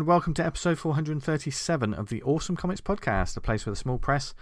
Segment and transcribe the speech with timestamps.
[0.00, 3.98] And welcome to episode 437 of the Awesome Comics Podcast, a place where the small
[3.98, 4.32] press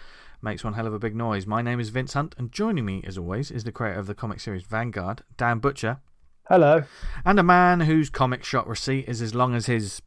[0.40, 1.48] makes one hell of a big noise.
[1.48, 4.14] My name is Vince Hunt, and joining me, as always, is the creator of the
[4.14, 5.98] comic series Vanguard, Dan Butcher,
[6.48, 6.84] Hello.
[7.24, 10.00] and a man whose comic shop receipt is as long as his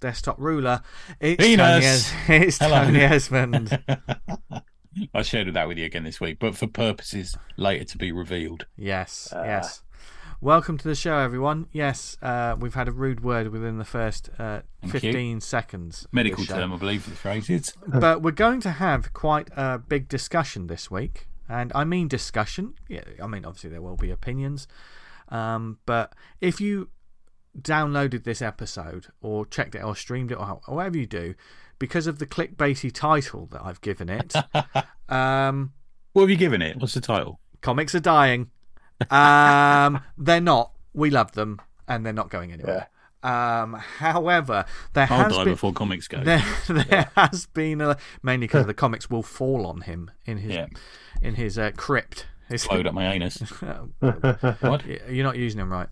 [0.00, 0.82] desktop ruler.
[1.18, 2.12] It's Venus.
[2.26, 2.84] Tony, it's Hello.
[2.84, 3.82] Tony Esmond.
[5.14, 8.66] I shared that with you again this week, but for purposes later to be revealed.
[8.76, 9.44] Yes, Ah.
[9.44, 9.82] yes.
[10.42, 11.66] Welcome to the show, everyone.
[11.70, 15.00] Yes, uh, we've had a rude word within the first uh, Thank you.
[15.12, 16.06] 15 seconds.
[16.12, 17.74] Medical term, I believe for the phrase is.
[17.86, 21.26] but we're going to have quite a big discussion this week.
[21.46, 22.72] And I mean discussion.
[22.88, 24.66] Yeah, I mean, obviously, there will be opinions.
[25.28, 26.88] Um, but if you
[27.60, 31.34] downloaded this episode or checked it or streamed it or whatever you do,
[31.78, 34.34] because of the clickbaity title that I've given it,
[35.10, 35.74] um,
[36.14, 36.78] What have you given it?
[36.78, 37.40] What's the title?
[37.60, 38.50] comics are dying.
[39.10, 40.72] Um, they're not.
[40.92, 42.88] We love them, and they're not going anywhere.
[43.22, 46.22] Um, however, there I'll has die been before comics go.
[46.24, 50.52] there, there has been a, mainly because the comics will fall on him in his
[50.52, 50.66] Yeah.
[51.20, 52.26] in his uh, crypt.
[52.48, 53.38] His- Load up my anus.
[54.00, 54.84] what?
[55.08, 55.88] You're not using them right.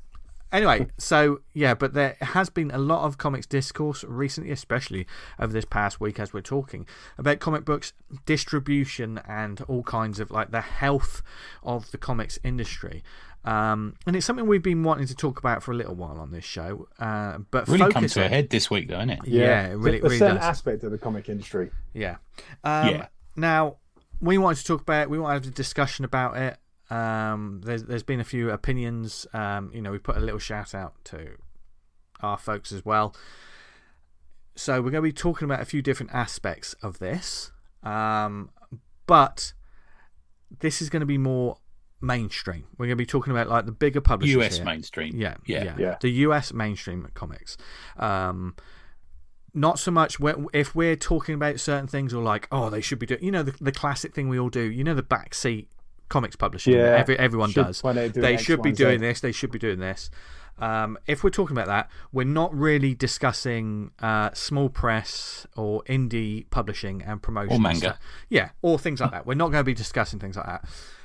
[0.50, 5.06] Anyway, so yeah, but there has been a lot of comics discourse recently, especially
[5.38, 6.86] over this past week as we're talking
[7.18, 7.92] about comic books
[8.24, 11.22] distribution and all kinds of like the health
[11.62, 13.02] of the comics industry.
[13.44, 16.32] Um, and it's something we've been wanting to talk about for a little while on
[16.32, 16.88] this show.
[16.98, 19.20] Uh, but Really come focus to a head this week, though, isn't it?
[19.26, 20.44] Yeah, it really, a really certain does.
[20.44, 21.70] aspect of the comic industry.
[21.94, 22.16] Yeah.
[22.64, 23.06] Um, Yeah.
[23.36, 23.76] Now,
[24.20, 25.10] we wanted to talk about it.
[25.10, 26.58] We wanted to have a discussion about it.
[26.90, 29.26] Um, there's, there's been a few opinions.
[29.32, 31.36] Um, you know, we put a little shout out to
[32.20, 33.14] our folks as well.
[34.56, 37.52] So, we're going to be talking about a few different aspects of this.
[37.82, 38.50] Um,
[39.06, 39.52] but
[40.60, 41.58] this is going to be more
[42.00, 42.64] mainstream.
[42.76, 44.36] We're going to be talking about like the bigger publishers.
[44.36, 44.64] US here.
[44.64, 45.16] mainstream.
[45.16, 45.74] Yeah, yeah, Yeah.
[45.78, 45.96] Yeah.
[46.00, 47.56] The US mainstream comics.
[47.96, 48.56] Um,
[49.54, 50.18] not so much
[50.52, 53.42] if we're talking about certain things or like, oh, they should be doing, you know,
[53.42, 55.66] the, the classic thing we all do, you know, the backseat
[56.08, 56.74] comics publishing.
[56.74, 56.96] Yeah.
[56.98, 57.82] Every, everyone Should- does.
[57.82, 58.82] why they're doing They X, should Y, be Z.
[58.84, 59.20] doing this.
[59.20, 60.10] They should be doing this.
[60.60, 66.50] Um, if we're talking about that, we're not really discussing uh, small press or indie
[66.50, 67.52] publishing and promotion.
[67.56, 67.98] Or manga.
[68.28, 69.24] Yeah, or things like that.
[69.24, 70.64] We're not going to be discussing things like that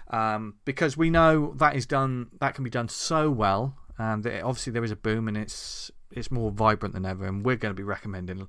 [0.09, 2.29] um, because we know that is done.
[2.39, 5.91] That can be done so well, and that obviously there is a boom, and it's
[6.11, 7.25] it's more vibrant than ever.
[7.27, 8.47] And we're going to be recommending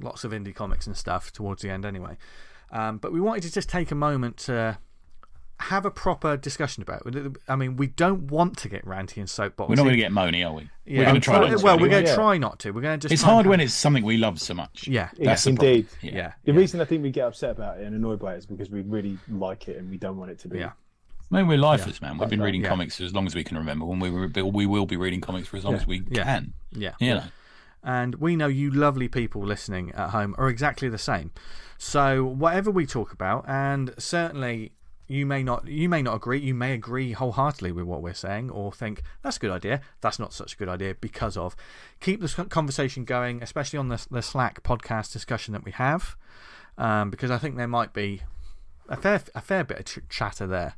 [0.00, 2.16] lots of indie comics and stuff towards the end, anyway.
[2.72, 4.78] Um, but we wanted to just take a moment to
[5.60, 7.36] have a proper discussion about it.
[7.48, 9.68] I mean, we don't want to get ranty and soapboxy.
[9.68, 10.68] We're not going to get moany, are we?
[10.86, 10.98] Yeah.
[11.00, 11.64] We're going to try well, not to.
[11.64, 12.14] well, we're going to Yeah.
[12.16, 12.70] try not to.
[12.72, 13.12] We're going to just.
[13.12, 14.88] It's hard when it's something we love so much.
[14.88, 15.88] Yeah, That's the Indeed.
[15.88, 16.14] problem.
[16.14, 16.32] yeah.
[16.44, 18.70] The reason I think we get upset about it and annoyed by it is because
[18.70, 20.58] we really like it and we don't want it to be.
[20.58, 20.72] Yeah.
[21.32, 22.18] I mean, we're lifers, man.
[22.18, 22.44] We've been That's right.
[22.46, 22.68] reading Yeah.
[22.70, 23.84] comics for as long as we can remember.
[23.84, 25.80] When we were, we will be reading comics for as long Yeah.
[25.80, 26.24] as we Yeah.
[26.24, 26.52] can.
[26.72, 26.92] Yeah.
[26.98, 27.24] You know.
[27.84, 31.30] And we know you lovely people listening at home are exactly the same.
[31.78, 34.72] So whatever we talk about, and certainly
[35.10, 38.48] you may not you may not agree, you may agree wholeheartedly with what we're saying,
[38.48, 39.80] or think that's a good idea.
[40.00, 41.56] That's not such a good idea because of.
[41.98, 46.16] Keep this conversation going, especially on the the Slack podcast discussion that we have,
[46.78, 48.22] um, because I think there might be
[48.88, 50.74] a fair a fair bit of ch- chatter there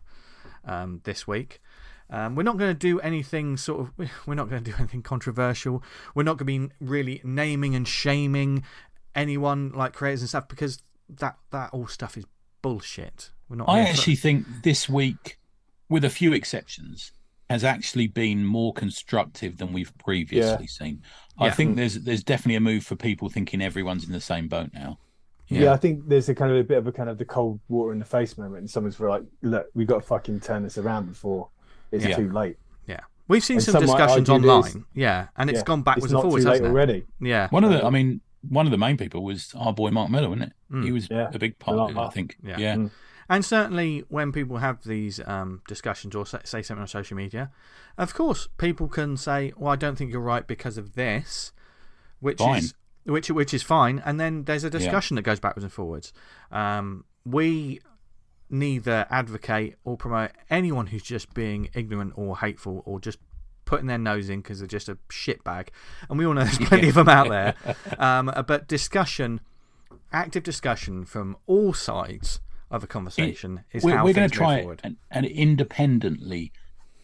[0.64, 1.60] um, this week.
[2.08, 4.10] Um, we're not going to do anything sort of.
[4.26, 5.82] We're not going to do anything controversial.
[6.14, 8.64] We're not going to be really naming and shaming
[9.14, 12.24] anyone like creators and stuff because that that all stuff is
[12.62, 13.30] bullshit.
[13.48, 13.68] We're not.
[13.68, 15.38] I here for- actually think this week,
[15.88, 17.12] with a few exceptions,
[17.50, 21.02] has actually been more constructive than we've previously seen.
[21.38, 21.52] I Yeah.
[21.52, 24.98] think there's there's definitely a move for people thinking everyone's in the same boat now.
[25.48, 25.72] Yeah.
[25.72, 27.92] I think there's a kind of a bit of a kind of the cold water
[27.92, 30.78] in the face moment, and someone's for like, look, we've got to fucking turn this
[30.78, 31.48] around before
[31.90, 32.16] it's Yeah.
[32.16, 32.56] too late.
[32.86, 34.62] yeah, we've seen And some some discussions online.
[34.62, 35.64] this- yeah, and it's Yeah.
[35.64, 36.70] gone backwards it's and not forwards, too late hasn't it?
[36.70, 37.04] already.
[37.20, 39.90] Yeah, One of the, um, I mean, one of the main people was our boy
[39.90, 40.84] Mark Millar, wasn't it?
[40.84, 41.30] He was Yeah.
[41.32, 42.36] a big part Mark of it, I think.
[42.42, 42.58] Yeah.
[42.58, 42.74] Yeah.
[42.76, 42.90] Mm.
[43.28, 47.50] And certainly, when people have these um, discussions or say, say something on social media,
[47.96, 51.52] of course, people can say, "Well, I don't think you're right because of this,"
[52.20, 52.58] which Fine.
[52.58, 52.74] is
[53.04, 54.02] which which is fine.
[54.04, 56.12] And then there's a discussion that goes backwards and forwards.
[56.50, 57.80] Um, we
[58.50, 63.18] neither advocate or promote anyone who's just being ignorant or hateful or just
[63.72, 65.68] putting their nose in because they're just a shitbag.
[66.10, 67.54] And we all know there's plenty of them out there.
[67.98, 69.40] Um, but discussion,
[70.12, 72.40] active discussion from all sides
[72.70, 74.82] of a conversation is we're how we're going to try forward.
[74.84, 76.52] and, and independently.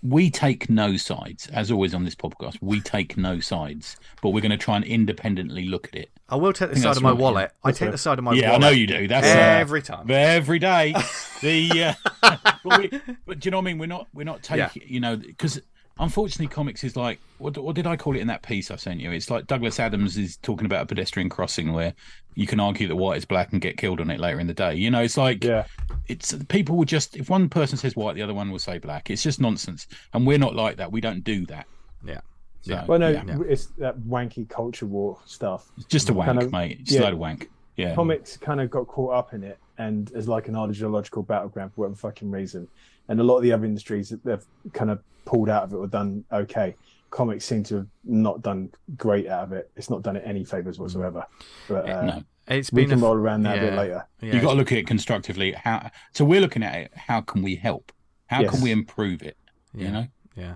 [0.02, 2.58] We take no sides, as always on this podcast.
[2.60, 6.10] We take no sides, but we're going to try and independently look at it.
[6.28, 7.50] I will take the side of my right, wallet.
[7.64, 7.92] I That's take right.
[7.92, 8.42] the side of my wallet.
[8.42, 8.64] yeah, wallet.
[8.64, 9.08] I know you do.
[9.08, 10.10] That's uh, every time.
[10.10, 10.94] every day.
[11.40, 13.78] The uh, but, we, but do you know what I mean?
[13.78, 15.60] We're not we're not taking you know because
[16.00, 19.00] unfortunately, comics is like what, what did I call it in that piece I sent
[19.00, 19.10] you?
[19.12, 21.94] It's like Douglas Adams is talking about a pedestrian crossing where
[22.34, 24.54] you can argue that white is black and get killed on it later in the
[24.54, 24.74] day.
[24.74, 25.64] You know, it's like Yeah.
[26.08, 29.10] it's people will just if one person says white, the other one will say black.
[29.10, 30.90] It's just nonsense, and we're not like that.
[30.92, 31.66] We don't do that.
[32.04, 32.20] Yeah.
[32.62, 32.84] So, Yeah.
[32.86, 33.24] Well, no, yeah.
[33.26, 33.38] Yeah.
[33.48, 35.70] it's that wanky culture war stuff.
[35.76, 36.78] It's just a wank, Kind of- mate.
[36.80, 37.00] It's a yeah.
[37.02, 37.50] load of wank.
[37.76, 37.94] Yeah.
[37.94, 41.82] Comics kind of got caught up in it and as like an ideological battleground for
[41.82, 42.66] whatever fucking reason.
[43.08, 45.76] And a lot of the other industries that they've kind of pulled out of it
[45.76, 46.74] or done okay.
[47.10, 49.70] Comics seem to have not done great out of it.
[49.76, 51.24] It's not done it any favors whatsoever.
[51.66, 52.22] But uh, no.
[52.48, 54.06] It's we been can a, roll around that a bit later.
[54.20, 55.52] yeah, You've got to look at it constructively.
[55.52, 56.92] How so we're looking at it.
[56.94, 57.92] How can we help?
[58.26, 58.50] How Yes.
[58.50, 59.36] can we improve it?
[59.74, 60.06] yeah, You know,
[60.36, 60.54] yeah.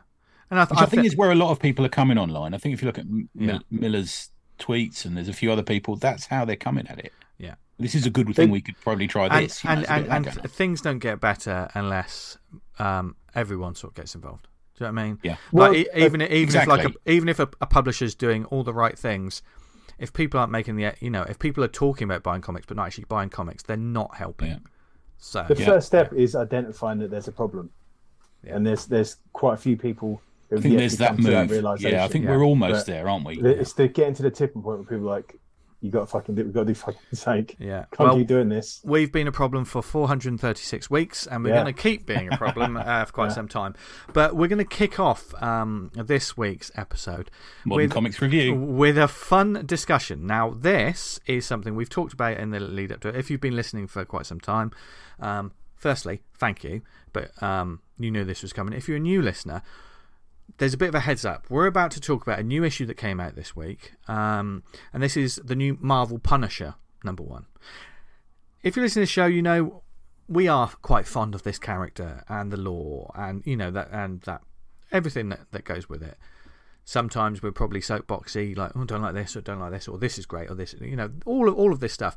[0.50, 1.90] And I, th- which I, I think thi- is where a lot of people are
[1.90, 2.52] coming online.
[2.52, 3.58] I think if you look at M- Yeah.
[3.70, 7.12] Millar's tweets and there's a few other people, that's how they're coming at it.
[7.78, 7.82] Yeah.
[7.84, 8.50] This is a good They- thing.
[8.50, 9.62] We could probably try and this.
[9.64, 12.38] you know, and, it's a bit and, and things don't get better unless
[12.78, 14.46] um, everyone sort of gets involved.
[14.78, 15.19] Do you know what I mean?
[15.22, 15.36] Yeah.
[15.52, 18.62] Well, like, e- even even if like a, even if a, a publisher's doing all
[18.62, 19.42] the right things,
[19.98, 22.76] if people aren't making the you know if people are talking about buying comics but
[22.76, 24.48] not actually buying comics, they're not helping.
[24.48, 24.58] Yeah.
[25.18, 25.66] So The Yeah.
[25.66, 27.70] first step is identifying that there's a problem.
[28.44, 28.56] Yeah.
[28.56, 30.20] And there's there's quite a few people
[30.50, 31.48] who I think there's to that come to move.
[31.62, 32.30] that yeah, I think Yeah.
[32.32, 33.40] we're almost But there, aren't we?
[33.40, 35.38] It's to getting to the tipping point where people are like,
[35.82, 37.56] you got to fucking do, we got to do fucking sake.
[37.58, 37.87] yeah.
[37.93, 38.81] Can't Well, keep doing this.
[38.84, 41.62] we've been a problem for 436 weeks, and we're Yeah.
[41.64, 43.32] going to keep being a problem uh, for quite Yeah.
[43.34, 43.75] some time.
[44.12, 47.31] But we're going to kick off um, this week's episode
[47.64, 48.55] Modern with- Comics Review.
[48.55, 50.26] with a fun discussion.
[50.26, 53.17] Now, this is something we've talked about in the lead up to it.
[53.17, 54.70] If you've been listening for quite some time,
[55.20, 56.82] um, firstly, thank you.
[57.12, 58.73] But um, you knew this was coming.
[58.73, 59.62] If you're a new listener,
[60.58, 61.46] there's a bit of a heads up.
[61.49, 64.62] We're about to talk about a new issue that came out this week, um,
[64.93, 67.46] and this is the new Marvel Punisher number one.
[68.62, 69.82] If you listen to the show, you know
[70.28, 74.20] we are quite fond of this character and the law, and you know that and
[74.22, 74.43] that
[74.90, 76.16] everything that, that goes with it.
[76.84, 80.19] Sometimes we're probably soapboxy, like oh, don't like this or don't like this or this
[80.19, 82.16] is great or this, you know, all of all of this stuff.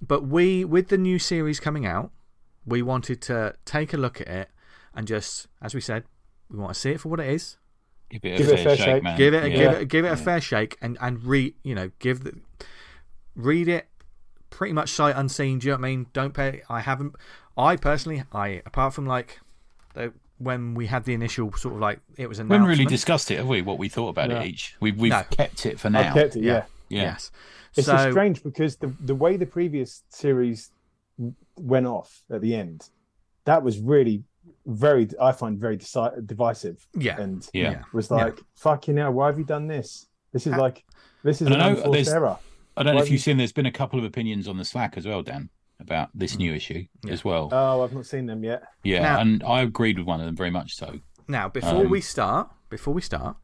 [0.00, 2.10] But we, with the new series coming out,
[2.64, 4.50] we wanted to take a look at it
[4.94, 6.04] and just, as we said,
[6.50, 7.56] we want to see it for what it is.
[8.10, 9.02] Give it a, Give fair, it a fair shake, shake.
[9.02, 9.18] man.
[9.18, 9.56] Give it, a Yeah.
[9.56, 10.16] give it, give it a Yeah.
[10.16, 12.38] fair shake, and and read, you know, give the,
[13.36, 13.88] read it,
[14.50, 15.58] pretty much sight unseen.
[15.58, 16.06] Do you know what I mean?
[16.12, 16.62] Don't pay.
[16.68, 17.14] I haven't.
[17.56, 19.40] I personally, I apart from like,
[19.94, 22.52] the, when we had the initial sort of like it was We announced.
[22.60, 23.60] haven't really discussed it, have we?
[23.62, 24.38] What we thought about No.
[24.40, 24.76] it each.
[24.80, 25.22] We've we've No.
[25.30, 26.14] kept it for I now.
[26.14, 26.52] kept it, Yeah.
[26.52, 26.64] yeah.
[26.88, 27.02] Yeah.
[27.02, 27.30] Yes.
[27.76, 30.70] It's so just strange because the the way the previous series
[31.56, 32.88] went off at the end,
[33.44, 34.22] that was really
[34.68, 37.82] very I find very deci- divisive yeah, and Yeah.
[37.92, 38.16] was Yeah.
[38.16, 40.06] like fucking hell, why have you done this?
[40.32, 40.84] This is like
[41.24, 42.38] this is And an I know unforced error.
[42.76, 43.36] I don't know if you've have seen.
[43.38, 45.48] There's been a couple of opinions on the Slack as well, Dan,
[45.80, 47.12] about this new issue Yeah.
[47.12, 47.48] as well.
[47.50, 48.62] Oh, I've not seen them yet.
[48.84, 51.00] yeah, Now- and I agreed with one of them very much so.
[51.26, 53.36] Now, before Um, we start, before we start,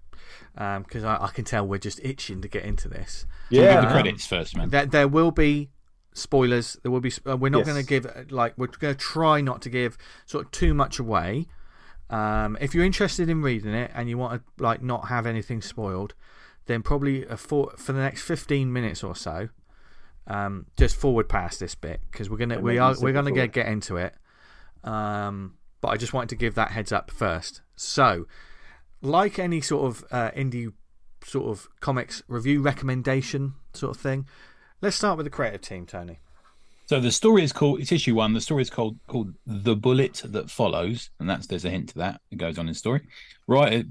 [0.54, 3.26] because I, I can tell we're just itching to get into this.
[3.50, 4.68] Give Yeah, the Um, credits first, man.
[4.70, 5.70] There, there will be
[6.14, 6.78] spoilers.
[6.82, 7.12] There will be.
[7.28, 7.66] Uh, we're not Yes.
[7.69, 10.72] going to give uh, like we're going to try not to give sort of too
[10.72, 11.46] much away.
[12.11, 15.60] Um, if you're interested in reading it and you want to like not have anything
[15.60, 16.15] spoiled,
[16.67, 19.48] then probably for for the next 15 minutes or so,
[20.27, 23.53] um, just forward past this bit because we're gonna we are we're gonna forward.
[23.53, 24.15] get get into it.
[24.84, 27.60] Um, but I just wanted to give that heads up first.
[27.77, 28.27] So,
[29.03, 30.72] like any sort of uh, indie
[31.24, 34.27] sort of comics review recommendation sort of thing,
[34.84, 36.19] let's start with the creative team, Tony.
[36.86, 37.81] So the story is called.
[37.81, 38.34] It's issue one.
[38.34, 41.98] The story is called called the bullet that follows, and that's there's a hint to
[41.98, 42.20] that.
[42.31, 43.00] It goes on in the story.
[43.46, 43.84] Writer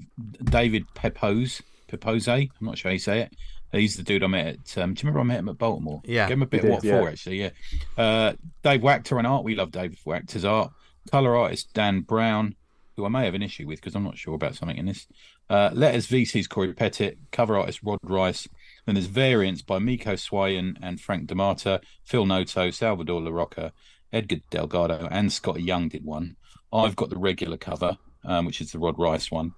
[0.44, 2.28] David Pepose, Pepose.
[2.28, 3.34] I'm not sure how you say it.
[3.72, 4.78] He's the dude I met at.
[4.78, 6.00] Um, do you remember I met him at Baltimore?
[6.04, 7.08] Yeah, Gave him a bit of what did, for yeah.
[7.08, 7.40] actually.
[7.40, 7.50] Yeah.
[7.98, 9.42] Uh, Dave Wachter and art.
[9.42, 10.70] We love Dave Wachter's art.
[11.10, 12.54] Color artist Dan Brown,
[12.96, 15.08] who I may have an issue with because I'm not sure about something in this.
[15.50, 17.16] Uh, letters VC's Cory Petit.
[17.32, 18.48] Cover artist Rod Reis.
[18.86, 23.72] Then there's variants by Mico Suayan and Frank D'Armata, Phil Noto, Salvador Larroca,
[24.12, 26.36] Edgar Delgado, and Skottie Young did one.
[26.72, 29.52] I've got the regular cover, um, which is the Rod Reis one,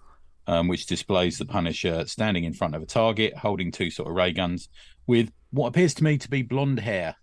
[0.47, 4.15] um, which displays the Punisher standing in front of a target, holding two sort of
[4.15, 4.69] ray guns,
[5.07, 7.17] with what appears to me to be blonde hair.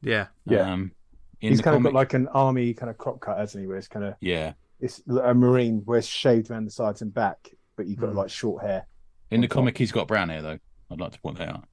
[0.00, 0.72] Yeah, Yeah.
[0.72, 0.92] Um,
[1.40, 3.68] in He's the kind of got like an army kind of crop cut, hasn't he?
[3.68, 4.54] Where it's kind of yeah.
[4.80, 8.16] it's a marine where it's shaved around the sides and back, but you've got Hmm.
[8.18, 8.86] like short hair.
[9.30, 9.54] In the top.
[9.56, 10.58] comic, he's got brown hair though.
[10.90, 11.64] I'd like to point that out.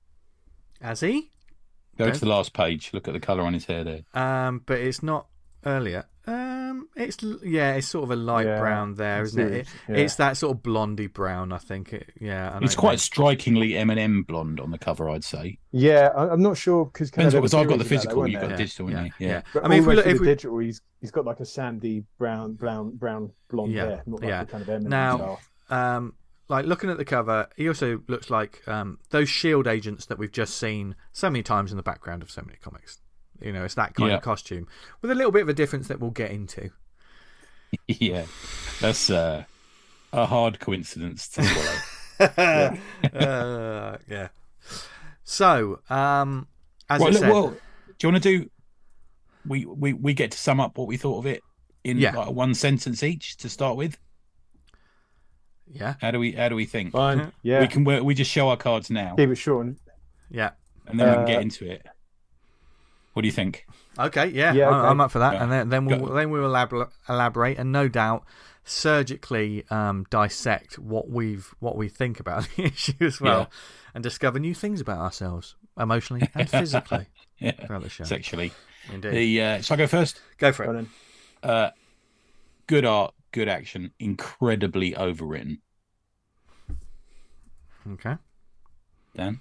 [0.81, 1.29] has he?
[1.97, 2.13] Go Okay.
[2.15, 2.91] to the last page.
[2.93, 4.01] Look at the color on his hair there.
[4.13, 5.27] Um, but it's not
[5.65, 6.05] earlier.
[6.27, 9.53] Um, it's yeah, it's sort of a light Yeah, brown there, it's isn't it?
[9.53, 9.95] it yeah.
[9.97, 11.93] It's that sort of blondie brown, I think.
[11.93, 12.97] It, yeah, I It's what you quite mean.
[12.97, 15.59] strikingly Eminem blonde on the cover, I'd say.
[15.71, 18.55] Yeah, I- I'm not sure because Depends because I've got the physical, you've got Yeah,
[18.57, 19.13] the digital, yeah, haven't?
[19.19, 19.41] Yeah.
[19.63, 21.45] I mean, if we look, with if the we, digital, he's he's got like a
[21.45, 24.43] sandy brown, brown, brown blonde Yeah, hair, not like yeah.
[24.43, 25.39] the kind of Eminem Now- style.
[25.95, 26.13] um,
[26.47, 30.31] like looking at the cover, he also looks like um, those shield agents that we've
[30.31, 32.99] just seen so many times in the background of so many comics.
[33.41, 34.17] You know, it's that kind Yeah.
[34.17, 34.67] of costume
[35.01, 36.69] with a little bit of a difference that we'll get into.
[37.87, 38.25] yeah,
[38.79, 39.43] that's uh,
[40.13, 42.77] a hard coincidence to swallow.
[43.13, 44.27] uh, yeah.
[45.23, 46.47] So, um,
[46.89, 48.49] as well, look, said, well, do you want to do?
[49.47, 51.43] We, we we get to sum up what we thought of it
[51.83, 52.15] in Yeah.
[52.15, 53.97] like one sentence each to start with.
[55.71, 56.91] Yeah, How do we how do we think?
[56.91, 57.31] Fine.
[57.43, 57.59] Yeah.
[57.61, 59.65] We can work, we just show our cards now, Keep it short.
[59.65, 59.77] And,
[60.29, 60.51] yeah.
[60.87, 61.85] and then we can get Uh, into it.
[63.13, 63.65] What do you think?
[63.97, 64.87] Okay, yeah, Yeah, I'm, okay.
[64.89, 65.43] I'm up for that, Yeah.
[65.43, 68.25] and then then we'll then we'll elabor- elaborate and no doubt
[68.65, 73.45] surgically um, dissect what we've what we think about the issue as well, Yeah.
[73.95, 77.07] and discover new things about ourselves emotionally and physically
[77.39, 78.03] Yeah, throughout the show.
[78.03, 78.51] sexually.
[78.93, 80.19] Indeed, The uh, shall I go first?
[80.37, 80.69] go for it.
[80.69, 80.89] on then.
[81.41, 81.69] Uh,
[82.67, 85.57] good art, good action, incredibly overwritten.
[87.91, 88.15] Okay,
[89.15, 89.39] Dan,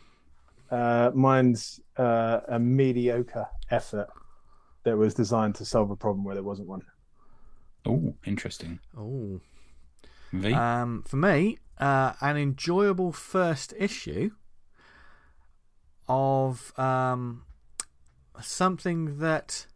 [0.69, 4.09] Uh, mine's uh, a mediocre effort
[4.83, 6.83] that was designed to solve a problem where there wasn't one.
[7.87, 8.81] oh, interesting.
[8.99, 9.41] oh,
[10.33, 14.31] V, um, for me, uh, an enjoyable first issue
[16.09, 17.45] of um,
[18.43, 19.67] something that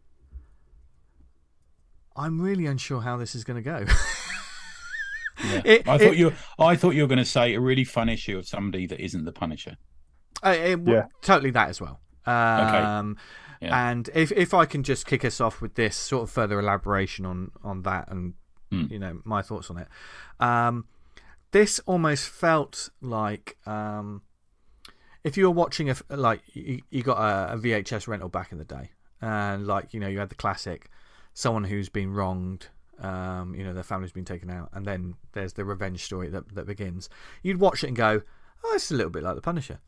[2.19, 3.85] I'm really unsure how this is going to go.
[5.43, 5.61] yeah.
[5.65, 8.09] it- I it- thought you I thought you were going to say a really fun
[8.09, 9.77] issue of somebody that isn't the Punisher.
[10.43, 11.05] Uh, it, Yeah.
[11.21, 11.99] totally that as well.
[12.25, 13.17] Um,
[13.61, 13.89] Yeah.
[13.89, 17.25] And if if I can just kick us off with this sort of further elaboration
[17.25, 18.33] on on that and
[18.71, 18.85] Hmm.
[18.91, 19.87] you know my thoughts on it,
[20.39, 20.85] um,
[21.51, 24.21] this almost felt like um,
[25.23, 28.51] if you were watching a f- like you, you got a, a VHS rental back
[28.53, 30.89] in the day, and like you know you had the classic
[31.33, 32.67] someone who's been wronged.
[32.99, 36.53] Um, you know, their family's been taken out, and then there's the revenge story that
[36.55, 37.09] that begins.
[37.43, 38.21] You'd watch it and go,
[38.63, 39.79] "Oh, it's a little bit like the Punisher."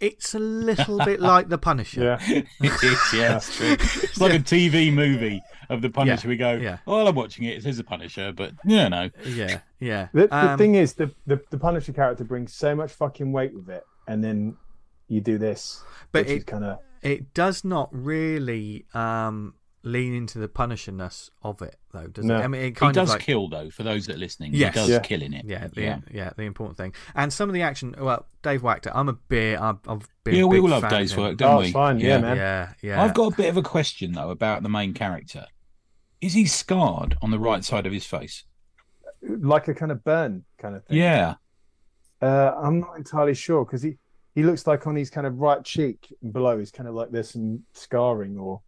[0.00, 2.02] It's a little bit like the Punisher.
[2.02, 2.18] Yeah.
[2.60, 3.72] it is, yeah, it's true.
[3.78, 6.28] It's like a TV movie of the Punisher.
[6.28, 6.78] Yeah, We go, yeah.
[6.86, 7.56] oh, I'm watching it.
[7.58, 9.10] It says the Punisher, but yeah, no.
[9.24, 10.08] yeah, yeah.
[10.12, 13.54] The, the Um, thing is, the, the the Punisher character brings so much fucking weight
[13.54, 14.56] with it, and then
[15.08, 15.80] you do this,
[16.12, 19.54] But which it- kind of it does not really um,
[19.84, 22.38] lean into the Punisherness of it, though, does No.
[22.38, 22.42] it?
[22.42, 23.70] I mean, it He kind does of like kill though.
[23.70, 24.74] For those that are listening, Yes.
[24.74, 24.98] he does Yeah.
[25.00, 25.44] kill in it.
[25.46, 26.00] yeah, the, yeah.
[26.12, 26.92] yeah, the important thing.
[27.14, 27.94] And some of the action.
[27.98, 29.58] Well, Dave Wachter, I'm a bit.
[29.60, 30.34] I've, I've been.
[30.34, 31.70] Yeah, a we big all love fan of Dave's work, don't Oh, we?
[31.72, 32.36] fine, yeah, man.
[32.36, 33.02] Yeah, yeah.
[33.02, 35.46] I've got a bit of a question though about the main character.
[36.20, 38.44] Is he scarred on the right side of his face?
[39.22, 40.96] like a kind of burn kind of thing.
[40.98, 41.34] Yeah.
[42.22, 43.96] Uh, I'm not entirely sure because he
[44.34, 47.30] he looks like on his kind of right cheek below, he's kind of like there's
[47.30, 48.60] some scarring or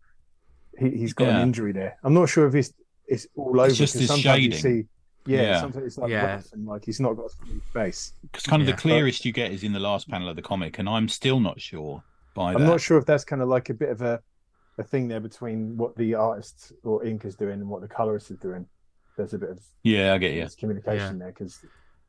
[0.78, 1.36] he, he's got Yeah.
[1.36, 1.96] an injury there.
[2.04, 2.72] I'm not sure if it's
[3.08, 3.68] it's all over.
[3.70, 4.58] just 'cause his sometimes you shading.
[4.84, 4.88] see,
[5.26, 5.60] yeah, Yeah.
[5.60, 6.34] sometimes it's like Yeah.
[6.34, 8.12] rough like he's not got a face.
[8.22, 8.74] Because kind of Yeah.
[8.76, 11.40] the clearest you get is in the last panel of the comic, and I'm still
[11.40, 12.02] not sure
[12.34, 12.66] by I'm that.
[12.66, 14.20] not sure if that's kind of like a bit of a
[14.78, 18.30] a thing there between what the artist or ink is doing and what the colorist
[18.30, 18.64] is doing.
[19.16, 20.42] There's a bit of Yeah, I get you.
[20.44, 21.58] miscommunication there because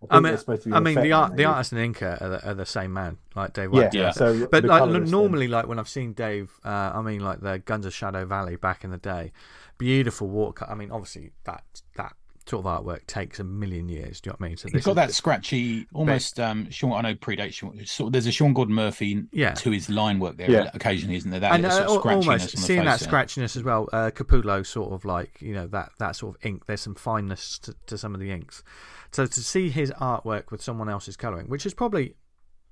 [0.09, 2.49] I mean, supposed to be I mean, the art, the artist and inker are the,
[2.49, 4.11] are the same man, like Dave Yeah, Yeah.
[4.11, 7.41] So, But like colorist then- normally, like when I've seen Dave, uh, I mean, like
[7.41, 9.31] the Guns of Shadow Valley back in the day,
[9.77, 10.71] beautiful watercolor.
[10.71, 11.63] I mean, obviously that
[11.97, 12.13] that
[12.47, 14.19] sort of artwork takes a million years.
[14.19, 14.57] Do you know what I mean?
[14.57, 16.93] So He's this got is- that scratchy, almost um Sean.
[16.93, 17.79] I know predates Sean.
[17.85, 19.53] Sort of, there's a Sean Gordon Murphy Yeah.
[19.53, 20.71] to his line work there Yeah.
[20.73, 21.39] occasionally, isn't there?
[21.39, 23.13] That and uh, sort of scratchiness almost on the seeing that face there.
[23.25, 23.87] scratchiness as well.
[23.93, 26.65] Uh, Capullo sort of like you know that that sort of ink.
[26.65, 28.63] There's some fineness to, to some of the inks.
[29.11, 32.15] So to see his artwork with someone else's coloring, which has probably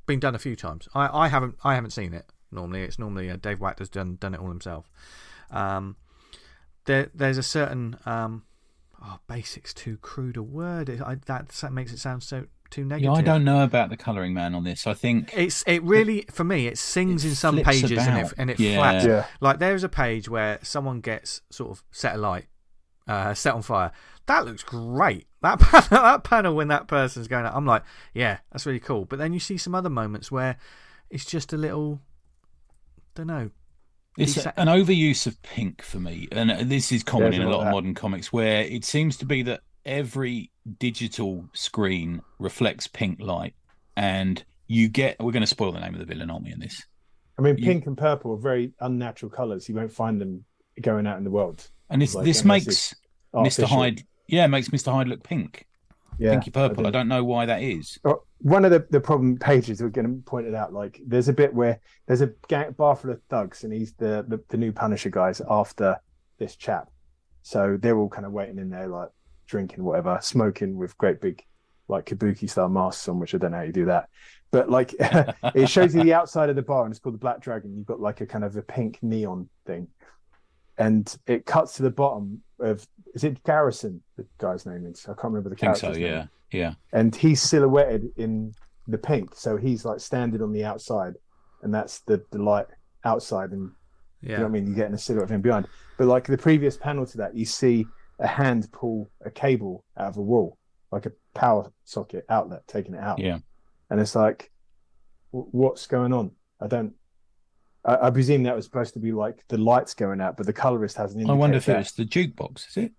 [0.06, 0.88] been done a few times.
[0.96, 2.26] I, I haven't I haven't seen it.
[2.52, 4.90] Normally, it's normally uh, Dave Wachter's done done it all himself.
[5.52, 5.98] Um,
[6.86, 8.44] there there's a certain um,
[9.04, 10.90] oh, basics too crude a word.
[10.90, 13.12] It, I, that, that makes it sound so too negative.
[13.14, 13.20] Yeah.
[13.20, 14.88] I don't know about the colouring man on this.
[14.88, 16.68] I think It's it really for me.
[16.68, 18.78] It sings It in some flips pages and it and it Yeah.
[18.78, 19.06] flaps.
[19.06, 19.26] Yeah.
[19.42, 22.46] Like there's a page where someone gets sort of set alight,
[23.08, 23.92] uh, set on fire.
[24.28, 25.28] That looks great.
[25.42, 29.06] That panel, that panel when that person's going out, I'm like, yeah, that's really cool.
[29.06, 30.58] But then you see some other moments where
[31.10, 32.02] it's just a little,
[33.16, 33.50] don't know.
[34.18, 37.48] it's Desa- an overuse of pink for me, and uh, this is common There's in
[37.48, 37.72] a a lot lot of of that.
[37.74, 43.54] modern comics, where it seems to be that every digital screen reflects pink light,
[43.96, 45.16] and you get.
[45.20, 46.52] We're going to spoil the name of the villain, aren't we?
[46.52, 46.84] In this,
[47.38, 49.70] I mean, You- pink and purple are very unnatural colors.
[49.70, 50.44] You won't find them
[50.82, 51.70] going out in the world.
[51.90, 52.96] and this Like, this unless makes
[53.58, 53.64] Mr.
[53.64, 54.04] Hyde.
[54.32, 54.92] Yeah, it makes Mr.
[54.92, 55.66] Hyde look pink,
[56.18, 56.86] yeah, pinky purple.
[56.86, 56.94] I do.
[56.94, 58.00] don't know why that is.
[58.06, 60.74] Oh, One of the, the problem pages we're going to point it out.
[60.74, 64.26] Like, there's a bit where there's a gang, bar full of thugs, and he's the,
[64.28, 65.98] the the new Punisher guys after
[66.38, 66.90] this chap.
[67.42, 69.10] So they're all kind of waiting in there, like
[69.48, 71.44] drinking, whatever, smoking with great big
[71.90, 74.10] like kabuki style masks on, which I don't know how you do that.
[74.52, 77.42] But like it shows you the outside of the bar and it's called the Black
[77.42, 77.76] Dragon.
[77.76, 79.88] You've got like a kind of a pink neon thing.
[80.80, 85.06] And it cuts to the bottom of is it Garrison, the guy's name is?
[85.06, 86.02] I can't remember the I think character's so.
[86.02, 86.14] name.
[86.14, 86.74] Yeah, yeah.
[86.94, 88.54] And he's silhouetted in
[88.88, 89.36] the pink.
[89.36, 91.14] So he's like standing on the outside
[91.62, 92.68] and that's the, the light
[93.04, 93.72] outside and
[94.22, 94.32] Yeah.
[94.32, 94.68] you know what I mean?
[94.68, 95.68] You're getting a silhouette of him behind.
[95.98, 97.86] But like the previous panel to that, you see
[98.20, 100.58] a hand pull a cable out of a wall,
[100.92, 103.20] like a power socket outlet, taking it out.
[103.20, 103.40] Yeah.
[103.90, 104.50] And it's like,
[105.34, 106.32] w- what's going on?
[106.62, 106.94] I don't.
[107.86, 110.54] I, I presume that was supposed to be like the lights going out, but the
[110.54, 111.30] colorist hasn't.
[111.30, 112.68] I wonder if it indicated was the jukebox.
[112.70, 112.92] Is it?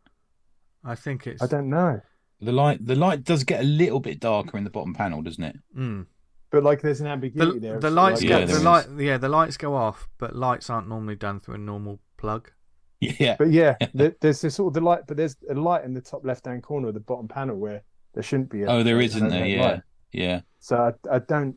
[0.84, 1.42] I think it's.
[1.42, 2.00] I don't know,
[2.40, 5.44] The light, the light does get a little bit darker in the bottom panel, doesn't
[5.44, 5.56] it?
[5.76, 6.06] Mm.
[6.50, 7.78] but like there's an The, ambiguity there.
[7.78, 10.34] the It's lights like- Yeah, go, there the light yeah the lights go off, but
[10.34, 12.50] lights aren't normally done through a normal plug.
[13.00, 15.94] Yeah, But yeah, there, there's this sort of the light, but there's a light in
[15.94, 17.82] the top left-hand corner of the bottom panel where
[18.14, 18.62] there shouldn't be.
[18.64, 19.46] A, Oh, there a is, isn't there?
[19.46, 19.82] Yeah, light.
[20.12, 20.40] yeah.
[20.58, 21.56] So I, I don't,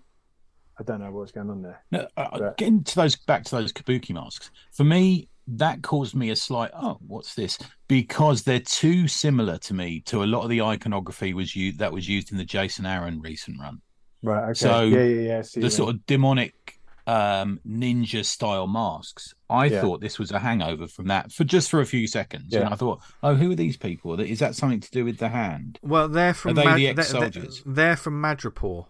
[0.80, 1.84] I don't know what's going on there.
[1.92, 4.50] No, uh, But- getting to those back to those kabuki masks.
[4.72, 7.60] For me, that caused me a slight oh, what's this?
[7.88, 11.92] Because they're too similar to me to a lot of the iconography was used that
[11.92, 13.82] was used in the Jason Aaron recent run.
[14.24, 14.44] Right.
[14.46, 14.54] Okay.
[14.54, 15.42] So, yeah, yeah, yeah.
[15.42, 15.96] See the what sort mean.
[15.98, 19.34] of demonic um ninja style masks.
[19.50, 19.82] I Yeah.
[19.82, 22.54] thought this was a hangover from that for just for a few seconds.
[22.54, 22.70] And Yeah.
[22.72, 24.18] I thought, oh, who are these people?
[24.22, 25.78] Is that something to do with the hand?
[25.84, 27.62] Well, they're from they Mad- the they're- they're, ex-soldiers?
[27.66, 28.86] they're from Madripoor,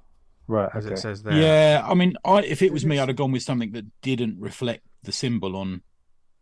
[0.47, 0.69] right.
[0.73, 0.93] as Okay.
[0.93, 1.33] it says there.
[1.33, 4.39] Yeah, I mean, I if it was me, I'd have gone with something that didn't
[4.39, 5.81] reflect the symbol on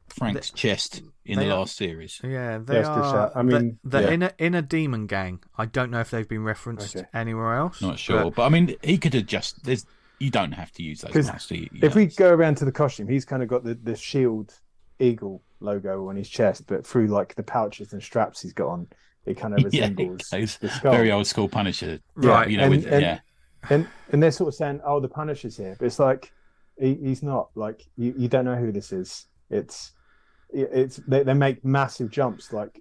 [0.08, 2.20] Frank's chest in the they are- last series.
[2.24, 3.32] Yeah, they That's a good are.
[3.36, 4.10] I mean, the, yeah.
[4.12, 5.40] inner inner demon gang.
[5.58, 7.08] I don't know if they've been referenced Okay.
[7.14, 7.82] anywhere else.
[7.82, 9.64] Not sure, but- but, I mean, he could have just.
[9.64, 9.86] There's
[10.20, 11.26] you don't have to use those.
[11.28, 11.50] masks.
[11.50, 12.02] You, you If know.
[12.02, 14.54] we go around to the costume, he's kind of got the, the shield
[15.00, 18.88] eagle logo on his chest, but through like the pouches and straps he's got on,
[19.26, 20.92] it kind of yeah, resembles it's the skull.
[20.92, 23.20] very old school Punisher, Right, You know, and- with, and- yeah,
[23.70, 26.32] And and they're sort of saying, "Oh, the Punisher's here," but it's like
[26.80, 27.50] he, he's not.
[27.56, 29.28] Like you, you don't know who this is.
[29.50, 29.92] It's
[30.50, 32.80] it's they, they make massive jumps, like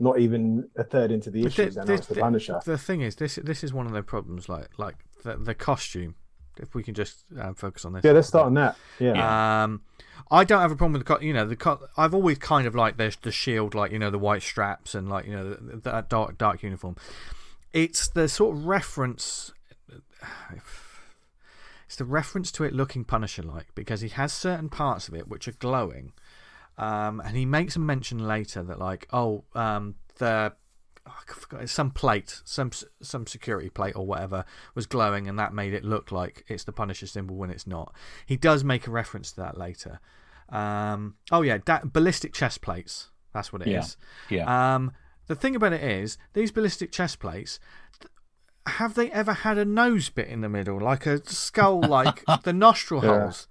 [0.00, 2.60] not even a third into the But thi- issues, and this- it's the Punisher.
[2.64, 4.48] The thing is, this this is one of the problems.
[4.48, 6.16] Like like the, the costume.
[6.58, 8.04] If we can just um, focus on this.
[8.04, 8.76] Yeah, let's start on that.
[8.98, 9.80] Yeah, Um,
[10.30, 12.74] I don't have a problem with the you know the co- I've always kind of
[12.74, 16.10] liked the the shield, like you know the white straps and like you know that
[16.10, 16.96] dark dark uniform.
[17.72, 19.50] It's the sort of reference.
[21.86, 25.28] It's the reference to it looking Punisher like because he has certain parts of it
[25.28, 26.12] which are glowing,
[26.78, 30.54] um, and he makes a mention later that like oh um, the
[31.06, 32.70] oh, I forgot, some plate, some
[33.02, 36.72] some security plate or whatever was glowing, and that made it look like it's the
[36.72, 37.94] Punisher symbol when it's not.
[38.24, 40.00] He does make a reference to that later.
[40.48, 43.10] Um, oh yeah, da- ballistic chest plates.
[43.34, 43.96] That's what it is.
[44.30, 44.38] Yeah.
[44.38, 44.74] yeah.
[44.74, 44.92] Um,
[45.26, 47.58] the thing about it is, these ballistic chest plates.
[48.66, 52.24] Th- Have they ever had a nose bit in the middle, like a skull, like
[52.44, 53.20] the nostril Yeah.
[53.20, 53.48] holes?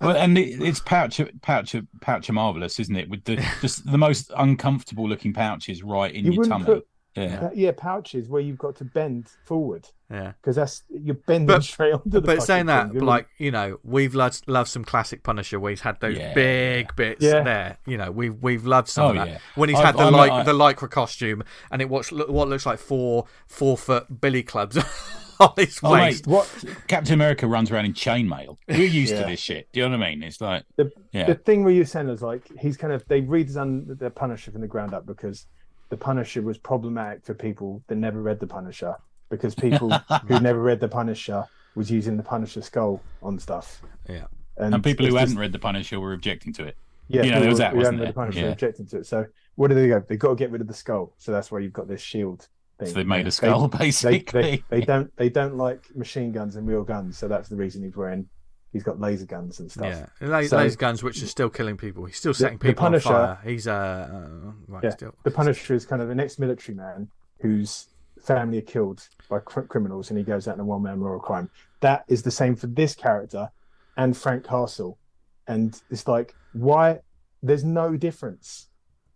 [0.00, 3.08] well, and it, it's pouch, pouch, pouch, marvelous, isn't it?
[3.10, 6.64] With the just the most uncomfortable looking pouches right in You your wouldn't tummy.
[6.80, 7.40] put- yeah.
[7.46, 10.32] Uh, yeah, pouches where you've got to bend forward Yeah.
[10.42, 12.20] because that's you're bending But- straight onto the.
[12.20, 13.00] But saying that, thing.
[13.00, 16.34] Like you know, we've loved loved some classic Punisher where he's had those Yeah.
[16.34, 17.42] big bits Yeah.
[17.42, 17.78] there.
[17.86, 19.38] You know, we've we've loved some Oh, of that yeah.
[19.54, 22.48] when he's I've- had the I'm- like I- the lycra costume and it was what
[22.48, 24.76] looks like four four foot billy clubs
[25.40, 26.26] on his Oh, waist.
[26.26, 28.56] mate, what Captain America runs around in chainmail.
[28.68, 29.22] We're used Yeah.
[29.22, 29.68] to this shit.
[29.72, 30.22] Do you know what I mean?
[30.24, 33.22] It's like, The, yeah, the thing where you're saying is like he's kind of they
[33.22, 35.46] redesigned the Punisher from the ground up because
[35.88, 38.96] the Punisher was problematic for people that never read the Punisher
[39.30, 43.80] because people who never read the Punisher was using the Punisher skull on stuff.
[44.08, 44.24] Yeah.
[44.56, 46.76] and people who just- hadn't read the Punisher were objecting to it.
[47.08, 48.08] yeah, you know, there was that, wasn't there?
[48.08, 48.44] the Punisher Yeah.
[48.46, 49.06] were objecting to it.
[49.06, 50.02] So what do they go?
[50.06, 51.12] They've got to get rid of the skull.
[51.18, 52.88] So that's why you've got this shield thing.
[52.88, 54.42] So they've made a skull, They, basically.
[54.42, 57.82] they, they don't they don't like machine guns and real guns, so that's the reason
[57.84, 58.28] he's wearing.
[58.72, 59.86] He's got laser guns and stuff.
[60.20, 62.04] Yeah, La- So- laser guns, which are still killing people.
[62.04, 63.38] He's still setting the people Punisher- on fire.
[63.44, 64.90] He's uh, uh right Yeah.
[64.90, 65.14] still.
[65.24, 67.08] the Punisher is kind of an ex-military man
[67.40, 67.86] whose
[68.22, 71.22] family are killed by cr- criminals, and he goes out in a one-man war of
[71.22, 71.50] crime.
[71.80, 73.50] That is the same for this character
[73.96, 74.98] and Frank Castle,
[75.46, 77.00] and it's like why
[77.42, 78.68] there's no difference.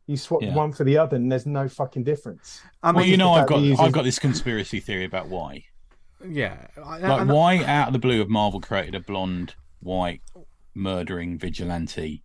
[0.07, 0.55] You swap Yeah.
[0.55, 2.61] one for the other, and there's no fucking difference.
[2.83, 5.65] I well, you know, I've got uses- I've got this conspiracy theory about why.
[6.27, 6.67] yeah.
[6.83, 10.23] I- Like, and- why out of the blue have Marvel created a blonde, white,
[10.75, 12.23] murdering vigilante?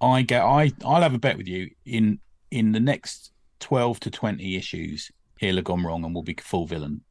[0.00, 2.18] I get, I, I'll have a bet with you in
[2.50, 6.66] in the next twelve to twenty issues, he'll have gone wrong and will be full
[6.66, 7.02] villain.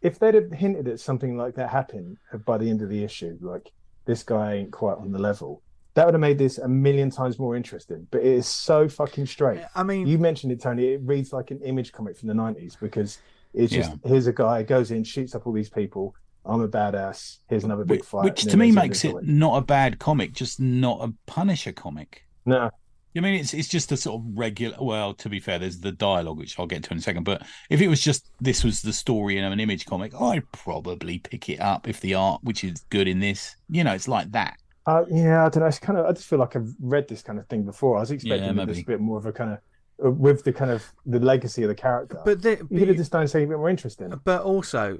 [0.00, 3.38] If they'd have hinted at something like that happen by the end of the issue,
[3.40, 3.70] like
[4.04, 5.62] this guy ain't quite on the level,
[5.94, 8.08] that would have made this a million times more interesting.
[8.10, 9.60] But it is so fucking straight.
[9.76, 10.86] I mean, You mentioned it, Tony.
[10.94, 13.18] It reads like an image comic from the nineties because
[13.54, 13.96] It's just Yeah.
[14.08, 16.16] here's a guy goes in, shoots up all these people.
[16.44, 17.38] I'm a badass.
[17.48, 18.24] Here's another big Which, fight.
[18.24, 19.38] which to me makes it everything.
[19.38, 22.24] not a bad comic, just not a Punisher comic.
[22.44, 22.70] no.
[23.16, 24.76] I mean, it's it's just a sort of regular.
[24.80, 27.24] Well, to be fair, there's the dialogue, which I'll get to in a second.
[27.24, 31.18] But if it was just this was the story in an image comic, I'd probably
[31.18, 34.32] pick it up if the art, which is good in this, you know, it's like
[34.32, 34.56] that.
[34.86, 35.66] Uh, yeah, I don't know.
[35.66, 36.06] It's kind of.
[36.06, 37.98] I just feel like I've read this kind of thing before.
[37.98, 39.58] I was expecting Yeah, this a bit more of a kind of
[40.04, 42.20] uh, with the kind of the legacy of the character.
[42.24, 44.12] But, the, you but, could have just done something a bit more interesting.
[44.24, 44.98] but also,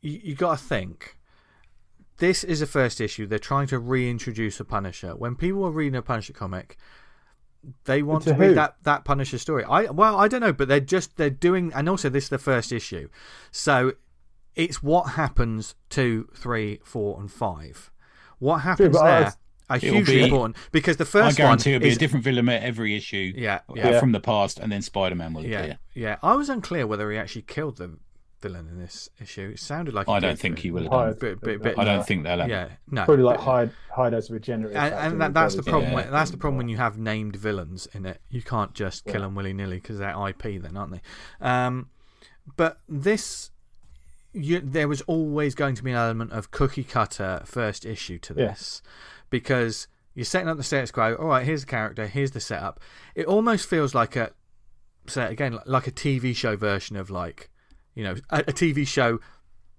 [0.00, 1.16] you, you got to think.
[2.16, 3.26] This is a first issue.
[3.26, 5.16] They're trying to reintroduce a Punisher.
[5.16, 6.76] When people are reading a Punisher comic,
[7.84, 9.64] they want To to read that, that Punisher story.
[9.64, 12.38] I well, I don't know, but they're just they're doing, and also this is the
[12.38, 13.08] first issue,
[13.50, 13.92] so
[14.54, 17.90] it's what happens two, three, four, and five.
[18.38, 19.36] What happens but I there was-
[19.68, 22.24] are hugely be- important because the I first one guarantee it'll be is a different
[22.24, 24.00] villain at every issue yeah, uh, yeah, Yeah.
[24.00, 25.78] from the past, and then Spider Man will yeah, appear.
[25.94, 26.16] yeah.
[26.24, 27.96] I was unclear whether he actually killed the
[28.42, 29.50] villain in this issue.
[29.54, 31.38] It sounded like I don't think he will have done.
[31.78, 32.48] I don't think they'll have.
[32.48, 34.76] yeah, no, Probably like but- hide hide as a regenerative.
[34.76, 35.90] and, and that, that's the problem.
[35.90, 35.94] Yeah.
[35.96, 38.20] When, that's the problem when you have named villains in it.
[38.30, 39.20] You can't just kill Yeah.
[39.20, 41.00] them willy nilly because they're IP, then, aren't they?
[41.40, 41.90] Um,
[42.56, 43.50] but this,
[44.32, 48.34] you, there was always going to be an element of cookie cutter first issue to
[48.36, 48.48] Yeah.
[48.48, 48.80] this
[49.28, 51.14] because you're setting up the status quo.
[51.16, 52.06] All right, here's the character.
[52.06, 52.80] Here's the setup.
[53.14, 54.30] It almost feels like a,
[55.06, 57.50] say it again, like a TV show version of like,
[57.94, 59.20] you know, a, a TV show.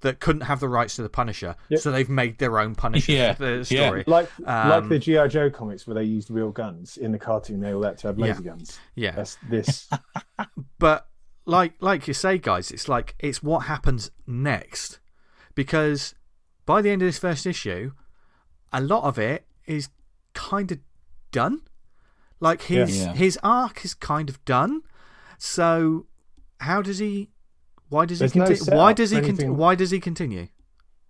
[0.02, 1.80] That couldn't have the rights to the Punisher, Yep.
[1.80, 3.86] so they've made their own Punisher Yeah, the yeah.
[3.86, 4.04] story.
[4.08, 7.60] Like Um, like the GI Joe comics where they used real guns in the cartoon.
[7.60, 8.26] They all had to have Yeah.
[8.26, 8.80] laser guns.
[8.96, 9.88] Yeah, That's this.
[10.80, 11.08] but
[11.46, 15.00] like like you say guys it's like it's what happens next
[15.54, 16.16] because
[16.66, 17.92] by the end of this first issue
[18.74, 19.90] a lot of it is
[20.34, 20.80] kind of
[21.32, 21.62] done
[22.40, 23.14] like his Yeah.
[23.14, 24.82] his arc is kind of done
[25.38, 26.08] so
[26.60, 27.30] how does he
[27.92, 30.48] why does There's he no continue why does he for why does he continue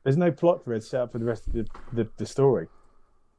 [0.03, 2.67] There's no plot thread set up for the rest of the, the, the story.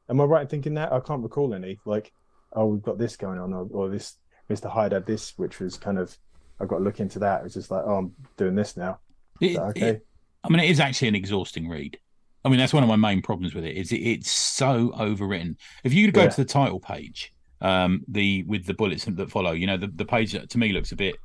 [0.09, 0.93] Am I right in thinking that?
[0.93, 1.79] I can't recall any.
[1.85, 2.13] Like,
[2.53, 4.17] oh, we've got this going on, or, or this
[4.49, 4.69] Mr.
[4.69, 6.17] Hyde had this, which was kind of
[6.59, 7.43] I've got to look into that.
[7.45, 8.99] It's just like, oh, I'm doing this now.
[9.41, 9.89] It- Okay.
[9.89, 10.07] it-
[10.45, 11.97] I mean, it is actually an exhausting read.
[12.45, 13.77] I mean, that's one of my main problems with it.
[13.77, 15.55] Is it, it's so overwritten.
[15.85, 16.29] If you go Yeah.
[16.29, 20.03] to the title page, um, the with the bullets that follow, you know, the, the
[20.05, 21.15] page that to me looks a bit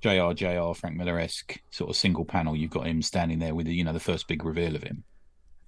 [0.00, 0.32] Jr.
[0.32, 0.72] Jr.
[0.74, 2.54] Frank Miller esque sort of single panel.
[2.56, 5.04] You've got him standing there with the, you know the first big reveal of him.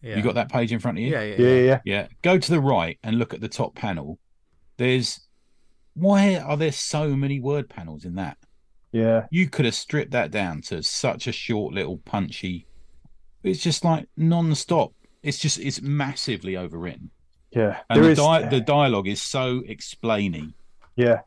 [0.02, 1.10] yeah You got that page in front of you?
[1.10, 1.80] yeah yeah, Yeah, yeah, yeah.
[1.84, 2.06] Yeah.
[2.22, 4.18] Go to the right and look at the top panel.
[4.76, 5.26] There's
[5.94, 8.38] why are there so many word panels in that?
[8.92, 9.26] yeah.
[9.30, 12.66] You could have stripped that down to such a short little punchy.
[13.42, 14.92] It's just like non-stop.
[15.22, 17.08] It's just it's massively overwritten,
[17.52, 20.54] Yeah, and There the, is- di- the dialogue is so explaining.
[20.96, 21.20] yeah,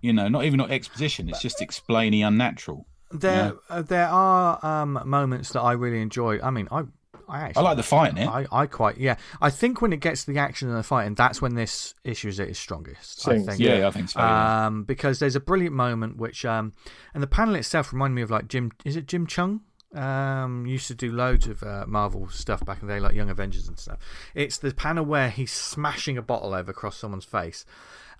[0.00, 1.28] You know, not even not exposition.
[1.28, 2.86] It's just explainy, unnatural.
[3.12, 6.84] there uh, there are um moments that I really enjoy I mean I
[7.28, 8.28] I actually I like the fight in it.
[8.28, 9.16] I, I quite yeah.
[9.40, 12.28] I think when it gets to the action and the fighting, that's when this issue
[12.28, 13.26] is at its strongest.
[13.28, 13.60] I Sinks, think.
[13.60, 14.18] yeah, I think so.
[14.20, 14.66] yeah.
[14.66, 16.72] Um, because there's a brilliant moment which um,
[17.14, 18.72] and the panel itself reminded me of like Jim.
[18.84, 19.60] Is it Jim Cheung?
[19.94, 23.28] Um, used to do loads of uh, Marvel stuff back in the day, like Young
[23.28, 23.98] Avengers and stuff.
[24.36, 27.64] It's the panel where he's smashing a bottle over across someone's face,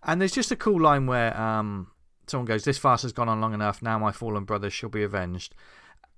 [0.03, 1.89] and there's just a cool line where um,
[2.27, 3.83] someone goes, "This farce has gone on long enough.
[3.83, 5.55] Now my fallen brothers shall be avenged,"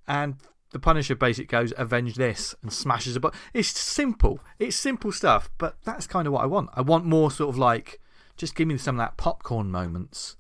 [0.07, 0.37] and
[0.71, 3.39] the Punisher basically goes, "Avenge this," and smashes a bottle.
[3.53, 4.41] It's simple.
[4.59, 6.71] It's simple stuff, but that's kind of what I want.
[6.75, 8.01] I want more sort of like,
[8.37, 10.37] just give me some of that popcorn moments.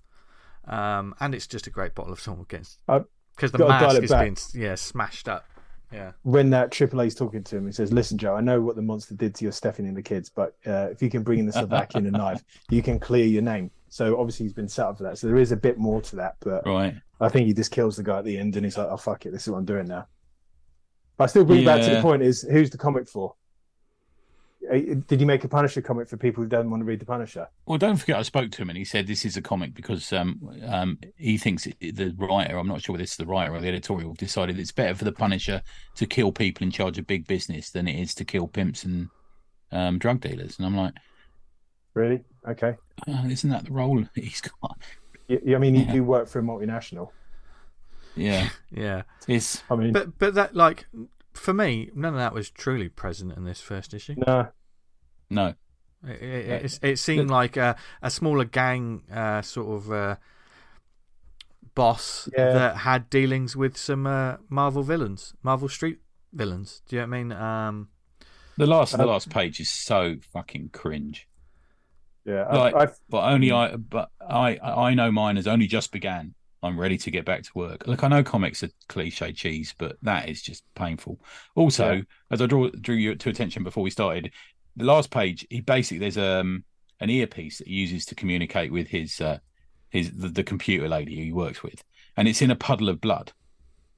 [0.64, 2.46] Um, and it's just a great bottle of someone
[2.88, 3.00] Uh,
[3.34, 4.22] because the mask is back.
[4.22, 5.44] being yeah smashed up.
[5.92, 8.76] Yeah, when that Triple A's talking to him, he says, "Listen, Joe, I know what
[8.76, 11.38] the monster did to your Stephanie and the kids, but uh, if you can bring
[11.38, 14.86] in the Slovakian and knife, you can clear your name." So obviously he's been set
[14.86, 15.18] up for that.
[15.18, 16.94] So there is a bit more to that, but right.
[17.20, 19.26] I think he just kills the guy at the end, and he's like, "Oh fuck
[19.26, 20.06] it, this is what I'm doing now."
[21.18, 23.34] But I still bring it back to the point: is who's the comic for?
[24.70, 27.04] Uh, Did you make a Punisher comic for people who don't want to read the
[27.06, 27.48] Punisher?
[27.66, 30.12] Well, don't forget, I spoke to him and he said this is a comic because
[30.12, 33.68] um, um, he thinks the writer, I'm not sure whether it's the writer or the
[33.68, 35.62] editorial, decided it's better for the Punisher
[35.96, 39.08] to kill people in charge of big business than it is to kill pimps and
[39.72, 40.56] um, drug dealers.
[40.58, 40.94] And I'm like,
[41.94, 42.22] Really?
[42.48, 42.76] Okay.
[43.08, 44.78] uh, isn't that the role he's got?
[45.30, 45.92] I mean, you Yeah.
[45.92, 47.10] do work for a multinational.
[48.14, 49.02] Yeah, yeah.
[49.26, 50.86] it's I mean, But but that like
[51.34, 54.14] for me, none of that was truly present in this first issue.
[54.26, 54.48] no,
[55.30, 55.54] no,
[56.06, 60.16] It, it, it, it seemed like a, a smaller gang uh, sort of uh,
[61.74, 62.52] boss Yeah.
[62.52, 65.98] that had dealings with some uh, Marvel villains, Marvel Street
[66.32, 66.82] villains.
[66.88, 67.32] Do you know what I mean?
[67.32, 67.88] Um,
[68.58, 71.28] the last the Uh, last page is so fucking cringe.
[72.24, 75.92] yeah, I, Like- I, But only I, but I I know mine has only just
[75.92, 76.34] began.
[76.62, 77.86] I'm ready to get back to work.
[77.86, 81.20] Look, I know comics are cliche cheese, but that is just painful.
[81.54, 82.02] Also, Yeah.
[82.30, 84.30] as I draw drew you to attention before we started,
[84.76, 86.64] the last page, he basically there's um
[87.00, 89.38] an earpiece that he uses to communicate with his uh
[89.90, 91.82] his the, the computer lady who he works with,
[92.16, 93.32] and it's in a puddle of blood.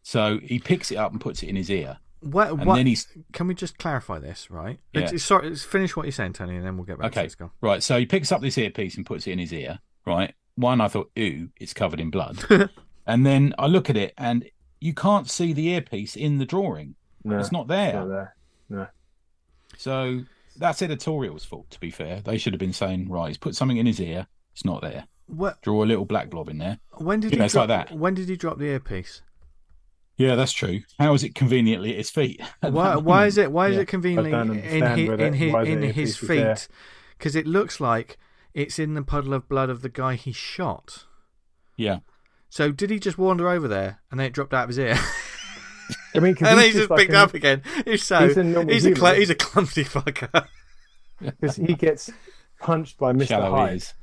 [0.02, 2.84] So he picks it up and puts it in his ear, What, and what,
[3.32, 4.78] can we just clarify this, right?
[4.92, 5.02] Yeah.
[5.02, 7.18] It's, it's- sorry, it's- finish what you're saying, Tony, and then we'll get back to
[7.20, 7.26] Okay.
[7.26, 7.34] this.
[7.34, 7.52] Go.
[7.62, 9.78] Right, so he picks up this earpiece and puts it in his ear.
[10.06, 12.44] Right, one I thought, ooh, it's covered in blood,
[13.06, 14.48] and then I look at it and
[14.80, 16.94] you can't see the earpiece in the drawing.
[17.24, 17.94] No, It's not there.
[17.94, 18.36] not there.
[18.68, 18.86] No.
[19.78, 20.22] So
[20.56, 21.70] that's editorial's fault.
[21.70, 24.26] To be fair, they should have been saying, right, he's put something in his ear.
[24.52, 25.06] It's not there.
[25.26, 26.78] What, Draw a little black blob in there.
[26.98, 27.96] when did You he know, it's drop, like that.
[27.96, 29.22] When did he drop the earpiece?
[30.16, 30.82] Yeah, that's true.
[30.98, 32.40] How is it conveniently at his feet?
[32.62, 33.50] at Why, why is it?
[33.50, 36.56] Why is it conveniently I don't in his, in his, in his earpiece was there.
[36.56, 36.68] feet?
[37.18, 38.16] Because it looks like
[38.54, 41.04] it's in the puddle of blood of the guy he shot.
[41.76, 41.98] Yeah,
[42.48, 44.96] So did he just wander over there and then it dropped out of his ear?
[46.14, 47.62] I mean, 'cause and then he he's just like picked an- up again.
[47.84, 50.46] He's so He's a he's a cl- he's a clumsy fucker.
[51.20, 52.10] because he gets
[52.60, 53.26] punched by Mr.
[53.28, 53.94] shallow Hyde ears.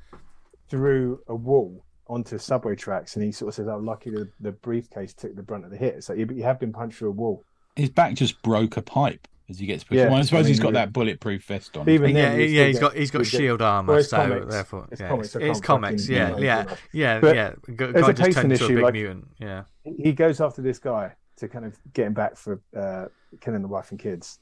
[0.69, 4.51] through a wall onto subway tracks, and he sort of says, "I'm lucky the, the
[4.51, 6.97] briefcase took the brunt of the hit." So like, yeah, but you have been punched
[6.97, 7.43] through a wall.
[7.77, 9.99] His back just broke a pipe as he gets pushed.
[9.99, 11.87] Yeah, well, I suppose I he's me's got that bulletproof vest on.
[11.87, 14.17] Even yeah, then, yeah, still he's get- got he's got you get- shield armor, so
[14.17, 14.45] comics.
[14.53, 16.03] therefore It's yeah, comics, it's, it's comics.
[16.03, 16.79] fucking Yeah, do yeah, that.
[16.91, 17.53] yeah, But yeah.
[17.75, 19.27] Guy there's a just pacing turned into a issue, big like- mutant.
[19.39, 23.05] Yeah, he goes after this guy to kind of get him back for uh,
[23.39, 24.39] killing the wife and kids,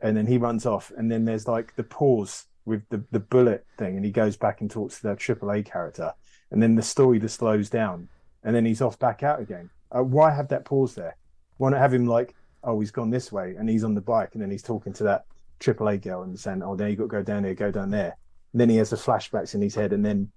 [0.00, 0.90] and then he runs off.
[0.96, 4.60] And then there's like the pause with the the bullet thing, and he goes back
[4.60, 6.12] and talks to the AAA character,
[6.50, 8.08] and then the story just slows down,
[8.42, 9.70] and then he's off back out again.
[9.90, 11.16] Uh, why have that pause there?
[11.58, 12.34] Why not have him like,
[12.64, 15.04] oh, he's gone this way, and he's on the bike, and then he's talking to
[15.04, 15.24] that
[15.60, 18.16] AAA girl and saying, oh, now you got to go down there, go down there.
[18.52, 20.30] And then he has the flashbacks in his head, and then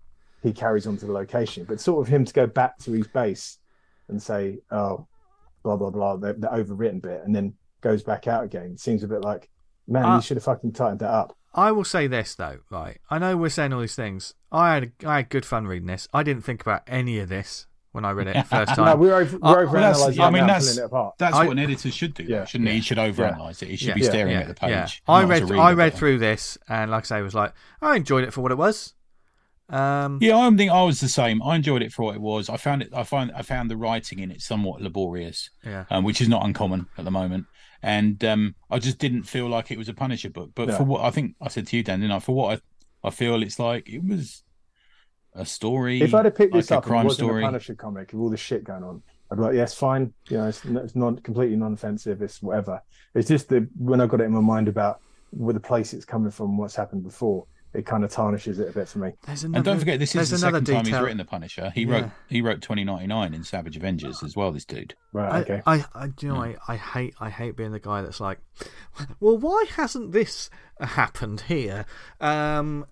[0.43, 1.65] he carries on to the location.
[1.65, 3.57] But sort of him to go back to his base
[4.07, 5.07] and say, oh,
[5.63, 8.77] blah blah blah, the, the overwritten bit, and then goes back out again.
[8.77, 9.49] Seems a bit like,
[9.87, 11.35] man, Uh, you should have fucking tightened that up.
[11.53, 12.99] I will say this though, right?
[13.09, 14.33] I know we're saying all these things.
[14.51, 16.07] I had I had good fun reading this.
[16.13, 18.99] I didn't think about any of this when I read it the first No, time.
[18.99, 20.21] we're over, Uh, we're well, over that's- analyzing.
[20.21, 21.15] I mean, now, that's- pulling it apart.
[21.17, 22.45] That's I- what an editor should do, Yeah.
[22.45, 22.75] shouldn't he?
[22.75, 23.69] He should overanalyze it.
[23.69, 23.93] He should Yeah.
[23.95, 24.69] be staring yeah, at the page.
[24.71, 24.87] yeah.
[25.13, 28.23] I read I read but- through this, and like I say, was like I enjoyed
[28.23, 28.93] it for what it was.
[29.69, 31.41] Um, Yeah, I think I was the same.
[31.43, 32.47] I enjoyed it for what it was.
[32.49, 32.89] I found it.
[32.93, 35.83] I find I found the writing in it somewhat laborious, yeah.
[35.89, 37.47] um, which is not uncommon at the moment.
[37.83, 40.51] And um, I just didn't feel like it was a Punisher book.
[40.55, 40.77] But No.
[40.77, 42.19] for what I think I said to you, Dan, didn't I?
[42.19, 42.61] For what
[43.03, 44.43] I, I feel it's like it was
[45.37, 46.01] a story.
[46.01, 47.43] If I'd have picked this like a up it crime wasn't story.
[47.43, 50.13] a Punisher comic with all this shit going on, I'd be like, yes, fine.
[50.29, 52.21] You know, it's, it's not completely non-offensive.
[52.21, 52.81] It's whatever.
[53.13, 56.05] It's just that when I got it in my mind about where the place it's
[56.05, 59.11] coming from, what's happened before, it kind of tarnishes it a bit for me.
[59.27, 59.47] Another.
[59.57, 61.69] and don't forget, this is the another second time he's written the Punisher.
[61.75, 61.91] He Yeah.
[61.93, 64.51] wrote he wrote twenty ninety nine in Savage Avengers as well.
[64.53, 64.95] This dude.
[65.11, 65.31] Right.
[65.31, 65.61] I, okay.
[65.65, 68.39] I, I, do you know, I, I hate, I hate being the guy that's like,
[69.19, 71.85] well, why hasn't this happened here?
[72.21, 72.85] Um,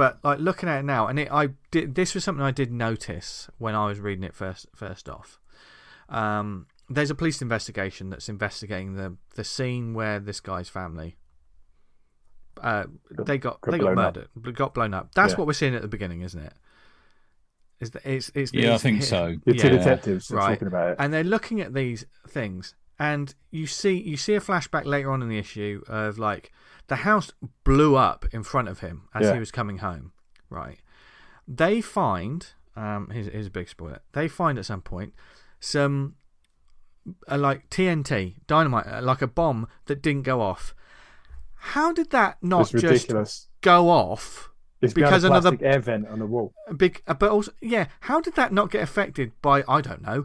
[0.00, 1.94] but like looking at it now, and it, I did.
[1.94, 4.66] This was something I did notice when I was reading it first.
[4.74, 5.38] First off,
[6.08, 11.16] um, there's a police investigation that's investigating the the scene where this guy's family.
[12.62, 14.16] Uh, they got, got they got blown up.
[14.16, 15.14] murdered, got blown up.
[15.14, 15.36] That's Yeah.
[15.38, 16.54] what we're seeing at the beginning, isn't it?
[17.80, 19.36] Is that it's it's Yeah, I it's- think so.
[19.44, 19.76] the two yeah.
[19.76, 20.54] detectives Right.
[20.54, 20.96] talking about it.
[20.98, 25.20] and they're looking at these things and you see you see a flashback later on
[25.22, 26.52] in the issue of like
[26.90, 27.32] the house
[27.64, 29.34] blew up in front of him as Yeah.
[29.34, 30.12] he was coming home
[30.50, 30.78] right
[31.48, 35.12] they find um here's, here's a big spoiler they find at some point
[35.60, 36.16] some
[37.30, 40.74] uh, like TNT dynamite uh, like a bomb that didn't go off
[41.74, 43.48] how did that not It's just ridiculous.
[43.60, 44.50] go off
[44.82, 46.52] It's because another- air vent on the wall.
[46.76, 47.86] Big, uh, but also, yeah.
[48.08, 50.24] How did that not get affected by I don't know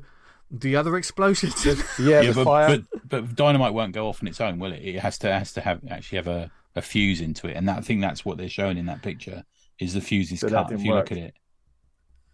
[0.59, 1.65] the other explosions?
[1.65, 2.77] Yeah, yeah, the but, fire.
[2.77, 4.81] but but dynamite won't go off on its own, will it?
[4.83, 7.77] It has to has to have actually have a, a fuse into it, and that,
[7.79, 9.43] I think that's what they're showing in that picture
[9.79, 10.71] is the fuse is But cut.
[10.71, 11.09] If you work.
[11.09, 11.33] look at it,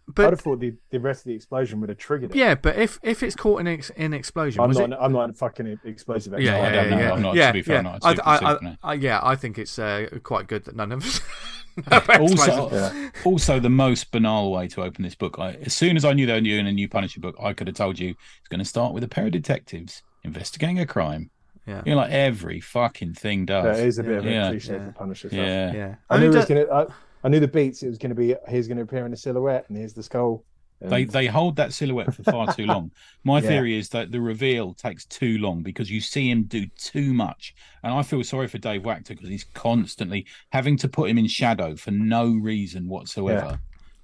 [0.08, 2.36] but, I'd have thought the, the rest of the explosion would have triggered it.
[2.36, 4.90] yeah, but if if it's caught in ex, in explosion, I'm not.
[4.90, 4.98] it?
[5.00, 6.44] I'm not a fucking explosive expert.
[6.44, 7.00] Yeah, I yeah, don't yeah, know.
[7.02, 7.12] yeah.
[7.12, 7.78] I'm not- yeah, to be fair, yeah.
[7.78, 8.90] I'm not I, super I, super, I.
[8.90, 11.20] I, yeah, I think it's uh, quite good that none of us.
[12.18, 13.10] also Yeah.
[13.24, 15.38] also the most banal way to open this book.
[15.38, 17.66] I, as soon as I knew they were doing a new Punisher book, I could
[17.66, 21.30] have told you it's going to start with a pair of detectives investigating a crime.
[21.66, 23.64] yeah, You know, like every fucking thing does.
[23.76, 24.50] That is a bit of a Yeah.
[24.50, 24.86] cliche Yeah.
[24.86, 25.38] for Punisher stuff.
[25.38, 25.72] yeah.
[25.72, 25.94] yeah.
[26.10, 26.66] I knew it mean, was do- gonna.
[26.72, 26.86] I,
[27.24, 27.82] I knew the beats.
[27.82, 28.34] It was gonna be.
[28.48, 30.44] He's gonna appear in a silhouette, and here's the skull.
[30.88, 32.90] They they hold that silhouette for far too long.
[33.24, 33.48] My Yeah.
[33.48, 37.54] theory is that the reveal takes too long because you see him do too much,
[37.82, 41.26] and I feel sorry for Dave Wachter because he's constantly having to put him in
[41.28, 43.60] shadow for no reason whatsoever.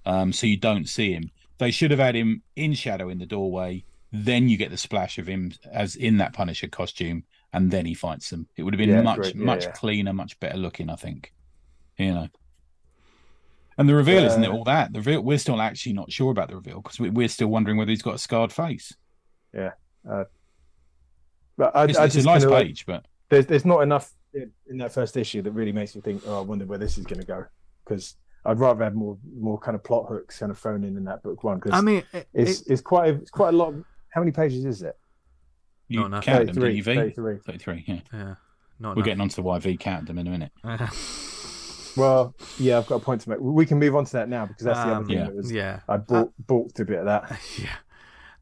[0.07, 1.31] Um, so you don't see him.
[1.59, 3.85] They should have had him in shadow in the doorway.
[4.13, 7.95] Then you get the splash of him as in that Punisher costume, and then he
[7.95, 8.49] fights them.
[8.57, 9.35] It would have been Yeah, much.
[9.35, 9.73] Yeah, much yeah.
[9.73, 10.89] cleaner, much better looking.
[10.89, 11.33] I think.
[11.99, 12.29] You know.
[13.79, 14.93] And the reveal isn't it Uh, all that?
[14.93, 17.77] The reveal, we're still actually not sure about the reveal because we, we're still wondering
[17.79, 18.95] whether he's got a scarred face.
[19.55, 19.71] Yeah
[21.57, 24.13] but I, It's, I it's a nice kinda like- page, but there's there's not enough
[24.33, 26.99] in, in that first issue that really makes me think, oh, I wonder where this
[26.99, 27.45] is going to go.
[27.85, 31.05] Because I'd rather have more more kind of plot hooks kind of thrown in in
[31.05, 31.59] that book one.
[31.59, 33.71] Because I mean, it, it's it, it's quite a, it's quite a lot.
[33.75, 34.97] Of, how many pages is it?
[35.89, 36.25] you Not enough.
[36.25, 36.95] counted them, didn't you, V?
[36.95, 37.39] 33.
[37.39, 37.95] 33, yeah.
[38.13, 38.35] yeah,
[38.79, 39.05] not We're enough.
[39.05, 40.53] getting onto the why V counted them in a minute.
[41.97, 43.41] Well, yeah, I've got a point to make.
[43.41, 45.25] We can move on to that now because that's the other Um, thing yeah.
[45.25, 45.53] that was.
[45.53, 47.39] yeah, I balked, balked a bit of that.
[47.59, 47.69] yeah.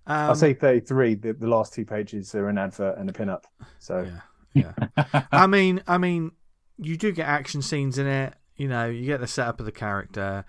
[0.06, 1.14] I'll Um, say 33.
[1.16, 3.46] The, the last two pages are an advert and a pin up.
[3.78, 4.06] So
[4.54, 5.22] yeah, yeah.
[5.32, 6.32] I mean, I mean,
[6.78, 8.34] you do get action scenes in it.
[8.56, 10.44] You know, you get the setup of the character.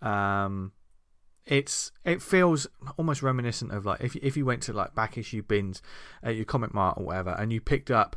[0.00, 0.72] Um,
[1.44, 5.42] it's it feels almost reminiscent of like if if you went to like back issue
[5.42, 5.82] bins
[6.22, 8.16] at your comic mart or whatever, and you picked up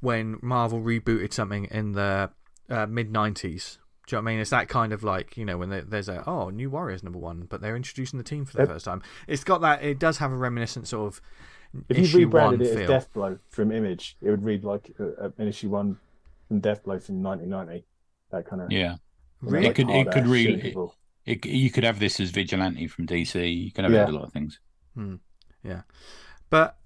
[0.00, 2.30] when Marvel rebooted something in the
[2.70, 3.78] uh, mid '90s.
[4.06, 4.40] Do you know what I mean?
[4.40, 7.18] It's that kind of like you know when there- there's a oh New Warriors number
[7.18, 8.68] one, but they're introducing the team for the Yep.
[8.68, 9.02] first time.
[9.26, 9.82] It's got that.
[9.82, 11.20] It does have a reminiscent sort of
[11.88, 12.90] if issue you rebranded one it as feel.
[12.90, 15.98] Deathblow from Image, it would read like uh, an issue one
[16.48, 17.84] from Deathblow from 1990.
[18.30, 18.70] That kind of.
[18.72, 18.96] Yeah.
[19.40, 19.66] Really?
[19.66, 20.76] It could- it could really- It,
[21.44, 23.34] It, you could have this as Vigilante from DC.
[23.64, 24.06] You can have it Yeah.
[24.08, 24.60] a lot of things.
[24.94, 25.16] Hmm.
[25.64, 25.82] Yeah,
[26.50, 26.78] but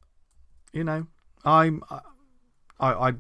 [0.72, 1.06] you know,
[1.44, 2.00] I'm I
[3.08, 3.12] I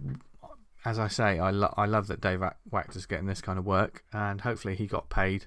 [0.84, 4.04] as I say, I lo- I love that Dave Wachter's getting this kind of work,
[4.12, 5.46] and hopefully he got paid.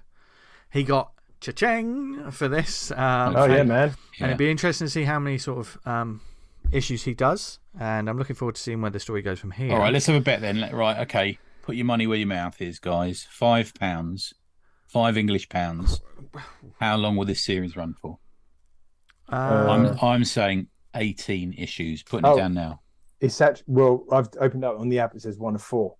[0.72, 2.92] He got cha-ching for this.
[2.92, 3.88] Um, oh yeah, and, man.
[3.90, 4.26] and Yeah.
[4.28, 6.22] it'd be interesting to see how many sort of um,
[6.72, 9.72] issues he does, and I'm looking forward to seeing where the story goes from here.
[9.74, 10.60] All right, let's have a bet then.
[10.62, 11.38] Let- Right, okay.
[11.64, 13.26] Put your money where your mouth is, guys.
[13.30, 14.34] Five pounds,
[14.88, 16.02] five English pounds.
[16.80, 18.20] How long will this series run for?
[19.30, 22.04] Um, Uh, I'm I'm saying eighteen issues.
[22.04, 22.36] Putting Oh.
[22.36, 22.82] it down now.
[23.24, 25.16] It's actually well, I've opened up on the app.
[25.16, 25.96] It says one of four.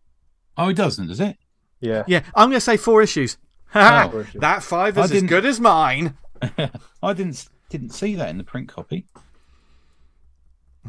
[0.58, 1.38] Oh, it doesn't, does it?
[1.80, 2.04] Yeah.
[2.08, 3.38] yeah, I'm going to say four issues.
[3.76, 4.10] Oh.
[4.12, 4.42] Four issues.
[4.42, 6.16] that five is as didn't- good as mine.
[7.02, 9.08] I didn't didn't see that in the print copy.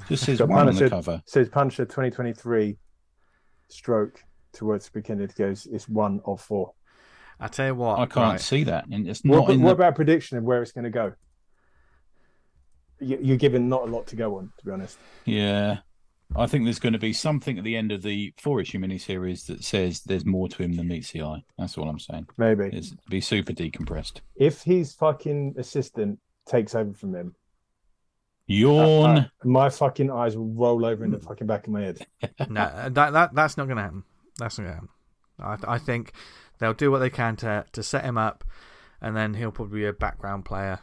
[0.09, 1.23] Just says Got one on the cover.
[1.25, 2.77] says Punisher 2023
[3.69, 5.25] stroke towards the beginning.
[5.25, 5.67] It goes.
[5.67, 6.75] It's one of four.
[7.41, 8.41] I tell you what, I can't right.
[8.41, 8.87] see that.
[8.91, 9.75] And it's What, not in what the.
[9.85, 11.15] about a prediction of where it's going to go?
[13.01, 14.99] You- You're given not a lot to go on, to be honest.
[15.25, 15.79] Yeah.
[16.37, 19.47] I think there's going to be something at the end of the four issue miniseries
[19.47, 21.45] that says there's more to him than meets the eye.
[21.59, 22.27] That's all I'm saying.
[22.37, 24.21] Maybe It's be super decompressed.
[24.35, 27.35] if his fucking assistant takes over from him,
[28.47, 29.19] Yawn.
[29.19, 32.07] uh, my fucking eyes will roll over in the fucking back of my head.
[32.49, 34.03] no, that that that's not going to happen.
[34.39, 34.81] That's not going to
[35.45, 35.67] happen.
[35.69, 36.13] I I think
[36.59, 38.45] they'll do what they can to to set him up,
[39.01, 40.81] and then he'll probably be a background player.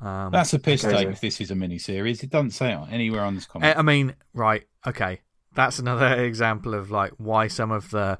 [0.00, 0.96] Um, That's a piss Okay.
[1.04, 2.22] take if this is a mini series.
[2.22, 3.78] It doesn't say it anywhere on this I comic.
[3.78, 4.64] I mean, right?
[4.86, 5.20] Okay,
[5.54, 8.18] that's another example of like why some of the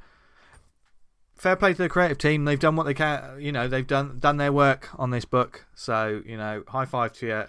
[1.36, 2.44] fair play to the creative team.
[2.44, 3.40] They've done what they can.
[3.40, 5.64] You know, they've done done their work on this book.
[5.74, 7.44] So you know, high five to you.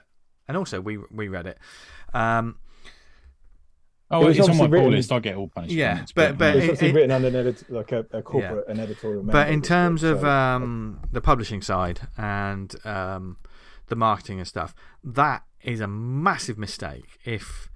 [0.48, 1.58] And also, we we read it.
[2.14, 2.58] Um,
[4.10, 5.12] oh, it it's on my obviously pull written- list.
[5.12, 5.74] I get all punished.
[5.74, 8.68] Yeah, comments, but- but It's it- it- written under an edit, like a, a corporate,
[8.68, 9.24] an editorial.
[9.24, 13.38] but in this terms book, of so- um, the publishing side and um,
[13.92, 14.74] the marketing and stuff,
[15.04, 17.20] that is a massive mistake.
[17.24, 17.70] If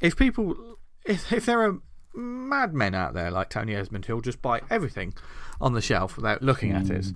[0.00, 1.78] if people if if there are
[2.14, 5.14] madmen out there like Tony Esmond who'll just buy everything
[5.60, 7.06] on the shelf without looking at it.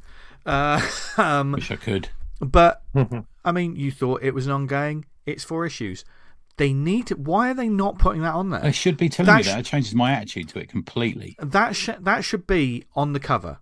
[0.46, 0.80] Uh,
[1.18, 2.08] um, wish I could.
[2.40, 2.82] but
[3.44, 5.04] I mean, you thought it was an ongoing.
[5.26, 6.04] It's four issues.
[6.56, 7.14] They need to.
[7.16, 8.60] Why are they not putting that on there?
[8.60, 9.60] They should be telling That me sh- that.
[9.60, 11.36] It changes my attitude to it completely.
[11.38, 13.58] That sh- that should be on the cover.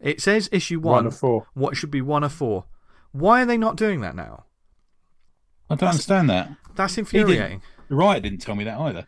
[0.00, 1.06] It says issue one one.
[1.06, 1.46] of four.
[1.54, 2.64] What should be one of four?
[3.14, 4.44] Why are they not doing that now?
[5.70, 6.50] I don't understand that.
[6.74, 7.62] That's infuriating.
[7.88, 9.06] The writer didn't tell me that either.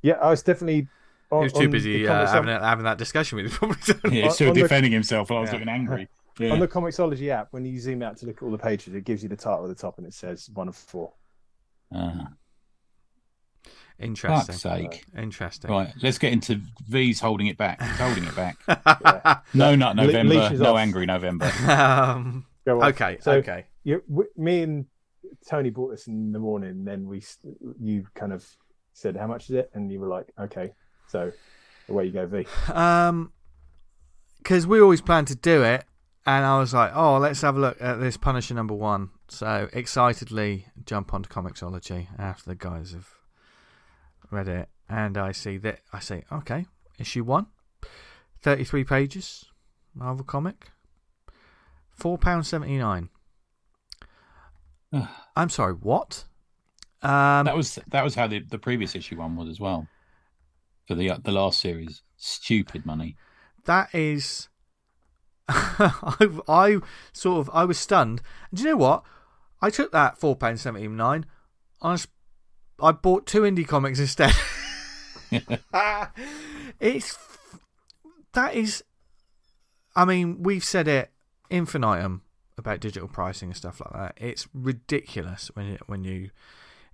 [0.00, 0.86] Yeah, I was definitely.
[1.32, 3.50] On, He was too busy uh, comics- having, that- having that discussion with you.
[3.58, 4.18] Probably.
[4.18, 5.54] Yeah, he's still on the- defending himself while I was Yeah.
[5.54, 6.08] looking angry.
[6.38, 6.50] Yeah.
[6.52, 9.04] On the Comixology app, when you zoom out to look at all the pages, it
[9.04, 11.12] gives you the title at the top and it says one of four.
[11.94, 12.28] Ah,
[14.00, 14.46] Interesting.
[14.54, 15.04] fuck's sake.
[15.16, 15.70] Interesting.
[15.70, 17.80] Right, let's get into V's holding it back.
[17.82, 18.56] He's holding it back.
[19.04, 19.40] Yeah.
[19.54, 20.34] No, not November.
[20.34, 20.78] leash is No off.
[20.80, 21.50] angry November.
[21.68, 22.88] um, Go on.
[22.90, 23.18] okay.
[23.20, 23.66] So okay.
[23.84, 24.86] you, w- me and
[25.48, 26.84] Tony bought this in the morning.
[26.84, 27.22] Then we,
[27.80, 28.46] you kind of
[28.92, 30.72] said, "How much is it?" And you were like, "Okay."
[31.08, 31.32] So
[31.88, 32.46] away you go, V.
[32.72, 33.32] Um,
[34.38, 35.84] because we always planned to do it,
[36.26, 39.68] and I was like, "Oh, let's have a look at this Punisher number one." So
[39.72, 43.08] excitedly jump onto Comixology after the guys have
[44.30, 46.66] read it, and I see that I say, "Okay,
[46.98, 47.46] issue one,
[48.42, 49.44] 33 pages,
[49.94, 50.70] Marvel comic,
[51.90, 53.08] four pound seventy nine.
[55.36, 56.24] I'm sorry, what?
[57.02, 59.86] Um, That was that was how the, the previous issue one was as well.
[60.86, 63.16] For the the last series, stupid money.
[63.64, 64.48] that is.
[65.52, 66.78] I, I
[67.12, 68.22] sort of I was stunned.
[68.50, 69.02] And do you know what?
[69.60, 71.26] I took that four pound seventy nine.
[71.82, 71.96] I
[72.82, 74.32] I bought two indie comics instead.
[76.80, 77.18] it's
[78.32, 78.84] that is.
[79.94, 81.10] I mean, we've said it
[81.50, 82.22] infinitum
[82.56, 84.24] about digital pricing and stuff like that.
[84.24, 86.30] It's ridiculous when you, when you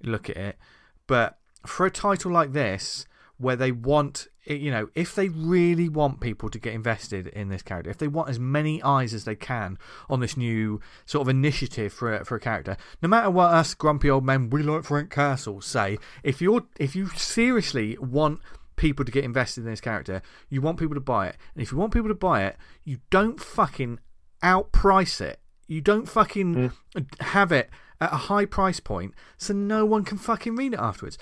[0.02, 0.58] look at it.
[1.06, 3.06] But for a title like this,
[3.38, 7.62] where they want, you know, if they really want people to get invested in this
[7.62, 9.78] character, if they want as many eyes as they can
[10.08, 13.74] on this new sort of initiative for a, for a character, no matter what us
[13.74, 18.40] grumpy old men we like Frank Castle say, if you're if you seriously want
[18.76, 21.72] people to get invested in this character, you want people to buy it, and if
[21.72, 23.98] you want people to buy it, you don't fucking
[24.42, 25.40] outprice it.
[25.66, 26.54] You don't fucking
[26.94, 27.20] mm.
[27.20, 27.70] have it
[28.00, 31.18] at a high price point so no one can fucking read it afterwards.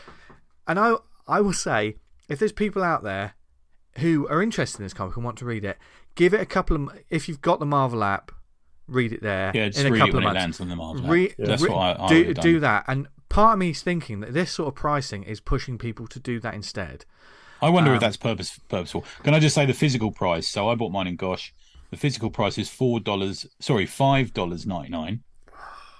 [0.67, 0.97] And I,
[1.27, 1.97] I will say,
[2.29, 3.35] if there's people out there
[3.99, 5.79] who are interested in this comic and want to read it,
[6.15, 6.99] give it a couple of.
[7.11, 8.33] If you've got the Marvel app,
[8.89, 9.53] read it there.
[9.55, 10.39] Yeah, just in a read it couple of it months.
[10.41, 11.05] lands on the Marvel.
[11.05, 11.11] app.
[11.11, 12.85] Re- That's re- what I, I do, do that.
[12.89, 16.19] And part of me is thinking that this sort of pricing is pushing people to
[16.19, 17.05] do that instead.
[17.63, 19.05] I wonder Um, if that's purpose, purposeful.
[19.23, 20.49] Can I just say the physical price?
[20.49, 21.55] So I bought mine in Gosh.
[21.91, 23.47] The physical price is four dollars.
[23.61, 25.23] Sorry, five dollars ninety nine.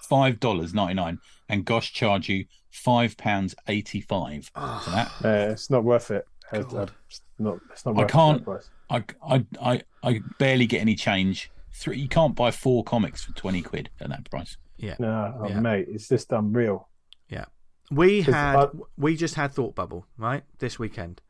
[0.03, 1.19] Five dollars ninety nine,
[1.49, 5.11] and Gosh charge you five pounds eighty five for that.
[5.25, 6.27] Uh, it's not worth it.
[6.53, 6.73] Uh, it's
[7.39, 7.59] not.
[7.71, 8.69] It's not I can't- price.
[8.91, 11.51] I, I I I barely get any change.
[11.73, 14.57] Three, you can't buy four comics for twenty quid at that price.
[14.77, 14.97] Yeah.
[14.99, 15.61] No, oh, Yeah.
[15.61, 16.89] mate, it's just unreal.
[17.91, 21.21] We 'Cause had I- we just had Thought Bubble right this weekend.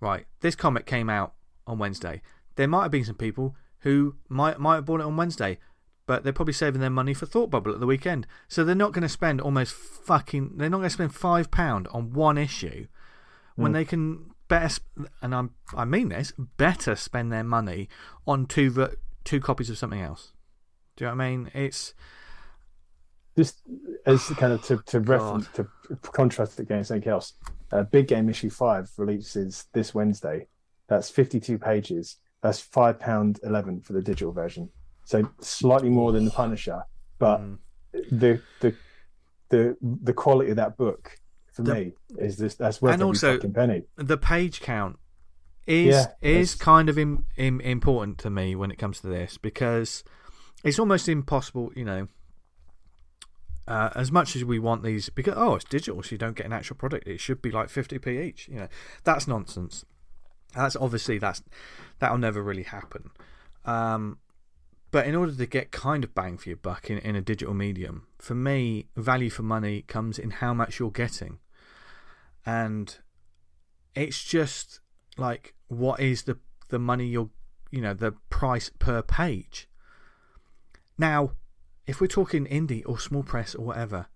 [0.00, 1.34] Right, this comic came out
[1.66, 2.22] on Wednesday.
[2.54, 5.58] There might have been some people who might might have bought it on Wednesday,
[6.08, 8.26] but they're probably saving their money for Thought Bubble at the weekend.
[8.48, 10.52] So they're not going to spend almost fucking.
[10.56, 12.86] They're not going to spend five pound on one issue
[13.56, 14.80] when they can better.
[15.20, 17.90] And I'm I mean this better spend their money
[18.26, 18.88] on two
[19.22, 20.32] two copies of something else.
[20.96, 21.50] Do you know what I mean?
[21.52, 21.92] It's
[23.36, 23.60] Just
[24.06, 25.68] as kind of to, to reference to
[26.00, 27.34] contrast it against anything else.
[27.70, 30.46] Uh, Big Game issue five releases this Wednesday.
[30.88, 32.16] That's fifty-two pages.
[32.40, 34.70] That's five pound eleven for the digital version.
[35.08, 36.82] So slightly more than the Punisher,
[37.18, 37.58] but Mm.
[38.12, 38.74] the the
[39.48, 41.16] the the quality of that book
[41.54, 42.56] for The- me is this.
[42.56, 43.84] That's worth And also- fucking penny.
[43.96, 44.98] the page count
[45.66, 49.38] is Yeah, is kind of Im, Im, important to me when it comes to this
[49.38, 50.04] because
[50.62, 52.08] it's almost impossible, you know.
[53.66, 56.44] Uh, as much as we want these, because oh, it's digital, so you don't get
[56.44, 57.08] an actual product.
[57.08, 58.46] It should be like fifty p each.
[58.48, 58.68] You know,
[59.04, 59.86] that's nonsense.
[60.54, 61.42] That's obviously that's
[61.98, 63.10] that'll never really happen.
[63.64, 64.18] Um,
[64.90, 67.54] but in order to get kind of bang for your buck in, in a digital
[67.54, 71.38] medium, for me, value for money comes in how much you're getting,
[72.44, 72.98] and
[73.94, 74.80] it's just
[75.16, 77.30] like what is the the money you're
[77.70, 79.68] you know the price per page?
[80.96, 81.32] Now
[81.88, 84.06] if we're talking indie or small press or whatever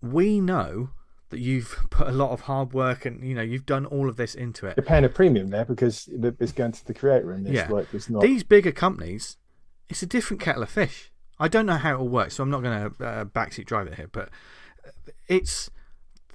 [0.00, 0.90] we know
[1.30, 4.16] that you've put a lot of hard work and you know you've done all of
[4.16, 7.46] this into it You're paying a premium there because it's going to the creator, and
[7.46, 7.68] it's Yeah.
[7.68, 8.22] like it's not.
[8.22, 9.36] these bigger companies
[9.88, 12.50] it's a different kettle of fish i don't know how it all works so i'm
[12.50, 14.28] not going to uh, backseat drive it here but
[15.28, 15.70] it's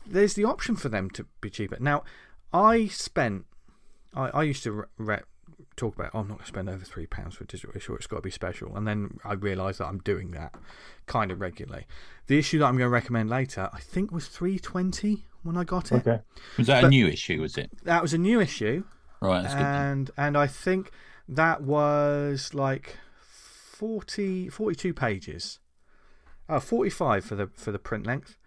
[0.05, 2.03] there's the option for them to be cheaper now
[2.51, 3.45] i spent
[4.13, 5.21] i, I used to re- re-
[5.75, 7.93] talk about oh, i'm not going to spend over three pounds for a digital issue
[7.93, 10.53] it's got to be special and then i realized that i'm doing that
[11.05, 11.85] kind of regularly
[12.27, 15.91] the issue that i'm going to recommend later i think was 320 when i got
[15.91, 16.21] it okay.
[16.57, 17.41] Was that a new issue?
[17.41, 18.83] Was it that was a new issue
[19.23, 19.41] right?
[19.43, 19.63] That's good.
[19.63, 20.91] and and I think
[21.27, 22.97] that was like
[23.29, 25.59] 40, 42 pages.
[26.49, 28.37] Oh, 45 for the for the print length.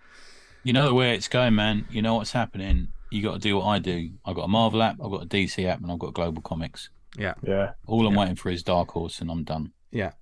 [0.62, 1.86] You know the way it's going, man.
[1.90, 2.88] You know what's happening.
[3.10, 4.10] You got to do what I do.
[4.24, 6.88] I've got a Marvel app, I've got a DC app, and I've got GlobalComix.
[7.18, 7.72] Yeah, Yeah.
[7.86, 8.20] All I'm Yeah.
[8.20, 9.72] waiting for is Dark Horse, and I'm done.
[9.90, 10.12] yeah.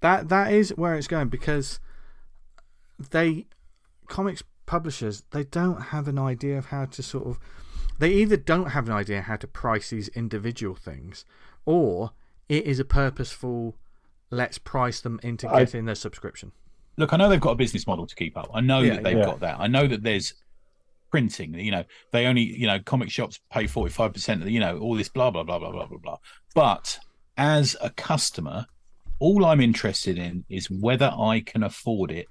[0.00, 1.78] That that is where it's going because
[3.10, 3.46] they
[4.08, 7.38] comics publishers they don't have an idea of how to sort of
[7.98, 11.24] they either don't have an idea how to price these individual things
[11.64, 12.12] or
[12.48, 13.76] it is a purposeful
[14.30, 16.52] let's price them into I- getting the subscription.
[16.98, 18.50] Look, I know they've got a business model to keep up.
[18.52, 19.24] I know Yeah, that they've yeah.
[19.24, 19.60] got that.
[19.60, 20.34] I know that there's
[21.12, 21.54] printing.
[21.54, 24.96] You know, they only, you know, comic shops pay 45% of the, you know, all
[24.96, 26.16] this blah, blah, blah, blah, blah, blah, blah.
[26.54, 26.98] But
[27.36, 28.66] as a customer,
[29.20, 32.26] all I'm interested in is whether I can afford it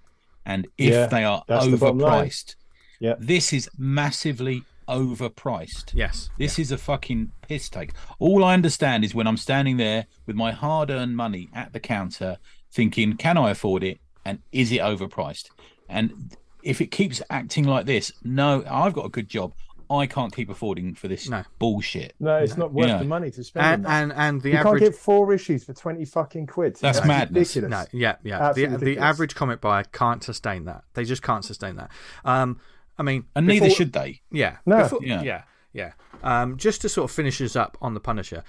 [0.45, 2.55] and if Yeah, they are that's the overpriced.
[2.99, 3.15] Yeah.
[3.19, 5.93] This is massively overpriced.
[5.93, 6.29] Yes.
[6.38, 7.93] This is a fucking piss take.
[8.19, 11.79] All I understand is when I'm standing there with my hard earned money at the
[11.79, 12.38] counter
[12.73, 13.99] thinking, can I afford it?
[14.25, 15.49] and is it overpriced?
[15.89, 19.53] And if it keeps acting like this, no, I've got a good job.
[19.89, 21.43] I can't keep affording for this No.
[21.59, 22.14] bullshit.
[22.18, 22.99] No, it's not worth Yeah.
[22.99, 23.86] the money to spend.
[23.86, 26.78] And and and the you average can't get four issues for twenty fucking quid.
[26.80, 27.55] That's madness.
[27.57, 27.91] Ridiculous.
[27.93, 28.38] No, yeah, yeah.
[28.38, 29.03] The, Absolutely the ridiculous.
[29.09, 30.84] average comic buyer can't sustain that.
[30.93, 31.91] They just can't sustain that.
[32.24, 32.59] Um,
[32.97, 34.22] I mean, And neither before- should they.
[34.32, 34.57] Yeah.
[34.66, 34.84] No.
[34.84, 35.24] Before- Yeah.
[35.24, 35.43] yeah.
[35.74, 35.91] Yeah.
[36.24, 38.43] Um, just to sort of finish us up on the Punisher.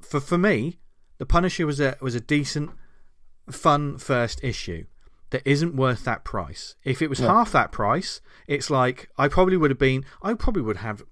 [0.00, 0.80] For for me,
[1.18, 2.70] the Punisher was a was a decent,
[3.48, 4.86] fun first issue.
[5.30, 6.74] That isn't worth that price.
[6.84, 10.04] If it was half that price, it's like I probably would have been.
[10.22, 11.02] I probably would have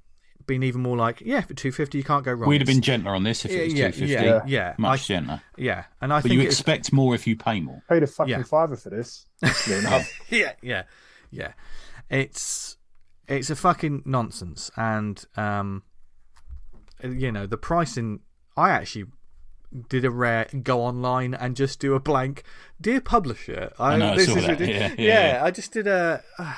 [0.45, 2.49] been even more like, yeah, for two fifty, you can't go wrong.
[2.49, 4.13] We'd have been gentler on this if it was yeah, two fifty.
[4.15, 4.41] yeah, Yeah.
[4.47, 5.43] yeah, Much I, gentler.
[5.57, 5.85] yeah.
[6.01, 7.81] And I But think you expect more if you pay more.
[7.89, 8.43] Paid a fucking Yeah.
[8.43, 9.27] fiver for this.
[9.69, 10.83] Yeah, yeah, yeah,
[11.31, 11.53] yeah.
[12.11, 12.77] It's
[13.29, 15.83] it's a fucking nonsense, and um,
[17.05, 18.21] you know the pricing.
[18.57, 19.05] I actually
[19.89, 22.43] did a rare go online and just do a blank,
[22.81, 23.73] dear publisher.
[23.79, 24.59] I, know, I this saw is that.
[24.61, 25.45] ridic- Yeah, yeah, yeah, yeah.
[25.45, 26.23] I just did a.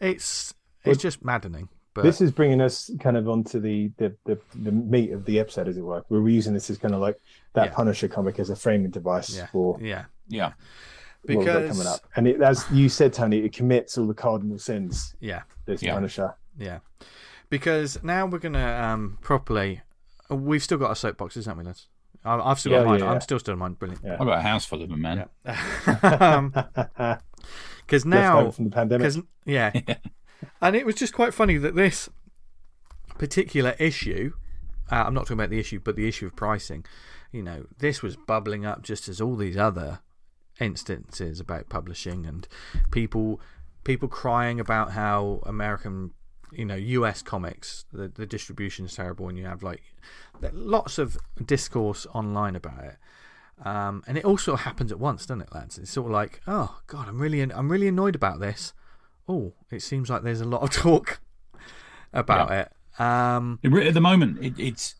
[0.00, 4.38] it's it's just maddening, but this is bringing us kind of onto the, the the
[4.60, 6.04] the meat of the episode, as it were.
[6.08, 7.20] We're using this as kind of like
[7.54, 7.74] that Yeah.
[7.74, 10.46] Punisher comic as a framing device yeah, for yeah, Yeah.
[10.46, 10.56] what
[11.28, 12.00] we've because coming up.
[12.16, 15.14] And it, as you said, Tony, it commits all the cardinal sins.
[15.20, 15.94] yeah, This Yeah.
[15.94, 16.34] Punisher.
[16.58, 16.80] yeah,
[17.48, 19.82] because now we're gonna um properly.
[20.34, 21.88] We've still got our soapboxes, haven't we, lads?
[22.24, 22.98] I- I've still Yeah, got mine.
[23.00, 23.10] yeah, yeah.
[23.12, 23.72] I'm still still mine.
[23.74, 24.04] Brilliant.
[24.04, 24.12] Yeah.
[24.20, 25.28] I've got a house full of them, man.
[25.44, 27.18] Yeah.
[27.86, 29.00] Because now, from the pandemic.
[29.02, 29.72] because yeah,
[30.62, 32.08] and it was just quite funny that this
[33.18, 34.32] particular issue.
[34.90, 36.84] Uh, I'm not talking about the issue, but the issue of pricing.
[37.32, 40.00] You know, this was bubbling up just as all these other
[40.60, 42.46] instances about publishing and
[42.90, 43.40] people
[43.84, 46.12] people crying about how American,
[46.52, 49.82] you know, US comics the the distribution is terrible, and you have like
[50.52, 52.96] lots of discourse online about it.
[53.64, 55.78] Um, and it all sort of happens at once, doesn't it, lads?
[55.78, 58.72] It's sort of like, oh god, I'm really, I'm really annoyed about this.
[59.28, 61.20] Oh, it seems like there's a lot of talk
[62.12, 62.72] about it.
[63.00, 64.96] Um, It- At the moment, it, it's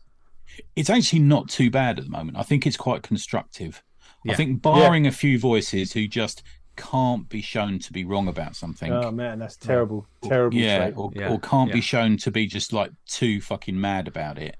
[0.75, 2.37] it's actually not too bad at the moment.
[2.37, 3.83] I think it's quite constructive.
[4.23, 4.33] Yeah.
[4.33, 6.43] I think barring a few voices who just
[6.75, 8.91] can't be shown to be wrong about something.
[8.93, 10.57] oh man, that's terrible, terrible.
[10.57, 11.75] yeah, or, Yeah, or can't yeah.
[11.75, 14.55] be shown to be just like too fucking mad about it.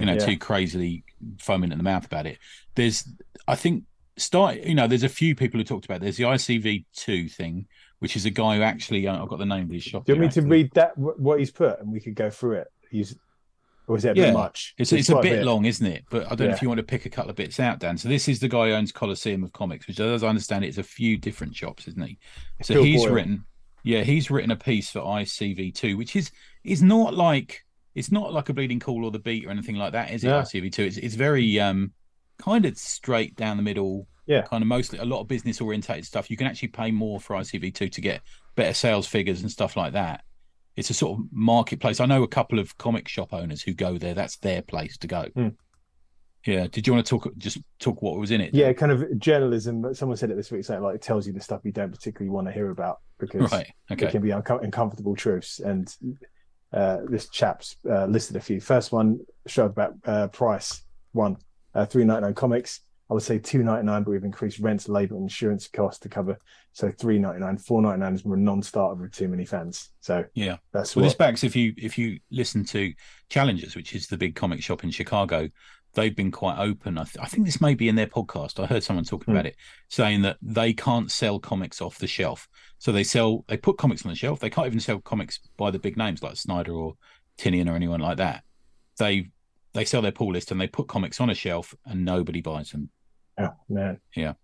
[0.00, 0.26] You know, Yeah.
[0.26, 1.04] too crazily
[1.38, 2.38] foaming at the mouth about it.
[2.74, 3.08] There's,
[3.48, 3.84] I think,
[4.16, 4.60] start.
[4.62, 5.96] You know, there's a few people who talked about.
[5.96, 6.00] it.
[6.02, 7.66] There's the ICV two thing,
[8.00, 9.06] which is a guy who actually.
[9.06, 10.04] uh, I've got the name of his shop.
[10.04, 12.58] Do you want me to read that what he's put, and we could go through
[12.58, 12.68] it?
[12.90, 13.16] He's,
[13.86, 14.26] or is that a Yeah.
[14.26, 14.74] bit much?
[14.78, 16.04] It's, it's a quite bit long, isn't it?
[16.10, 17.98] But I don't know if you want to pick a couple of bits out, Dan.
[17.98, 20.68] So this is the guy who owns Coliseum of Comics, which, as I understand it,
[20.68, 22.18] is a few different shops, isn't he?
[22.62, 23.12] So Phil he's Boyle.
[23.14, 23.44] written,
[23.82, 26.30] yeah, he's written a piece for ICV2, which is
[26.62, 27.64] is not like
[27.94, 30.28] it's not like a Bleeding Cool or the Beat or anything like that, is it?
[30.28, 30.40] No.
[30.40, 31.92] ICV2, it's it's very um
[32.38, 34.06] kind of straight down the middle.
[34.26, 34.40] Yeah.
[34.40, 36.30] kind of mostly a lot of business orientated stuff.
[36.30, 38.22] You can actually pay more for ICV2 to get
[38.56, 40.24] better sales figures and stuff like that.
[40.76, 42.00] It's a sort of marketplace.
[42.00, 44.14] I know a couple of comic shop owners who go there.
[44.14, 45.26] That's their place to go.
[45.34, 45.48] Hmm.
[46.46, 46.66] Yeah.
[46.68, 48.54] Did you want to talk just talk what was in it?
[48.54, 49.94] Yeah, kind of journalism.
[49.94, 52.30] Someone said it this week, saying like it tells you the stuff you don't particularly
[52.30, 53.70] want to hear about because Right.
[53.90, 55.60] it can be uncomfortable truths.
[55.60, 55.94] And
[56.72, 58.60] uh, this chap's uh, listed a few.
[58.60, 61.36] First one showed about uh, price one
[61.74, 62.80] uh, three ninety nine comics.
[63.10, 66.08] I would say two ninety nine, but we've increased rent, labour, and insurance costs to
[66.08, 66.38] cover.
[66.72, 69.90] So three ninety nine, four ninety nine is more a non-starter with too many fans.
[70.00, 70.56] So Yeah.
[70.72, 71.08] that's Well, what.
[71.10, 72.92] this backs if you if you listen to
[73.28, 75.48] Challengers, which is the big comic shop in Chicago,
[75.94, 76.98] they've been quite open.
[76.98, 78.62] I, th- I think this may be in their podcast.
[78.62, 79.36] I heard someone talking Hmm.
[79.38, 79.56] about it,
[79.88, 82.48] saying that they can't sell comics off the shelf.
[82.78, 84.40] So they sell they put comics on the shelf.
[84.40, 86.94] They can't even sell comics by the big names like Snyder or
[87.38, 88.42] Tynion or anyone like that.
[88.98, 89.30] They
[89.72, 92.70] they sell their pull list and they put comics on a shelf and nobody buys
[92.70, 92.90] them.
[93.38, 94.00] Oh man.
[94.14, 94.34] Yeah.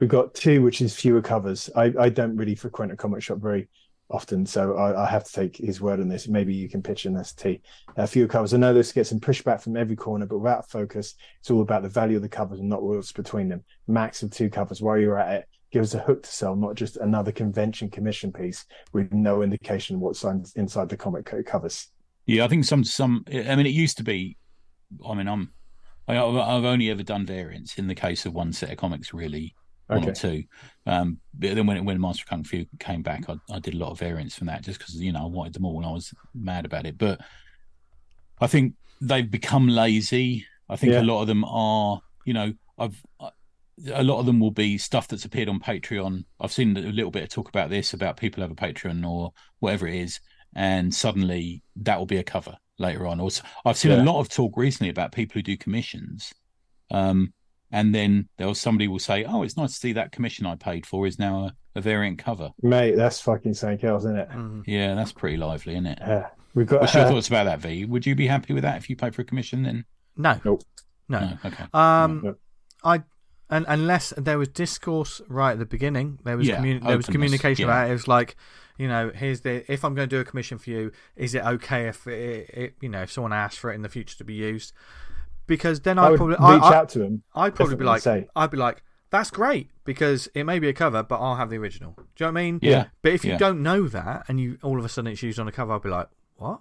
[0.00, 1.70] We've got two, which is fewer covers.
[1.74, 3.68] I, I don't really frequent a comic shop very
[4.10, 6.28] often, so I, I have to take his word on this.
[6.28, 7.62] Maybe you can pitch an ST.
[7.96, 8.54] Uh, few covers.
[8.54, 11.82] I know this gets some pushback from every corner, but without focus, it's all about
[11.82, 13.64] the value of the covers and not what's between them.
[13.86, 15.48] Max of two covers while you're at it.
[15.72, 19.98] Give us a hook to sell, not just another convention commission piece with no indication
[20.00, 21.88] what's inside the comic covers.
[22.24, 23.24] Yeah, I think some some.
[23.28, 24.36] I mean, it used to be.
[25.06, 25.52] I mean, I'm.
[26.08, 29.56] I, I've only ever done variants in the case of one set of comics, really,
[29.88, 30.10] one Okay.
[30.10, 30.44] or two.
[30.86, 33.90] Um, but then when when Master Kung Fu came back, I, I did a lot
[33.90, 36.12] of variants from that just because you know I wanted them all and I was
[36.34, 36.98] mad about it.
[36.98, 37.20] But
[38.40, 40.46] I think they've become lazy.
[40.68, 41.02] I think Yeah.
[41.02, 42.00] a lot of them are.
[42.24, 43.00] You know, I've.
[43.20, 43.30] I,
[43.92, 46.24] a lot of them will be stuff that's appeared on Patreon.
[46.40, 49.34] I've seen a little bit of talk about this about people have a Patreon or
[49.58, 50.18] whatever it is,
[50.54, 53.20] and suddenly that will be a cover later on.
[53.20, 53.28] Or
[53.66, 54.02] I've seen Yeah.
[54.02, 56.32] a lot of talk recently about people who do commissions,
[56.90, 57.34] um,
[57.70, 60.54] and then there was somebody will say, "Oh, it's nice to see that commission I
[60.56, 64.28] paid for is now a, a variant cover." Mate, that's fucking something else, isn't it?
[64.30, 64.62] Mm.
[64.66, 65.98] Yeah, that's pretty lively, isn't it?
[66.00, 66.28] Yeah.
[66.54, 67.84] We've got What's your thoughts about that, V?
[67.84, 69.62] Would you be happy with that if you paid for a commission?
[69.64, 69.84] Then
[70.16, 70.62] No, Nope.
[71.08, 71.20] no.
[71.20, 71.64] no, okay.
[71.74, 72.34] Um, No.
[72.82, 73.02] I
[73.50, 77.06] and unless there was discourse right at the beginning, there was Yeah, commu- there was
[77.06, 77.72] communication yeah.
[77.72, 77.90] about it.
[77.90, 78.36] It was like,
[78.78, 81.44] you know, here's the if I'm going to do a commission for you, is it
[81.44, 84.24] okay if it, it you know if someone asks for it in the future to
[84.24, 84.72] be used?
[85.46, 87.22] Because then I I'd would probably reach I, I, out to him.
[87.34, 88.26] I'd probably be like, say.
[88.34, 91.56] I'd be like, that's great because it may be a cover, but I'll have the
[91.56, 91.92] original.
[91.96, 92.58] Do you know what I mean?
[92.62, 92.86] Yeah.
[93.02, 93.38] But if you Yeah.
[93.38, 95.82] don't know that and you all of a sudden it's used on a cover, I'd
[95.82, 96.60] be like, what?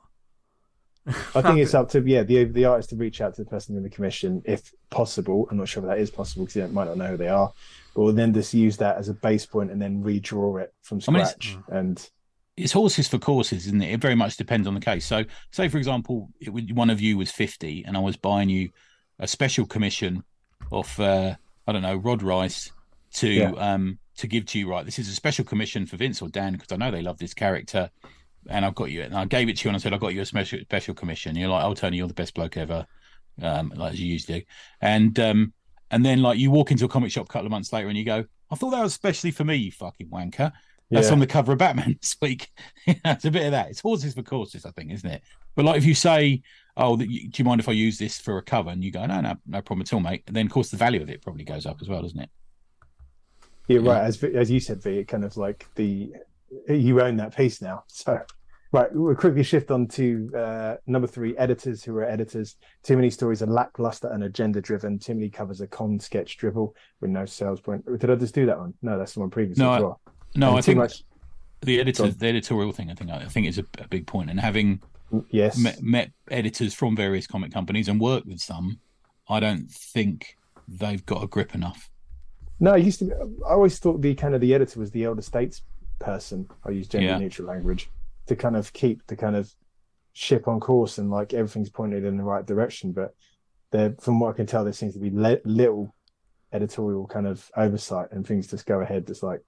[1.35, 3.75] I think it's up to yeah the the artist to reach out to the person
[3.77, 5.47] in the commission if possible.
[5.51, 7.51] I'm not sure if that is possible because you might not know who they are,
[7.95, 10.99] but we'll then just use that as a base point and then redraw it from
[11.07, 11.57] I mean, scratch.
[11.69, 12.09] and
[12.57, 13.93] it's horses for courses, isn't it?
[13.93, 15.05] It very much depends on the case.
[15.05, 18.49] So, say for example, it would, one of you was fifty, and I was buying
[18.49, 18.69] you
[19.19, 20.23] a special commission
[20.71, 21.35] of uh,
[21.67, 22.71] I don't know Rod Reis
[23.15, 23.51] to Yeah.
[23.51, 24.69] um to give to you.
[24.69, 27.17] Right, this is a special commission for Vince or Dan because I know they love
[27.17, 27.89] this character,
[28.49, 29.01] and I've got you.
[29.03, 30.93] And I gave it to you, and I said I got you a special special
[30.93, 31.35] commission.
[31.35, 32.85] You're like, oh Tony, you're the best bloke ever,
[33.41, 34.41] um, like as you used to.
[34.81, 35.53] And um
[35.91, 37.97] and then like you walk into a comic shop a couple of months later, and
[37.97, 40.51] you go, I thought that was especially for me, you fucking wanker.
[40.91, 42.49] That's yeah, on the cover of Batman this week.
[42.87, 43.69] it's a bit of that.
[43.69, 45.23] It's horses for courses, I think, isn't it?
[45.55, 46.41] But like if you say,
[46.77, 49.21] "Oh, do you mind if I use this for a cover?" and you go, "No,
[49.21, 51.43] no, no problem at all, mate," and then of course the value of it probably
[51.43, 52.29] goes up as well, doesn't it?
[53.67, 54.03] yeah, right.
[54.03, 56.13] As as you said, V, it kind of like the
[56.69, 57.83] you own that piece now.
[57.97, 58.19] So
[58.71, 62.57] right, we'll quickly shift on to uh, number three: editors who are editors.
[62.83, 64.99] Too many stories are lackluster and agenda driven.
[64.99, 67.85] Too many covers are con sketch dribble with no sales point.
[67.99, 68.73] Did I just do that one?
[68.81, 70.01] No, that's the one previous No, as I- well.
[70.35, 71.03] No, I think much.
[71.61, 74.29] the editor, the editorial thing, I think, I think is a, a big point.
[74.29, 74.81] And having
[75.11, 75.57] mm, Yes.
[75.57, 78.79] met, met editors from various comic companies and worked with some,
[79.29, 81.89] I don't think they've got a grip enough.
[82.59, 83.11] No, I used to.
[83.47, 85.61] I always thought the kind of the editor was the elder states
[85.99, 86.47] person.
[86.65, 87.17] I use gender Yeah.
[87.17, 87.89] neutral language
[88.27, 89.53] to kind of keep the kind of
[90.13, 92.91] ship on course and like everything's pointed in the right direction.
[92.93, 93.13] But
[93.71, 95.93] there, from what I can tell, there seems to be le- little
[96.53, 99.05] editorial kind of oversight and things just go ahead.
[99.05, 99.41] That's like,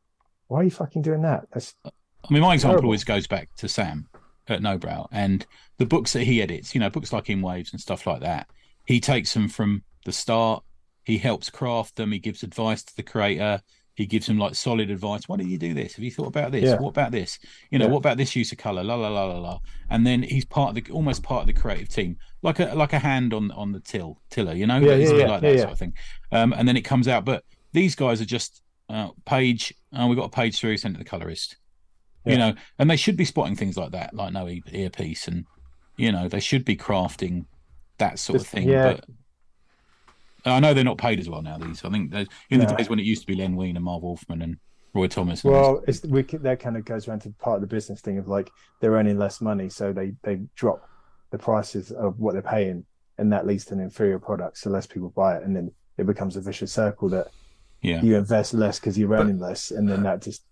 [0.48, 1.46] why are you fucking doing that?
[1.54, 2.88] That's I mean, my example Terrible.
[2.88, 4.08] always goes back to Sam
[4.48, 5.46] at Nobrow and
[5.78, 8.48] the books that he edits, you know, books like In Waves and stuff like that.
[8.86, 10.64] He takes them from the start,
[11.04, 13.62] he helps craft them, he gives advice to the creator,
[13.96, 15.28] he gives him like solid advice.
[15.28, 15.96] Why did you do this?
[15.96, 16.64] Have you thought about this?
[16.66, 16.78] Yeah.
[16.80, 17.40] What about this?
[17.72, 17.92] You know, Yeah.
[17.92, 18.84] what about this use of color?
[18.84, 19.60] La la la la la.
[19.90, 22.94] And then he's part of the almost part of the creative team, like a like
[22.94, 25.72] a hand on on the till tiller, you know, Yeah, yeah, yeah, like that sort
[25.72, 25.94] of thing.
[26.32, 27.44] Um, and then it comes out, but
[27.74, 29.74] these guys are just uh, page.
[29.94, 31.58] Oh, we got a page through, sent to the colorist
[32.28, 35.46] you know, and they should be spotting things like that, like no e- earpiece, and
[35.96, 37.46] you know, they should be crafting
[37.98, 38.70] that sort Just- of thing.
[38.70, 38.94] yeah.
[40.44, 41.58] But I know they're not paid as well now.
[41.58, 42.14] These, I think,
[42.50, 44.58] in the days when it used to be Len Wein and Marv Wolfman and
[44.94, 45.44] Roy Thomas.
[45.44, 48.18] And well, it's we that kind of goes around to part of the business thing
[48.18, 50.88] of like they're earning less money, so they they drop
[51.32, 52.86] the prices of what they're paying,
[53.18, 56.06] and that leads to an inferior product, so less people buy it, and then it
[56.06, 57.28] becomes a vicious circle that
[57.82, 60.44] yeah, you invest less because you're earning less, and then that just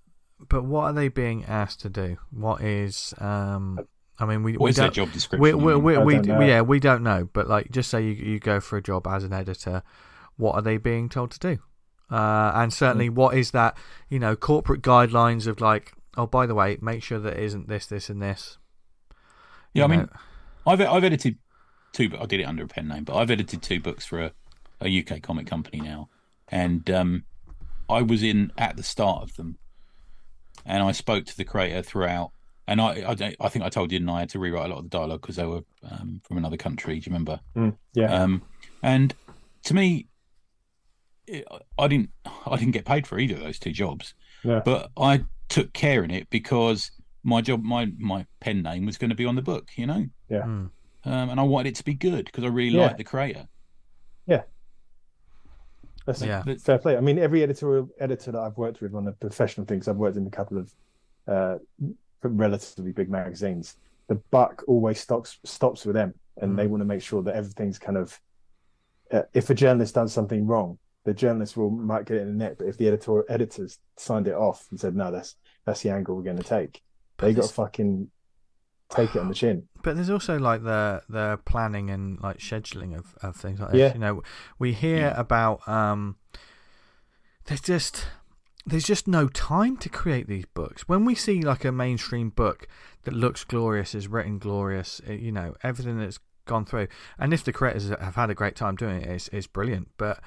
[0.50, 2.18] But what are they being asked to do?
[2.32, 3.80] What is um?
[4.18, 4.94] I mean, we what we is don't.
[4.94, 5.42] job description?
[5.42, 7.28] We, I we, we, we, yeah, we don't know.
[7.34, 9.84] But like, just say you, you go for a job as an editor,
[10.38, 11.58] what are they being told to do?
[12.10, 13.16] Uh, and certainly, Hmm.
[13.16, 13.78] what is that?
[14.10, 17.68] You know, corporate guidelines of like, oh, by the way, make sure that it isn't
[17.68, 18.58] this, this, and this.
[19.74, 20.10] yeah, I You mean,
[20.66, 21.38] I've I've edited
[21.92, 22.10] two.
[22.20, 24.32] I did it under a pen name, but I've edited two books for a,
[24.82, 26.10] a UK comic company now,
[26.50, 27.24] and um,
[27.90, 29.58] I was in at the start of them,
[30.66, 32.32] and I spoke to the creator throughout.
[32.68, 34.70] And I, I, don't- I think I told you, and I had to rewrite a
[34.70, 37.00] lot of the dialogue because they were um, from another country.
[37.00, 37.40] Do you remember?
[37.94, 38.42] yeah Um,
[38.82, 39.14] and
[39.66, 40.08] to me,
[41.28, 41.46] it,
[41.78, 42.10] I didn't,
[42.48, 44.14] I didn't get paid for either of those two jobs.
[44.44, 44.62] Yeah.
[44.66, 46.90] But I took care in it because
[47.24, 50.08] my job, my my pen name was going to be on the book, you know.
[50.32, 50.70] mm.
[51.08, 52.88] Um, and I wanted it to be good because I really Yeah.
[52.88, 53.48] like the creator.
[56.06, 56.44] That's Yeah.
[56.46, 56.98] But- fair play.
[56.98, 60.18] I mean, every editorial editor that I've worked with on the professional things, I've worked
[60.18, 60.74] in a couple of
[61.28, 61.58] uh,
[62.22, 63.78] relatively big magazines.
[64.08, 67.80] The buck always stops stops with them, and they want to make sure that everything's
[67.80, 68.20] kind of.
[69.12, 72.44] Uh, if a journalist does something wrong, the journalist will might get it in the
[72.44, 72.58] net.
[72.58, 75.36] But if the editor editors signed it off and said no, that's
[75.66, 76.84] that's the angle we're going to take,
[77.18, 78.10] they got fucking
[78.90, 79.68] take it on the chin.
[79.84, 83.80] But there's also like the the planning and like scheduling of, of things like this.
[83.80, 83.94] Yeah.
[83.94, 84.24] You know,
[84.60, 85.20] we hear Yeah.
[85.20, 86.18] about um
[87.46, 88.08] there's just
[88.66, 90.88] there's just no time to create these books.
[90.88, 92.68] When we see like a mainstream book
[93.04, 96.88] that looks glorious, is written glorious, uh, you know, everything that's gone through,
[97.20, 99.90] and if the creators have had a great time doing it, it's, it's brilliant.
[99.98, 100.20] But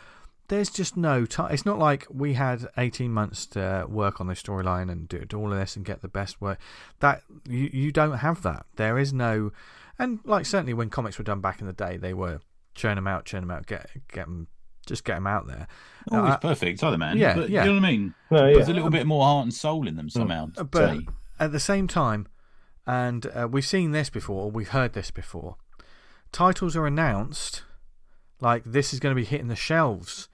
[0.49, 1.53] there's just no time.
[1.53, 5.39] It's not like we had 18 months to work on this storyline and do, do
[5.39, 6.59] all of this and get the best work.
[7.01, 8.67] That you you don't have that.
[8.77, 9.53] There is no,
[9.99, 12.41] and like certainly when comics were done back in the day, they were
[12.75, 14.49] churn them out, churn them out, get get them,
[14.87, 15.69] just get them out there.
[16.11, 17.19] Always Uh, perfect, either man.
[17.19, 17.65] yeah, but yeah.
[17.65, 18.15] You know what I mean?
[18.31, 18.55] No, yeah.
[18.55, 20.47] There's a little bit more heart and soul in them somehow.
[20.57, 21.07] But say.
[21.39, 22.27] at the same time,
[22.87, 25.57] and uh, we've seen this before, or we've heard this before,
[26.33, 27.65] titles are announced
[28.41, 30.29] like this is going to be hitting the shelves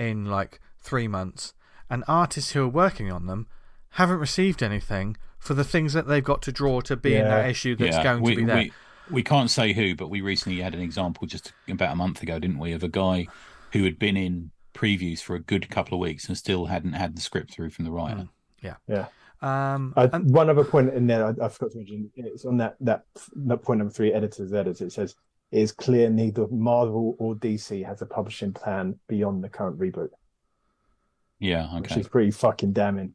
[0.00, 1.52] in like three months,
[1.88, 3.46] and artists who are working on them
[3.90, 7.48] haven't received anything for the things that they've got to draw to be in that
[7.48, 8.56] issue that's yeah, going we, to be there.
[8.56, 8.72] We,
[9.10, 12.38] we can't say who, but we recently had an example just about a month ago,
[12.38, 13.26] didn't we, of a guy
[13.72, 17.16] who had been in previews for a good couple of weeks and still hadn't had
[17.16, 18.28] the script through from the writer.
[18.62, 18.76] yeah.
[18.88, 19.06] Yeah.
[19.42, 22.10] Um, Uh, and- one other point in there, I, I forgot to mention.
[22.16, 24.12] It's on that that that point number three.
[24.12, 24.82] Editors, editors.
[24.82, 25.16] It says
[25.52, 30.10] it is clear neither Marvel or DC has a publishing plan beyond the current reboot,
[31.38, 33.14] Yeah, which is pretty fucking damning.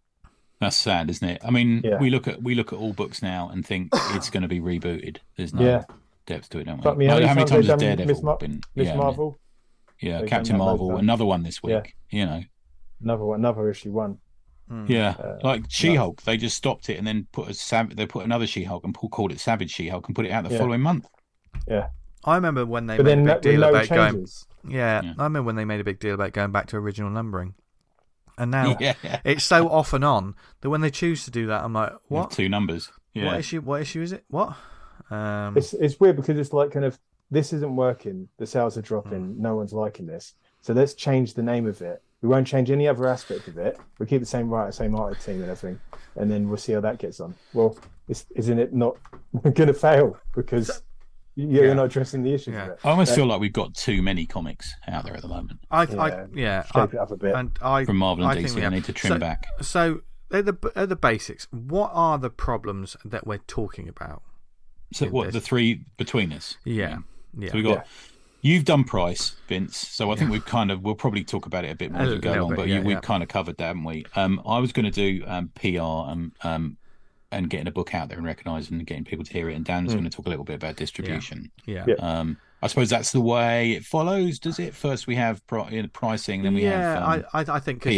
[0.60, 1.42] That's sad, isn't it?
[1.46, 2.00] I mean, Yeah.
[2.00, 4.60] we look at we look at all books now and think it's going to be
[4.62, 5.18] rebooted.
[5.38, 5.84] There's no Yeah.
[6.26, 6.84] depth to it, don't we?
[6.84, 8.38] Fuck me, Like, how many how many times times they've has done Daredevil Miss Mar-
[8.38, 8.62] been?
[8.76, 9.38] Miss yeah, Marvel,
[10.02, 11.96] yeah, They've Captain done that loads Marvel, another one this week.
[12.10, 12.20] Yeah.
[12.20, 12.44] You know,
[13.02, 14.18] another one, another issue one.
[14.72, 16.22] mm, yeah, Uh, like She-Hulk.
[16.24, 19.10] They just stopped it and then put a sav- They put another She-Hulk and pull-
[19.10, 20.58] called it Savage She-Hulk and put it out the Yeah.
[20.58, 21.06] following month.
[22.26, 24.28] I remember when they But made then a no, big deal no about going.
[24.68, 25.14] Yeah, Yeah.
[25.18, 27.54] I remember when they made a big deal about going back to original numbering,
[28.38, 31.64] and now Yeah, it's so off and on that when they choose to do that,
[31.64, 32.32] I'm like, what?
[32.32, 32.92] Two numbers.
[33.14, 33.62] Yeah, What issue?
[33.62, 34.26] What issue is it?
[34.28, 34.56] What?
[35.10, 36.98] Um, It's it's weird because it's like kind of
[37.32, 38.28] this isn't working.
[38.38, 38.88] The sales are Hmm.
[38.88, 39.42] dropping.
[39.42, 40.34] No one's liking this.
[40.62, 42.02] So let's change the name of it.
[42.22, 43.78] We won't change any other aspect of it.
[44.00, 45.80] We keep the same writer, same art team, and everything,
[46.16, 47.36] and then we'll see how that gets on.
[47.54, 47.78] Well,
[48.10, 48.98] it's, isn't it not
[49.44, 50.82] going to fail because
[51.36, 51.74] you're Yeah.
[51.74, 52.76] not addressing the issues Yeah.
[52.84, 53.16] I almost Yeah.
[53.18, 56.02] feel like we've got too many comics out there at the moment I, Yeah.
[56.02, 57.36] I, yeah, I, it up a bit.
[57.36, 58.56] and I from Marvel and I DC.
[58.56, 59.46] we I need to trim so, back.
[59.62, 64.24] So, at the at the basics, what are the problems that we're talking about?
[64.94, 65.34] So what this.
[65.36, 66.58] the three between us?
[66.64, 67.00] Yeah,
[67.38, 67.50] yeah.
[67.50, 67.72] So we got.
[67.78, 67.84] Yeah.
[68.42, 69.76] You've done price, Vince.
[69.76, 72.06] So I think we've kind of we'll probably talk about it a bit more A
[72.06, 72.50] as we go little along.
[72.52, 73.02] bit, but yeah, you, we've yeah.
[73.02, 74.06] kind of covered that, haven't we?
[74.16, 76.78] Um, I was going to do um, PR and um,
[77.36, 79.56] and getting a book out there and recognising and getting people to hear it.
[79.56, 79.96] And Dan's Mm.
[79.98, 81.52] going to talk a little bit about distribution.
[81.66, 81.86] yeah.
[81.88, 81.96] Yeah.
[81.96, 84.74] Um, I suppose that's the way it follows, does it?
[84.74, 87.94] First we have pri- pricing, then we yeah, have um, I, I, I think 'cause-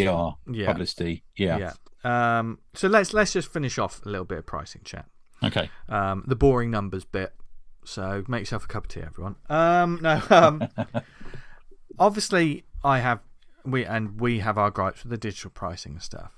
[0.46, 1.24] PR, yeah, publicity.
[1.36, 1.58] Yeah.
[2.04, 2.38] yeah.
[2.38, 5.06] Um, so let's let's just finish off a little bit of pricing chat.
[5.42, 5.70] Okay.
[5.88, 7.32] Um, the boring numbers bit.
[7.84, 9.36] So make yourself a cup of tea, everyone.
[9.48, 10.68] Um, no, um,
[11.98, 13.20] obviously I have
[13.64, 16.32] we and we have our gripes with the digital pricing and stuff.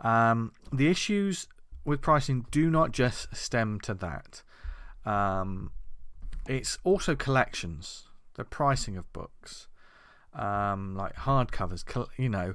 [0.00, 1.46] Um, the issues
[1.86, 4.42] with pricing do not just stem to that.
[5.04, 5.70] Um,
[6.48, 9.68] it's also collections, the pricing of books,
[10.34, 11.84] um, like hardcovers.
[11.84, 12.54] col- You know,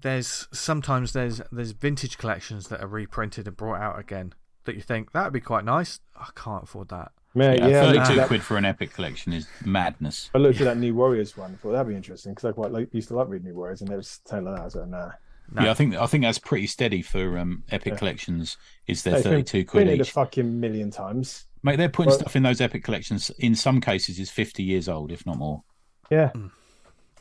[0.00, 4.34] there's sometimes there's there's vintage collections that are reprinted and brought out again
[4.64, 6.00] that you think that would be quite nice.
[6.16, 7.12] I can't afford that.
[7.36, 10.30] Man, Yeah, yeah, I looked, at thirty-two that, quid for an epic collection is madness.
[10.34, 11.56] I looked at that New Warriors one.
[11.56, 13.90] Thought that'd be interesting because I quite like, used to love reading New Warriors, and
[13.90, 14.60] it was something like that.
[14.62, 15.10] I was like, nah.
[15.52, 15.62] No.
[15.64, 17.98] Yeah, I think I think that's pretty steady for um, epic Yeah.
[17.98, 18.56] collections.
[18.86, 20.10] Is they're It's been thirty-two quid printed a each.
[20.10, 21.46] fucking million times.
[21.62, 23.30] Mate, they're putting Well- stuff in those epic collections.
[23.38, 25.62] In some cases, is fifty years old, if not more.
[26.10, 26.32] Yeah,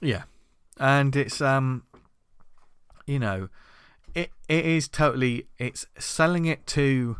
[0.01, 0.23] Yeah,
[0.79, 1.83] and it's um,
[3.05, 3.49] you know,
[4.15, 7.17] it it is totally it's selling it to,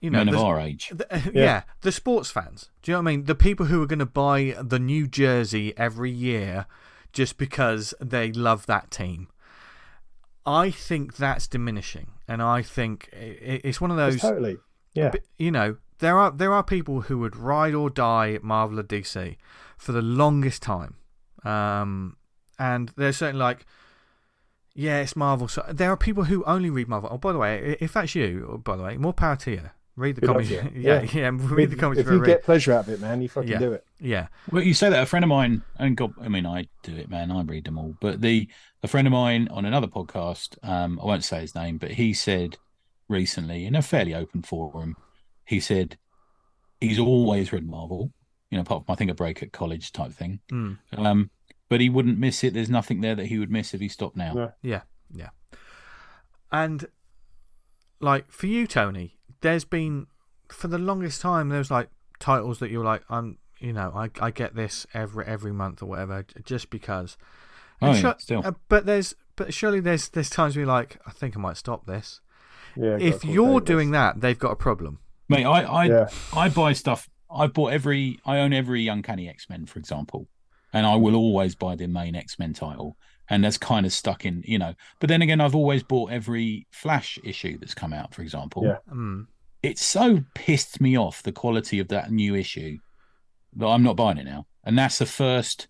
[0.00, 0.90] you know, Men of the- our age.
[0.94, 1.62] the- yeah.
[1.82, 2.70] the sports fans.
[2.82, 3.24] Do you know what I mean?
[3.24, 6.66] The people who are going to buy the new jersey every year
[7.12, 9.28] just because they love that team.
[10.46, 14.14] I think that's diminishing, and I think it's one of those.
[14.14, 14.58] it's totally.
[14.92, 18.82] Yeah, you know, there are there are people who would ride or die Marvel or
[18.84, 19.36] DC
[19.76, 20.96] for the longest time,
[21.44, 22.16] um,
[22.58, 23.66] and they're certainly like,
[24.74, 25.48] yeah, it's Marvel.
[25.48, 27.08] So there are people who only read Marvel.
[27.12, 29.70] Oh, by the way, if that's you, oh, by the way, more power to you.
[29.96, 30.50] Read the Good comics.
[30.50, 31.30] Yeah, yeah, Yeah.
[31.34, 32.00] read the comics.
[32.00, 32.26] if for you read.
[32.26, 33.58] get pleasure out of it, man, you fucking Yeah.
[33.58, 33.86] do it.
[34.00, 36.96] yeah, Well, you say that a friend of mine, and God, I mean, I do
[36.96, 37.30] it, man.
[37.30, 37.96] I read them all.
[38.00, 38.48] But the
[38.82, 42.12] a friend of mine on another podcast, um, I won't say his name, but he
[42.12, 42.58] said
[43.08, 44.96] recently in a fairly open forum,
[45.44, 45.96] he said
[46.80, 48.10] he's always read Marvel,
[48.50, 50.40] you know, apart from I think a break at college type thing.
[50.50, 50.78] Mm.
[50.92, 51.30] Um,
[51.68, 52.52] but he wouldn't miss it.
[52.52, 54.32] There's nothing there that he would miss if he stopped now.
[54.34, 54.52] No.
[54.60, 54.82] yeah,
[55.14, 55.30] yeah.
[56.52, 56.86] And
[58.00, 60.06] like for you, Tony, there's been
[60.48, 61.88] for the longest time there was like
[62.18, 65.86] titles that you're like, I'm, you know, I I get this every every month or
[65.86, 67.16] whatever, just because.
[67.82, 68.42] Oh, yeah, sure- still.
[68.44, 71.56] uh, but there's but surely there's there's times where you're like, I think I might
[71.56, 72.20] stop this.
[72.76, 72.96] Yeah.
[73.00, 74.98] if you're doing that, they've got a problem.
[75.28, 76.08] Mate, I I, Yeah.
[76.32, 77.08] I buy stuff.
[77.30, 78.18] I bought every.
[78.24, 80.28] I own every Uncanny X Men, for example.
[80.72, 82.96] and I will always buy the main X Men title,
[83.28, 84.74] and that's kind of stuck in, you know.
[85.00, 88.64] But then again, I've always bought every Flash issue that's come out, for example.
[88.64, 88.78] Yeah.
[88.92, 89.26] Mm.
[89.64, 92.78] It's so pissed me off the quality of that new issue
[93.56, 95.68] that I'm not buying it now, and that's the first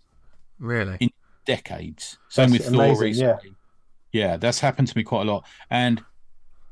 [0.59, 0.97] Really?
[1.01, 1.11] In-
[1.45, 2.19] decades.
[2.29, 3.55] Same That's with Thor amazing, recently.
[4.13, 4.37] Yeah.
[4.37, 5.45] that's happened to me quite a lot.
[5.71, 6.03] And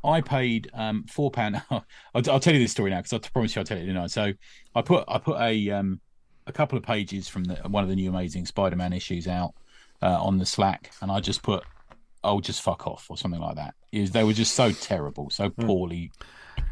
[0.04, 1.62] I paid um four pound.
[1.70, 4.10] I'll, I'll tell you this story now because I promise you I'll tell you tonight.
[4.10, 4.32] So
[4.74, 6.00] I put I put a um
[6.46, 9.54] a couple of pages from the, one of the new Amazing Spider-Man issues out
[10.02, 11.62] uh, on the Slack, and I just put
[12.24, 13.74] oh just fuck off or something like that.
[13.92, 16.10] Is they were just so terrible, so poorly.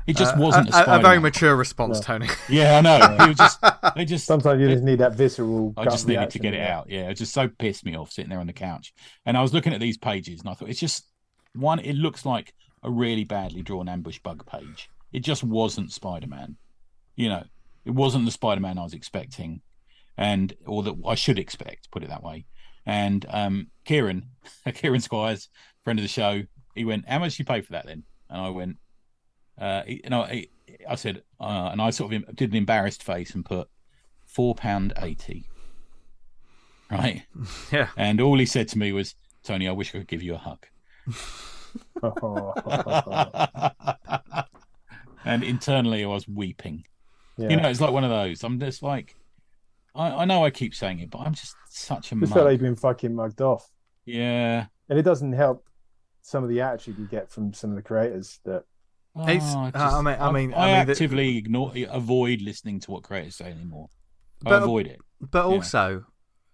[0.06, 2.04] It just Uh, wasn't a, a, a, a very mature response, Yeah.
[2.04, 2.26] Tony.
[2.48, 3.24] Yeah, I know.
[3.24, 3.60] It was just
[3.94, 5.72] they just Sometimes you just need that visceral.
[5.76, 6.90] I just needed to get it out.
[6.90, 8.92] Yeah, it just so pissed me off sitting there on the couch.
[9.26, 11.06] And I was looking at these pages and I thought it's just
[11.54, 14.88] one, it looks like a really badly drawn ambush bug page.
[15.12, 16.56] It just wasn't Spider Man.
[17.14, 17.44] You know,
[17.84, 19.60] it wasn't the Spider Man I was expecting
[20.16, 22.46] and or that I should expect, put it that way.
[22.86, 24.26] And um Kieran,
[24.74, 25.48] Kieran Squires,
[25.84, 26.42] friend of the show,
[26.74, 28.04] he went, How much did you pay for that then?
[28.28, 28.76] And I went,
[29.60, 30.48] uh, you know, he,
[30.88, 33.68] I said, uh, and I sort of did an embarrassed face and put
[34.24, 35.46] four pound eighty.
[36.90, 37.22] Right,
[37.72, 37.88] Yeah.
[37.96, 40.38] and all he said to me was, "Tony, I wish I could give you a
[40.38, 40.66] hug."
[45.24, 46.84] and internally, I was weeping.
[47.36, 47.50] yeah.
[47.50, 48.42] You know, it's like one of those.
[48.42, 49.16] I'm just like,
[49.94, 52.30] I, I know I keep saying it, but I'm just such a just mug.
[52.32, 53.68] felt like you've been fucking mugged off,
[54.04, 54.66] yeah.
[54.88, 55.66] and it doesn't help
[56.22, 58.64] some of the attitude you get from some of the creators that
[59.16, 62.90] Oh, uh, I mean- I mean- I, I mean, the- actively ignore, avoid listening to
[62.90, 63.88] what creators say anymore.
[64.46, 65.00] I But- avoid it.
[65.20, 65.54] But Yeah.
[65.54, 66.06] also,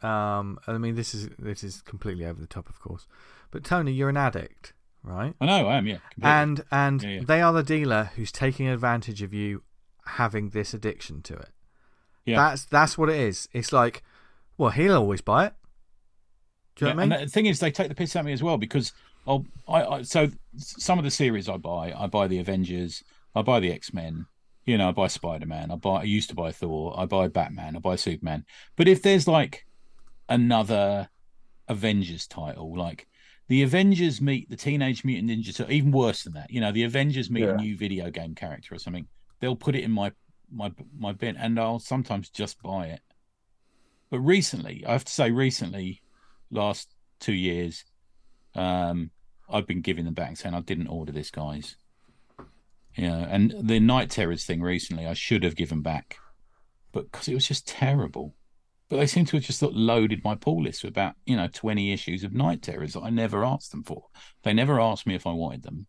[0.02, 3.06] um, I mean, this is this is completely over the top, of course.
[3.50, 5.34] But Tony, you're an addict, right?
[5.40, 5.86] I know I am.
[5.86, 6.30] Yeah, completely.
[6.30, 7.20] And and Yeah, yeah.
[7.24, 9.62] they are the dealer who's taking advantage of you
[10.04, 11.50] having this addiction to it.
[12.24, 12.36] Yeah.
[12.36, 13.48] That's that's what it is.
[13.52, 14.02] It's like,
[14.58, 15.54] well, he'll always buy it.
[16.74, 17.12] Do you know what I mean?
[17.12, 18.92] And the thing is, they take the piss out of me as well because
[19.26, 23.02] I'll, I, I so some of the series I buy, I buy the Avengers,
[23.34, 24.26] I buy the X Men,
[24.64, 27.28] you know, I buy Spider Man, I buy, I used to buy Thor, I buy
[27.28, 28.44] Batman, I buy Superman.
[28.76, 29.66] But if there's like
[30.28, 31.08] another
[31.68, 33.06] Avengers title, like
[33.48, 36.84] the Avengers meet the Teenage Mutant Ninja Turtles, even worse than that, you know, the
[36.84, 37.50] Avengers meet Yeah.
[37.50, 39.06] a new video game character or something,
[39.40, 40.12] they'll put it in my
[40.52, 43.00] my my bin, and I'll sometimes just buy it.
[44.10, 46.00] But recently, I have to say, recently,
[46.50, 47.84] last two years,
[48.54, 49.10] um,
[49.48, 51.76] I've been giving them back saying I didn't order this, guys.
[52.94, 56.16] You know, and the Knight Terrors thing recently, I should have given back,
[56.92, 58.34] but because it was just terrible.
[58.88, 61.36] But they seem to have just sort of loaded my pull list with about you
[61.36, 64.06] know twenty issues of Knight Terrors that I never asked them for.
[64.44, 65.86] They never asked me if I wanted them,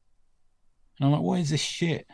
[0.99, 2.08] and I'm like, what is this shit?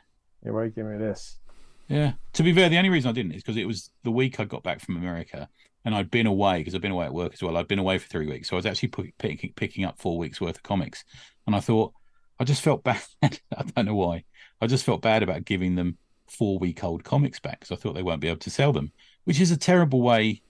[0.44, 1.40] yeah, why you give me this?
[1.88, 2.14] Yeah.
[2.34, 4.46] To be fair, the only reason I didn't is because it was the week I
[4.46, 5.50] got back from America
[5.86, 7.58] and I'd been away because I'd been away at work as well.
[7.58, 8.50] I'd been away for three weeks.
[8.50, 11.04] So I was actually put, picking, picking up four weeks worth of comics.
[11.46, 11.94] And I thought,
[12.40, 13.02] I just felt bad.
[13.22, 13.30] I
[13.76, 14.24] don't know why.
[14.62, 15.98] I just felt bad about giving them
[16.30, 18.92] four week old comics back because I thought they won't be able to sell them,
[19.26, 20.42] which is a terrible way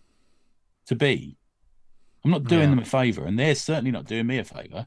[0.86, 1.36] to be.
[2.24, 2.70] I'm not doing Yeah.
[2.70, 4.86] them a favor, and they're certainly not doing me a favor.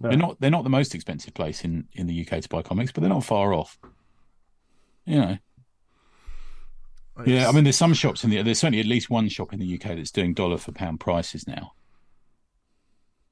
[0.00, 0.08] No.
[0.08, 0.40] They're not.
[0.40, 3.10] They're not the most expensive place in in the UK to buy comics, but they're
[3.10, 3.78] not far off.
[5.04, 5.38] You know.
[7.26, 8.42] Yeah, I mean, there's some shops in the.
[8.42, 11.46] There's certainly at least one shop in the UK that's doing dollar for pound prices
[11.46, 11.72] now,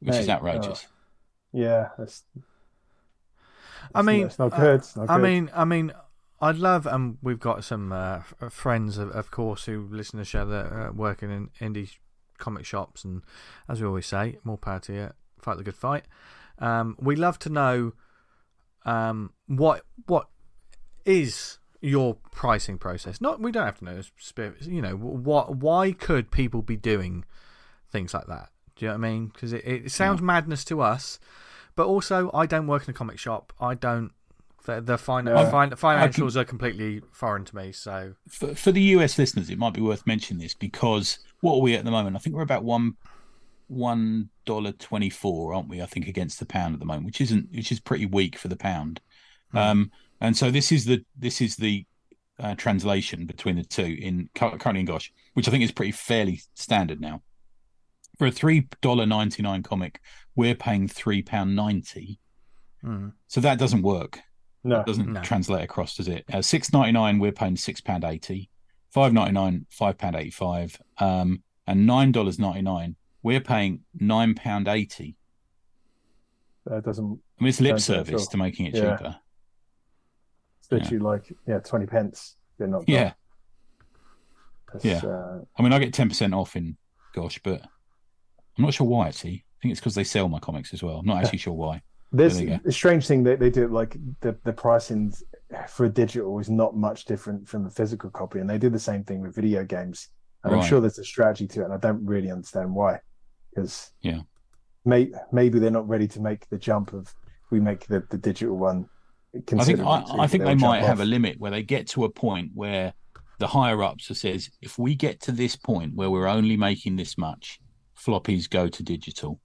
[0.01, 0.87] which is Hey, outrageous.
[1.53, 2.25] Yeah, that's.
[3.95, 4.81] I mean, it's not uh, good.
[4.81, 5.23] It's not I good.
[5.23, 5.93] mean, I mean,
[6.43, 8.21] I'd love, and we've got some uh,
[8.51, 11.97] friends, of, of course, who listen to the show that are working in indie
[12.37, 13.23] comic shops, and
[13.69, 15.11] as we always say, more power to you.
[15.41, 16.05] Fight the good fight.
[16.59, 17.93] Um, we love to know
[18.85, 20.29] um, what what
[21.07, 23.21] is your pricing process.
[23.21, 24.01] Not we don't have to know.
[24.61, 25.57] You know what?
[25.57, 27.25] Why could people be doing
[27.91, 28.51] things like that?
[28.77, 29.27] Do you know what I mean?
[29.29, 31.19] Because it, it sounds madness to us,
[31.77, 33.53] but also I don't work in a comic shop.
[33.61, 34.13] I don't.
[34.67, 35.51] The, the fin- Yeah.
[35.51, 37.73] fin- financials are completely foreign to me.
[37.73, 41.61] So For, for the US listeners, it might be worth mentioning this because what are
[41.63, 42.15] we at the moment?
[42.15, 42.97] I think we're about one
[43.69, 45.81] one dollar twenty four, aren't we?
[45.81, 48.49] I think against the pound at the moment, which isn't which is pretty weak for
[48.49, 49.01] the pound.
[49.55, 49.91] Um,
[50.21, 51.85] and so this is the this is the
[52.39, 55.93] uh, translation between the two in cur- currently in Gosh, which I think is pretty
[55.93, 57.23] fairly standard now.
[58.19, 60.01] For a three dollar ninety nine comic,
[60.37, 62.19] we're paying three pound ninety.
[62.85, 64.21] mm, So that doesn't work
[64.65, 64.83] no.
[64.85, 65.21] doesn't No.
[65.23, 66.25] translate across, does it?
[66.33, 68.51] Uh, Six ninety nine, we're paying six pound eighty.
[68.91, 70.81] Five ninety nine, five pound eighty five.
[70.99, 75.17] Um, and nine dollars ninety nine, we're paying nine pound eighty.
[76.67, 77.05] That doesn't.
[77.39, 78.31] I mean, it's lip service so.
[78.33, 78.97] to making it Yeah.
[78.97, 79.17] cheaper.
[80.71, 82.37] It's literally like yeah, twenty pence.
[82.59, 82.89] They're not.
[82.89, 83.13] Yeah,
[84.83, 85.01] Yeah.
[85.05, 86.77] Uh, I mean, I get ten percent off in
[87.15, 87.63] gosh, but
[88.57, 89.09] I'm not sure why.
[89.09, 90.99] Actually, I think it's because they sell my comics as well.
[90.99, 91.83] I'm not actually sure why.
[92.13, 95.13] There's There you a strange thing that they do, like the the pricing
[95.69, 98.79] for a digital is not much different from a physical copy, and they do the
[98.79, 100.09] same thing with video games.
[100.43, 103.01] And I'm sure there's a strategy to it, and I don't really understand why.
[103.51, 104.21] Because Yeah.
[104.85, 107.15] may, maybe they're not ready to make the jump of
[107.51, 108.89] we make the, the digital one.
[109.35, 111.87] I think I, I think they'll they might jump have a limit where they get
[111.89, 112.93] to a point where
[113.39, 117.17] the higher ups says if we get to this point where we're only making this
[117.17, 117.61] much,
[117.99, 119.41] floppies go to digital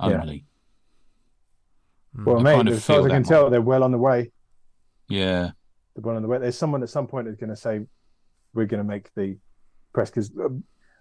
[0.00, 0.20] Yeah.
[0.20, 0.44] only.
[2.14, 3.92] Well, I mate, kind of as far as I can that tell, they're well on
[3.92, 4.30] the way.
[5.08, 5.50] Yeah,
[5.94, 6.38] They're well on the way.
[6.38, 7.86] There's someone at some point who's going to say,
[8.52, 9.36] "We're going to make the
[9.92, 10.30] press." Because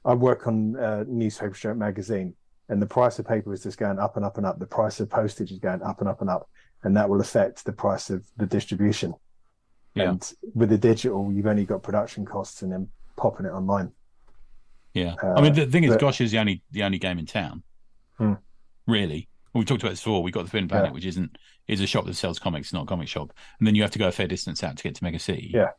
[0.06, 2.36] I work on uh, newspaper stroke magazine,
[2.70, 4.60] and the price of paper is just going up and up and up.
[4.60, 6.50] The price of postage is going up and up and up,
[6.84, 9.14] and that will affect the price of the distribution.
[9.96, 10.10] Yeah.
[10.12, 13.92] And with the digital, you've only got production costs and then popping it online.
[14.94, 15.16] yeah.
[15.22, 17.26] Uh, I mean, the thing is, but- Gosh is the only the only game in
[17.26, 17.64] town.
[18.18, 18.34] Hmm.
[18.88, 20.24] Really, we talked about this before.
[20.24, 20.94] We got the Forbidden Planet, Yeah.
[20.94, 23.82] which isn't is a shop that sells comics, not a comic shop, and then you
[23.82, 25.52] have to go a fair distance out to get to Mega City.
[25.54, 25.70] Yeah.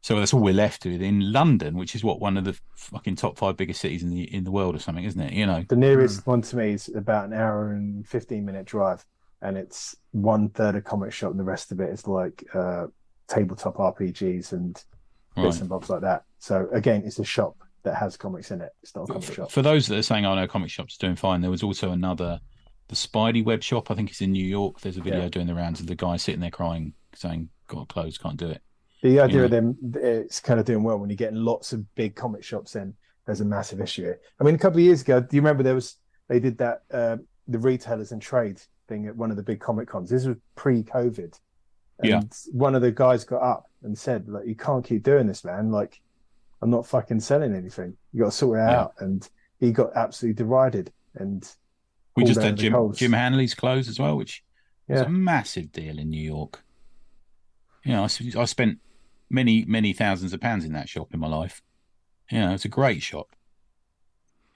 [0.00, 3.14] So that's all we're left with in London, which is what one of the fucking
[3.14, 5.32] top five biggest cities in the in the world or something, isn't it?
[5.32, 5.64] You know.
[5.68, 9.04] The nearest one to me is about an hour and fifteen minute drive,
[9.42, 12.86] and it's one third a comic shop, and the rest of it is like uh,
[13.28, 14.86] tabletop RPGs and bits
[15.36, 15.60] Right.
[15.60, 16.24] and bobs like that.
[16.38, 18.70] So again, it's a shop that has comics in it.
[18.82, 19.50] It's not a comic For, shop.
[19.50, 21.90] for those that are saying, "Oh no, comic shops are doing fine," there was also
[21.90, 22.40] another,
[22.88, 23.90] the Spidey web shop.
[23.90, 24.80] I think it's in New York.
[24.80, 25.28] There's a video Yeah.
[25.28, 28.62] doing the rounds of the guy sitting there crying, saying, "Got closed, can't do it."
[29.02, 29.44] The idea Yeah.
[29.46, 32.76] of them, it's kind of doing well when you're getting lots of big comic shops
[32.76, 32.94] in.
[33.26, 34.02] There's a massive issue.
[34.02, 34.20] here.
[34.40, 35.96] I mean, a couple of years ago, do you remember there was
[36.28, 37.16] they did that uh,
[37.48, 38.60] the retailers and trade
[38.92, 40.10] thing at one of the big comic cons.
[40.10, 41.38] This was pre-COVID.
[41.98, 42.22] And Yeah.
[42.52, 45.70] one of the guys got up and said, "Like, you can't keep doing this, man.
[45.70, 46.00] Like,
[46.60, 47.96] I'm not fucking selling anything.
[48.12, 48.80] You got to sort it Yeah.
[48.80, 49.28] out." And
[49.58, 50.92] he got absolutely derided.
[51.14, 51.48] And
[52.16, 52.98] We just had Jim coals.
[52.98, 54.44] Jim Hanley's clothes as well, which
[54.88, 56.62] was a massive deal in New York.
[57.84, 58.78] You know, I, I spent
[59.30, 61.62] many many thousands of pounds in that shop in my life.
[62.30, 63.28] You know, it's a great shop.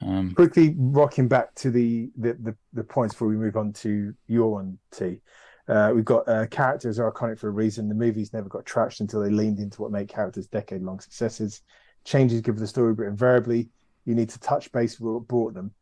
[0.07, 4.15] Um, quickly rocking back to the the the, the points before we move on to
[4.29, 5.21] your one T.
[5.69, 7.89] Uh, we've got uh, characters are iconic for a reason.
[7.89, 11.63] The movies never got trashed until they leaned into what made characters decade long successes.
[12.05, 13.69] Changes give the story, but invariably
[14.05, 15.73] you need to touch base with what brought them.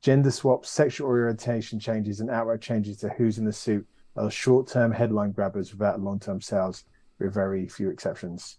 [0.00, 4.66] Gender swaps, sexual orientation changes, and outright changes to who's in the suit are short
[4.66, 6.84] term headline grabbers without long term sales,
[7.18, 8.56] with very few exceptions.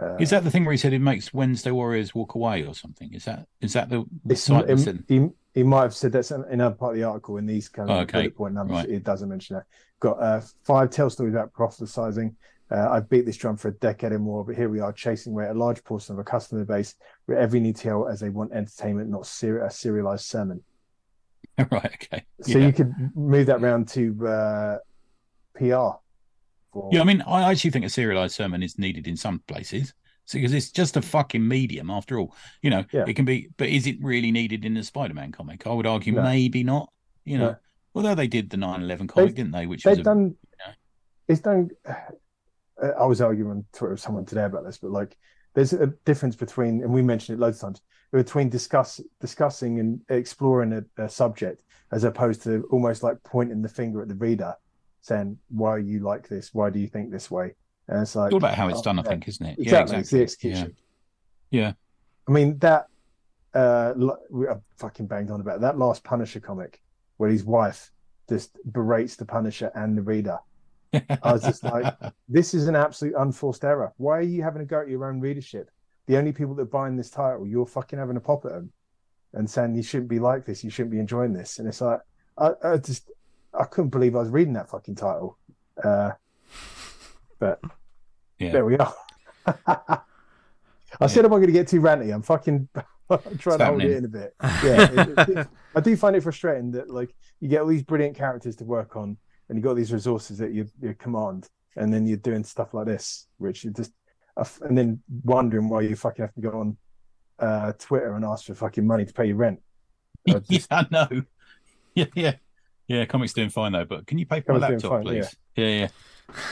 [0.00, 2.74] Uh, is that the thing where he said it makes Wednesday Warriors walk away or
[2.74, 3.12] something?
[3.12, 6.44] Is that is that the, the site it- he, he might have said that's in
[6.50, 8.20] another part of the article in these kind of Oh, okay.
[8.20, 8.78] bullet point numbers.
[8.78, 8.88] Right.
[8.88, 9.64] It doesn't mention that.
[10.00, 12.34] Got uh, five tell stories about prophesizing.
[12.70, 15.34] Uh, I've beat this drum for a decade or more, but here we are chasing
[15.34, 16.94] away a large portion of a customer base
[17.26, 20.62] where every need tell as they want entertainment, not ser- a serialized sermon.
[21.70, 21.84] right?
[21.84, 22.24] Okay.
[22.40, 22.66] So yeah.
[22.66, 24.78] you could move that round to uh,
[25.54, 25.98] PR.
[26.72, 29.92] For, Yeah, I mean, I actually think a serialized sermon is needed in some places
[30.32, 32.34] because it's just a fucking medium after all.
[32.62, 33.04] You know, Yeah.
[33.06, 35.66] it can be, but is it really needed in the Spider-Man comic?
[35.66, 36.22] I would argue No.
[36.22, 36.90] maybe not.
[37.24, 37.56] You know, No.
[37.94, 39.66] although they did the 9/11 comic, didn't they?
[39.66, 40.36] Which They've a, done.
[40.58, 40.72] Yeah.
[41.28, 41.70] It's done.
[42.82, 45.16] uh, I was arguing on Twitter with someone today about this, but like,
[45.54, 50.00] there's a difference between, and we mentioned it loads of times, between discuss discussing and
[50.08, 51.62] exploring a, a subject
[51.92, 54.54] as opposed to almost like pointing the finger at the reader,
[55.02, 56.54] saying, "Why are you like this?
[56.54, 57.54] Why do you think this way?"
[57.88, 59.58] And it's like it's all about how it's oh, done, I think, isn't it?
[59.58, 60.50] Exactly, Yeah, it's the exactly.
[60.50, 60.76] execution.
[61.50, 61.72] Yeah.
[62.26, 62.86] I mean that.
[63.54, 63.92] Uh,
[64.30, 66.80] we I fucking banged on about that last Punisher comic
[67.18, 67.92] where his wife
[68.28, 70.38] just berates the Punisher and the reader.
[70.94, 71.94] I was just like,
[72.28, 73.92] this is an absolute unforced error.
[73.96, 75.70] Why are you having a go at your own readership?
[76.06, 78.72] The only people that are buying this title, you're fucking having a pop at them
[79.34, 81.58] and saying you shouldn't be like this, you shouldn't be enjoying this.
[81.58, 82.00] And it's like,
[82.38, 83.10] I, I just,
[83.58, 85.38] I couldn't believe I was reading that fucking title.
[85.82, 86.12] Uh,
[87.38, 87.60] but
[88.38, 88.52] Yeah.
[88.52, 88.94] there we are.
[91.00, 92.14] I said, am I going to get too ranty?
[92.14, 92.68] I'm fucking
[93.10, 94.34] I'm trying to hold it in a bit.
[94.42, 98.16] Yeah, it- it- I do find it frustrating that like you get all these brilliant
[98.16, 99.16] characters to work on,
[99.48, 102.86] and you got these resources at your, your command, and then you're doing stuff like
[102.86, 103.92] this, which you just,
[104.36, 106.76] uh, and then wondering why you fucking have to go on
[107.38, 109.60] uh, Twitter and ask for fucking money to pay your rent.
[110.28, 111.22] I just- yeah, I know.
[111.94, 112.34] Yeah, yeah,
[112.88, 113.04] yeah.
[113.04, 115.36] Comics doing fine though, but can you pay for my Comics doing laptop, fine, please?
[115.56, 115.88] Yeah,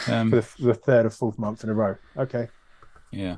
[0.08, 1.96] yeah, um, For the, the third or fourth month in a row.
[2.16, 2.48] Okay.
[3.10, 3.36] yeah.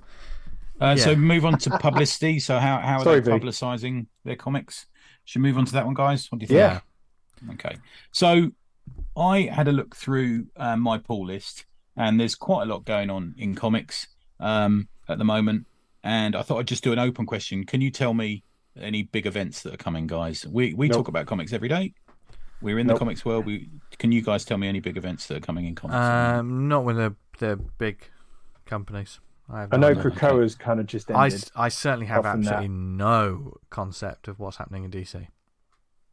[0.80, 2.40] Uh, So move on to publicity.
[2.40, 4.86] So how how are Sorry, they publicising their comics?
[5.24, 6.26] Should we move on to that one, guys?
[6.30, 6.59] What do you think?
[6.59, 6.80] Yeah.
[7.55, 7.76] Okay.
[8.11, 8.51] So
[9.16, 11.64] I had a look through um, my pull list,
[11.97, 14.09] and there's quite a lot going on in comics
[14.40, 15.66] um, at the moment.
[16.03, 17.64] And I thought I'd just do an open question.
[17.64, 18.43] Can you tell me
[18.76, 20.45] any big events that are coming, guys?
[20.47, 20.99] We we Nope.
[20.99, 21.95] talk about comics every day.
[22.63, 23.45] We're in the comics world.
[23.47, 25.97] We can you guys tell me any big events that are coming in comics?
[25.97, 28.09] Um, not with the the big
[28.67, 29.21] companies.
[29.51, 30.03] I, have I know idea.
[30.03, 31.41] Krakoa's kind of just I, ended.
[31.43, 32.53] s- I certainly have Apart from that.
[32.55, 35.27] absolutely no concept of what's happening in DC.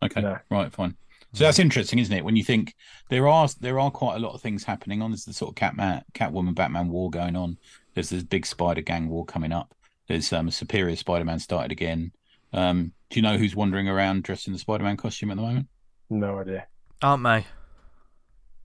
[0.02, 0.38] Okay, No.
[0.50, 0.96] right, fine.
[1.34, 2.26] So that's interesting, isn't it?
[2.26, 2.74] When you think
[3.10, 5.12] there are there are quite a lot of things happening on.
[5.12, 7.58] There's the sort of Catman, Catwoman, Batman war going on.
[7.94, 9.76] There's this big Spider Gang war coming up.
[10.08, 12.12] There's um, Superior Spider-Man started again.
[12.52, 15.68] Um, do you know who's wandering around dressed in the Spider-Man costume at the moment?
[16.10, 16.68] No idea.
[17.02, 17.46] Aren't they?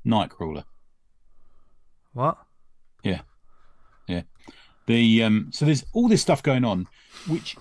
[0.06, 0.64] Nightcrawler.
[2.12, 2.38] What?
[3.02, 3.20] Yeah.
[4.06, 4.22] Yeah.
[4.86, 6.86] The um, so there's all this stuff going on,
[7.26, 7.56] which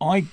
[0.00, 0.26] I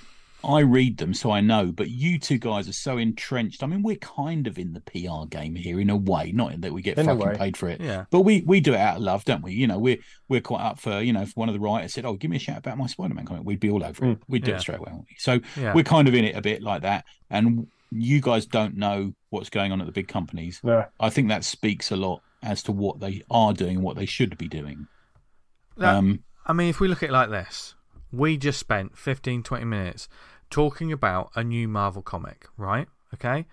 [0.44, 3.64] I read them so I know, but you two guys are so entrenched.
[3.64, 6.62] I mean, we're kind of in the PR game here in a way, not in
[6.62, 8.06] that we get In fucking paid for it, Yeah.
[8.12, 9.54] but we we do it out of love, don't we?
[9.54, 12.06] You know, we're we're quite up for you know if one of the writers said,
[12.06, 14.20] "Oh, give me a shout about my Spider-Man comic," we'd be all over it.
[14.28, 14.58] We'd do Yeah.
[14.58, 14.92] it straight away.
[14.92, 15.16] wouldn't we?
[15.20, 15.74] So Yeah.
[15.74, 19.50] we're kind of in it a bit like that, and you guys don't know what's
[19.50, 20.60] going on at the big companies.
[20.64, 20.86] No.
[21.00, 24.06] I think that speaks a lot as to what they are doing and what they
[24.06, 24.88] should be doing.
[25.78, 27.76] That- um, I mean, if we look at it like this,
[28.12, 30.08] we just spent 15, 20 minutes
[30.50, 32.88] talking about a new Marvel comic, right?
[33.14, 33.46] Okay,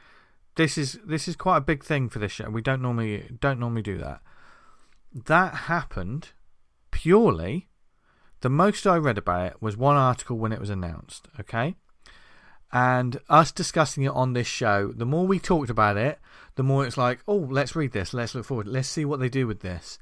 [0.56, 2.50] this is this is quite a big thing for this show.
[2.50, 4.20] We don't normally don't normally do that.
[5.14, 6.30] That happened
[6.90, 7.68] purely.
[8.40, 11.28] The most I read about it was one article when it was announced.
[11.40, 11.76] Okay,
[12.72, 14.92] and us discussing it on this show.
[14.96, 16.18] The more we talked about it,
[16.54, 18.14] the more it's like, oh, let's read this.
[18.14, 18.66] Let's look forward.
[18.66, 19.98] Let's see what they do with this.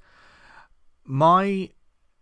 [1.05, 1.71] My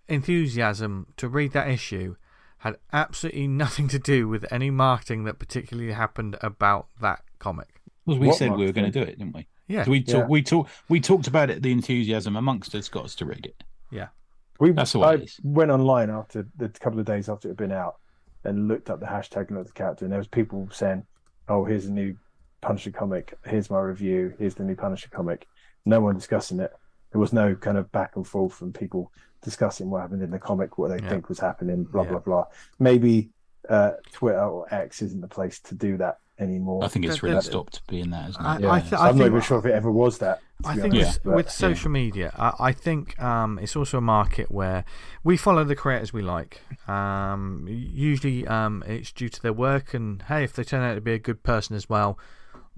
[0.08, 2.16] enthusiasm to read that issue
[2.58, 7.80] had absolutely nothing to do with any marketing that particularly happened about that comic.
[8.06, 9.46] Well, we What said we were going to do it, didn't we?
[9.66, 10.26] Yeah, So we Yeah.
[10.26, 11.62] we talk, we talked about it.
[11.62, 13.64] The enthusiasm amongst us got us to read it.
[13.90, 14.08] yeah,
[14.58, 15.40] We, That's the way I it is.
[15.44, 17.96] went online after the couple of days after it had been out
[18.44, 21.04] and looked up the hashtag and looked at the character, and there was people saying,
[21.48, 22.16] "Oh, here's a new
[22.60, 23.38] Punisher comic.
[23.44, 24.34] Here's my review.
[24.38, 25.46] Here's the new Punisher comic."
[25.84, 26.72] No one discussing it.
[27.12, 29.12] There was no kind of back and forth from people
[29.42, 31.08] discussing what happened in the comic, what they Yeah.
[31.08, 32.10] think was happening, blah Yeah.
[32.10, 32.44] blah blah.
[32.78, 33.30] Maybe
[33.68, 36.82] uh, Twitter or X isn't the place to do that anymore.
[36.84, 38.46] I think it's really stopped being that, isn't it?
[38.48, 38.70] I- yeah.
[38.72, 40.40] I th- So I I'm not even sure if it ever was that.
[40.64, 43.98] To I think honest, with, but- with social media, I, I think um, it's also
[43.98, 44.84] a market where
[45.22, 46.60] we follow the creators we like.
[46.88, 51.00] Um, usually, um, it's due to their work, and hey, if they turn out to
[51.00, 52.18] be a good person as well,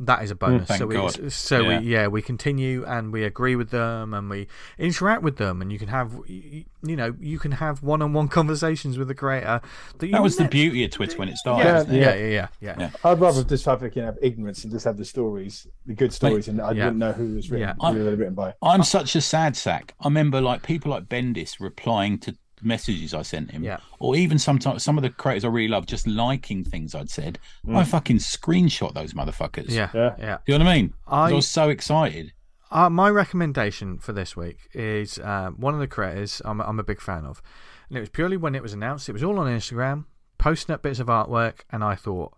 [0.01, 0.67] that is a oh, bonus.
[0.67, 1.79] thank so we, so Yeah.
[1.79, 4.49] we, yeah, we continue and we agree with them and we
[4.79, 9.09] interact with them, and you can have, you know, you can have one-on-one conversations with
[9.09, 9.61] the creator.
[9.99, 11.65] That, you That was the beauty of Twitter when it started.
[11.67, 11.89] Yeah, it?
[11.89, 12.77] yeah, yeah, yeah, yeah.
[12.79, 12.91] Yeah.
[13.05, 16.49] I'd rather just have fucking have ignorance and just have the stories, the good stories,
[16.49, 16.85] and I Yeah.
[16.85, 17.93] wouldn't know who was written, Yeah.
[17.93, 18.55] who they were written by.
[18.63, 19.95] I'm such a sad sack.
[20.01, 23.79] I remember like people like Bendis replying to messages I sent him, Yeah.
[23.99, 27.39] or even sometimes some of the creators I really love just liking things I'd said.
[27.73, 29.71] I fucking screenshot those motherfuckers.
[29.71, 30.15] Yeah, Yeah.
[30.19, 30.39] yeah.
[30.47, 30.95] Do you know what I mean?
[31.07, 32.33] I, I- was so excited.
[32.73, 36.85] Uh, my recommendation for this week is uh, one of the creators I'm, I'm a
[36.85, 37.43] big fan of.
[37.89, 39.09] And it was purely when it was announced.
[39.09, 40.05] It was all on Instagram,
[40.39, 42.33] posting up bits of artwork, and I thought,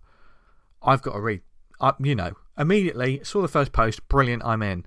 [0.83, 1.43] I've got to read.
[1.83, 4.87] I, you know, immediately saw the first post, brilliant, I'm in.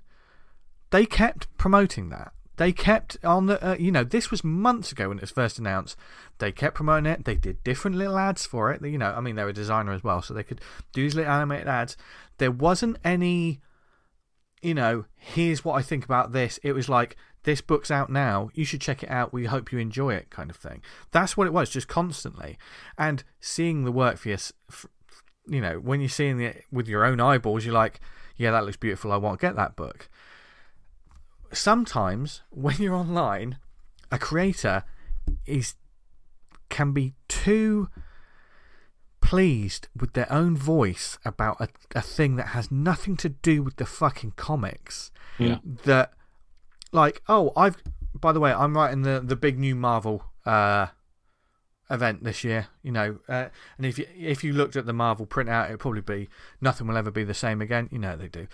[0.90, 2.32] They kept promoting that.
[2.56, 5.58] They kept on the, uh, you know, this was months ago when it was first
[5.58, 5.96] announced.
[6.38, 7.24] They kept promoting it.
[7.24, 8.84] They did different little ads for it.
[8.84, 10.60] You know, I mean, they're a designer as well, so they could
[10.92, 11.96] do these little animated ads.
[12.38, 13.60] There wasn't any
[14.62, 16.58] you know, here's what I think about this.
[16.62, 18.50] It was like, this book's out now.
[18.54, 19.32] You should check it out.
[19.32, 20.82] We hope you enjoy it, kind of thing.
[21.12, 22.58] That's what it was, just constantly.
[22.98, 24.38] And seeing the work for your,
[24.68, 24.86] f-
[25.46, 28.00] you know, when you're seeing it with your own eyeballs, you're like,
[28.36, 29.12] yeah, that looks beautiful.
[29.12, 30.08] I want to get that book.
[31.56, 33.58] Sometimes when you're online,
[34.10, 34.84] a creator
[35.46, 35.74] is
[36.68, 37.88] can be too
[39.20, 43.76] pleased with their own voice about a, a thing that has nothing to do with
[43.76, 45.10] the fucking comics.
[45.38, 45.58] Yeah.
[45.84, 46.12] That,
[46.92, 47.82] like, oh, I've.
[48.14, 50.86] By the way, I'm writing the the big new Marvel uh,
[51.90, 52.68] event this year.
[52.82, 56.00] You know, uh, and if you if you looked at the Marvel printout, it'd probably
[56.02, 56.28] be
[56.60, 57.88] nothing will ever be the same again.
[57.90, 58.46] You know they do.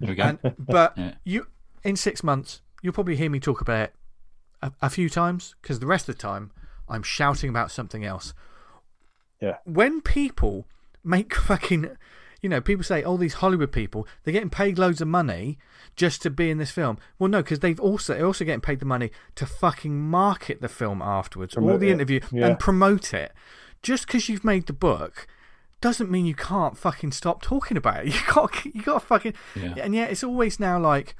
[0.00, 0.22] There we go.
[0.24, 1.14] And, but Yeah.
[1.24, 1.46] you
[1.86, 3.94] in six months, you'll probably hear me talk about it
[4.62, 6.50] a, a few times because the rest of the time
[6.88, 8.34] I'm shouting about something else.
[9.40, 9.56] Yeah.
[9.64, 10.66] When people
[11.04, 11.90] make fucking,
[12.42, 15.58] you know, people say, "Oh, these Hollywood people, they're getting paid loads of money
[15.94, 18.80] just to be in this film." Well, no, because they've also they're also getting paid
[18.80, 21.92] the money to fucking market the film afterwards, all the it.
[21.92, 22.46] interview Yeah.
[22.46, 23.32] and promote it.
[23.82, 25.26] Just because you've made the book
[25.82, 28.14] doesn't mean you can't fucking stop talking about it.
[28.14, 29.74] You got you got fucking Yeah.
[29.82, 31.14] and yet it's always now like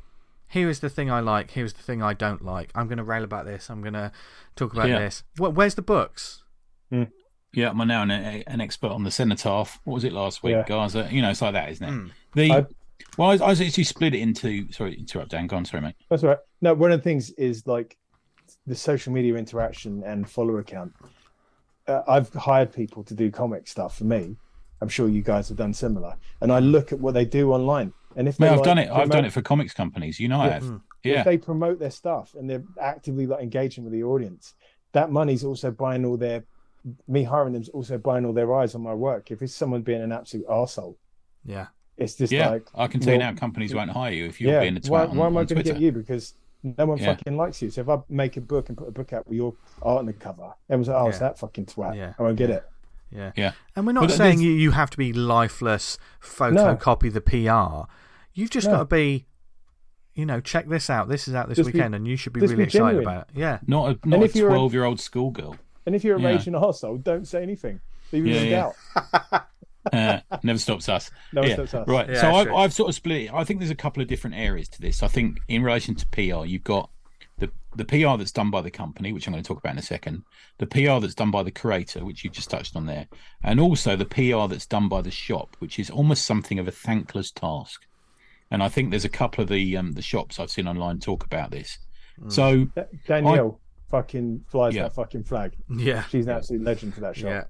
[0.48, 2.70] here is the thing I like, here's the thing I don't like.
[2.74, 3.68] I'm going to rail about this.
[3.70, 4.12] I'm going to
[4.54, 4.98] talk about Yeah.
[5.00, 5.24] this.
[5.36, 6.42] What, where's the books?
[6.90, 7.06] Yeah,
[7.52, 9.80] Yeah, I'm now an, an expert on the cenotaph.
[9.84, 10.64] What was it last week, Yeah.
[10.66, 11.08] Gaza?
[11.10, 11.92] You know, it's like that, isn't it?
[11.92, 12.10] Mm.
[12.34, 12.66] The I-
[13.18, 14.70] well, I, I was actually split it into.
[14.72, 15.46] Sorry, interrupt, Dan.
[15.46, 15.64] Go on.
[15.64, 15.94] Sorry, mate.
[16.10, 16.38] That's all right.
[16.60, 17.96] No, one of the things is like
[18.66, 20.92] the social media interaction and follower count.
[21.88, 24.36] Uh, I've hired people to do comic stuff for me.
[24.82, 26.14] I'm sure you guys have done similar.
[26.40, 27.92] And I look at what they do online.
[28.16, 28.90] And if Mate, I've like, done it.
[28.90, 30.18] I've done it for comics companies.
[30.18, 30.62] You know, I have.
[30.64, 30.80] Mm.
[31.04, 34.54] Yeah, If they promote their stuff and they're actively like engaging with the audience,
[34.92, 36.44] that money's also buying all their
[37.08, 39.30] me hiring them's also buying all their eyes on my work.
[39.30, 40.96] If it's someone being an absolute arsehole,
[41.44, 41.66] Yeah.
[41.96, 42.50] it's just yeah.
[42.50, 44.80] like I can tell you now, companies won't hire you if you're yeah, being a
[44.80, 45.92] twat why, on, why am I going to get you?
[45.92, 47.06] Because no one Yeah.
[47.14, 47.70] fucking likes you.
[47.70, 50.06] So if I make a book and put a book out with your art on
[50.06, 51.96] the cover, everyone's like, oh, it's that fucking twat.
[51.96, 52.14] Yeah.
[52.18, 52.64] I won't get it.
[53.10, 53.32] Yeah.
[53.36, 53.52] Yeah.
[53.74, 57.90] And we're not But saying you, you have to be lifeless, photocopy the PR.
[58.36, 58.74] You've just No.
[58.74, 59.26] got to be,
[60.14, 61.08] you know, check this out.
[61.08, 63.22] This is out this Just be- weekend, and you should be really be excited about
[63.30, 63.38] it.
[63.38, 63.58] Yeah.
[63.66, 65.56] Not a not if a you're a- twelve year old schoolgirl.
[65.86, 66.28] And if you're a Yeah.
[66.28, 67.80] raging arsehole, don't say anything.
[68.12, 68.66] Leave Yeah, it yeah.
[69.32, 69.46] out.
[69.92, 71.12] Uh, never stops us.
[71.32, 71.54] No one yeah.
[71.54, 71.86] stops us.
[71.86, 72.08] Right.
[72.10, 72.52] Yeah, so I've.
[72.52, 73.30] I've sort of split it.
[73.32, 75.00] I think there's a couple of different areas to this.
[75.00, 76.90] I think in relation to PR, you've got
[77.38, 79.78] the the PR that's done by the company, which I'm going to talk about in
[79.78, 80.24] a second,
[80.58, 83.06] the PR that's done by the creator, which you just touched on there,
[83.44, 86.72] and also the PR that's done by the shop, which is almost something of a
[86.72, 87.86] thankless task.
[88.50, 91.24] And I think there's a couple of the um, the shops I've seen online talk
[91.24, 91.78] about this.
[92.28, 93.60] So Da- Danielle
[93.90, 94.84] fucking flies Yeah.
[94.84, 95.52] that fucking flag.
[95.68, 96.04] Yeah.
[96.04, 97.28] She's an absolute legend for that shop.
[97.28, 97.44] Yeah.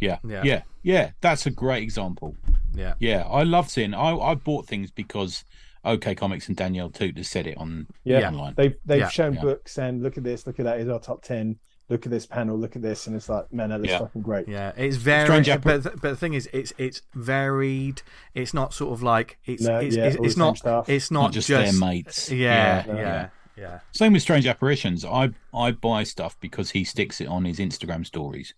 [0.00, 0.42] yeah, Yeah.
[0.44, 2.34] yeah, yeah, that's a great example.
[2.74, 2.94] Yeah.
[2.98, 3.92] Yeah, I love seeing.
[3.92, 5.44] I I bought things because
[5.84, 8.28] OK Comics and Danielle Toot has said it on Yeah.
[8.28, 8.54] online.
[8.56, 9.08] They've they've Yeah.
[9.08, 9.42] shown Yeah.
[9.42, 10.76] books and look at this, look at that.
[10.78, 11.58] Here's our top ten.
[11.90, 12.56] Look at this panel.
[12.56, 13.98] Look at this, and it's like, man, that's Yeah.
[13.98, 14.46] fucking great.
[14.48, 15.26] Yeah, it's very.
[15.26, 18.02] Strange but, th- but the thing is, it's it's varied.
[18.34, 20.88] It's not sort of like it's No, it's, yeah, it's, all the it's not stuff.
[20.88, 22.30] it's not, Not just their mates.
[22.30, 23.28] Yeah, Yeah, yeah, yeah.
[23.56, 25.04] yeah, Same with Strange Apparitions.
[25.04, 28.54] I I buy stuff because he sticks it on his Instagram stories.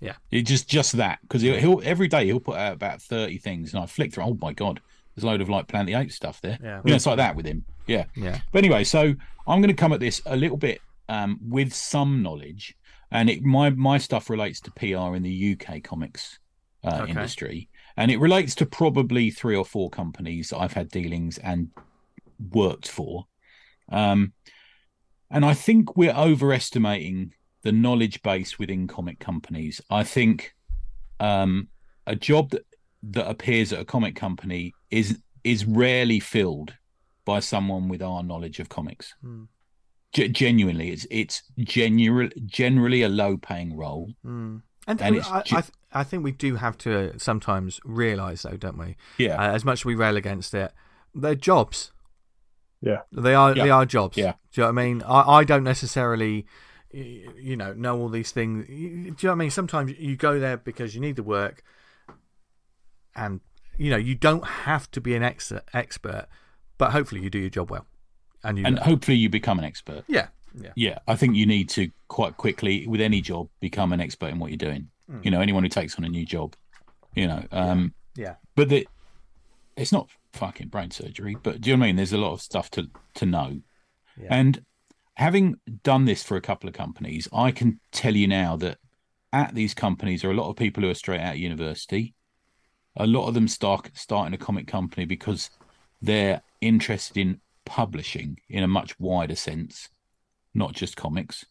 [0.00, 0.14] Yeah.
[0.30, 3.74] it just just that because he'll, he'll every day he'll put out about thirty things,
[3.74, 4.24] and I flick through.
[4.24, 4.80] Oh my god,
[5.14, 6.58] there's a load of like Planet Eight stuff there.
[6.62, 6.80] Yeah.
[6.84, 7.64] you know, it's like that with him.
[7.86, 8.38] Yeah, yeah.
[8.52, 9.14] But anyway, so
[9.46, 12.74] I'm going to come at this a little bit um, with some knowledge,
[13.10, 16.38] and it my my stuff relates to PR in the UK comics
[16.84, 17.10] uh, Okay.
[17.10, 21.68] industry, and it relates to probably three or four companies that I've had dealings and
[22.52, 23.26] worked for.
[23.90, 24.32] Um,
[25.30, 27.32] and I think we're overestimating
[27.62, 29.80] the knowledge base within comic companies.
[29.90, 30.54] I think
[31.20, 31.68] um,
[32.06, 32.64] a job that,
[33.02, 36.74] that appears at a comic company is is rarely filled
[37.24, 39.14] by someone with our knowledge of comics.
[39.22, 39.44] Hmm.
[40.26, 44.12] Ge- genuinely, it's it's general, generally a low paying role.
[44.24, 44.62] Mm.
[44.86, 48.42] And, And we- it's I, I, th- I think we do have to sometimes realise,
[48.42, 48.96] though, don't we?
[49.18, 50.72] Yeah, Uh, as much as we rail against it,
[51.14, 51.92] they're jobs.
[52.80, 53.00] Yeah.
[53.12, 53.54] They are.
[53.56, 53.64] Yeah.
[53.64, 54.16] They are jobs.
[54.16, 54.34] Yeah.
[54.52, 55.02] Do you know what I mean?
[55.02, 56.46] I, I don't necessarily,
[56.92, 58.66] you know, know all these things.
[58.66, 59.50] Do you know what I mean?
[59.50, 61.62] Sometimes you go there because you need the work,
[63.16, 63.40] and
[63.76, 66.26] you know you don't have to be an ex- expert,
[66.78, 67.86] but hopefully you do your job well,
[68.44, 70.04] and and hopefully you become an expert.
[70.08, 70.28] yeah.
[70.54, 70.72] Yeah.
[70.74, 74.38] Yeah, I think you need to quite quickly with any job become an expert in
[74.38, 74.88] what you're doing.
[75.10, 75.24] Mm.
[75.24, 76.56] You know, anyone who takes on a new job,
[77.14, 77.44] you know.
[77.52, 78.36] Um, Yeah.
[78.56, 78.88] But the,
[79.76, 81.36] it's not fucking brain surgery.
[81.40, 81.96] But do you know what I mean?
[81.96, 83.60] There's a lot of stuff to to know,
[84.20, 84.28] Yeah.
[84.30, 84.64] and
[85.14, 88.78] having done this for a couple of companies, I can tell you now that
[89.32, 92.14] at these companies there are a lot of people who are straight out of university.
[92.96, 95.50] A lot of them start starting a comic company because
[96.00, 99.90] they're interested in publishing in a much wider sense,
[100.54, 101.44] not just comics.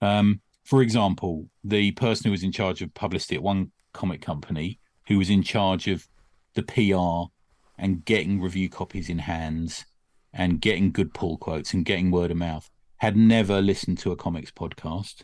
[0.00, 4.78] Um, for example, the person who was in charge of publicity at one comic company,
[5.08, 6.06] who was in charge of
[6.54, 7.30] the PR
[7.76, 9.84] and getting review copies in hands
[10.32, 14.16] and getting good pull quotes and getting word of mouth, had never listened to a
[14.16, 15.22] comics podcast,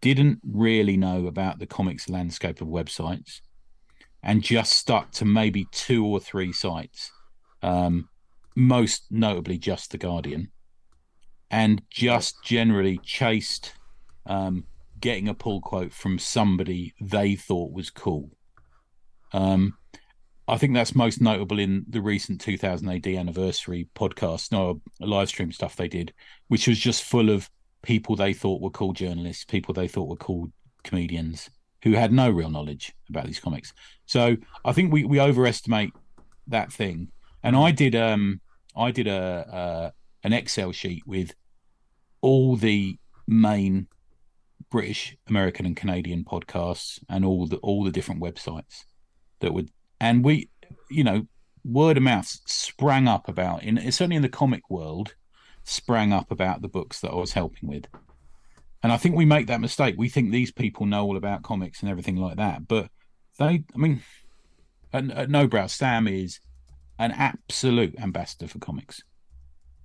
[0.00, 3.40] didn't really know about the comics landscape of websites,
[4.22, 7.10] and just stuck to maybe two or three sites,
[7.62, 8.08] um,
[8.58, 10.50] most notably just The Guardian,
[11.50, 13.72] and just generally chased
[14.26, 14.64] um,
[15.00, 18.30] getting a pull quote from somebody they thought was cool.
[19.32, 19.74] Um,
[20.48, 25.52] I think that's most notable in the recent 2000 AD anniversary podcast, no, live stream
[25.52, 26.12] stuff they did,
[26.48, 27.48] which was just full of
[27.82, 30.50] people they thought were cool journalists, people they thought were cool
[30.82, 31.48] comedians
[31.84, 33.72] who had no real knowledge about these comics.
[34.06, 35.92] So I think we, we overestimate
[36.48, 37.08] that thing.
[37.44, 38.40] And I did um
[38.78, 39.92] I did a
[40.22, 41.34] an Excel sheet with
[42.20, 43.88] all the main
[44.70, 48.84] British, American, and Canadian podcasts and all the all the different websites
[49.40, 50.50] that would and we
[50.90, 51.26] you know
[51.64, 55.14] word of mouth sprang up about in certainly in the comic world
[55.64, 57.86] sprang up about the books that I was helping with
[58.82, 59.96] And I think we make that mistake.
[59.98, 62.90] We think these people know all about comics and everything like that, but
[63.38, 64.02] they, I mean,
[64.92, 66.40] at, at Nobrow, Sam is
[66.98, 69.02] an absolute ambassador for comics,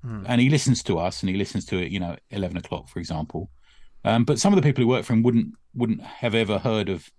[0.04, 0.24] Hmm.
[0.28, 1.92] and he listens to us and he listens to it.
[1.92, 3.50] You know, eleven o'clock, for example.
[4.04, 6.90] Um, but some of the people who work for him wouldn't wouldn't have ever heard
[6.90, 7.10] of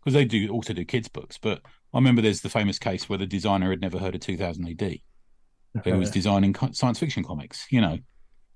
[0.00, 1.38] because they do also do kids books.
[1.38, 1.60] But
[1.94, 4.98] I remember there's the famous case where the designer had never heard of 2000 AD,
[5.84, 7.66] who was designing science fiction comics.
[7.70, 7.98] You know,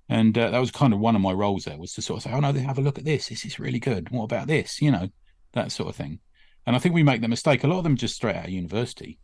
[0.09, 2.23] and uh, that was kind of one of my roles there was to sort of
[2.25, 3.29] say, oh no, they have a look at this.
[3.29, 4.11] This is really good.
[4.11, 4.83] What about this?
[4.83, 5.09] You know,
[5.53, 6.19] that sort of thing.
[6.67, 7.63] And I think we make that mistake.
[7.63, 9.21] A lot of them just straight out of university,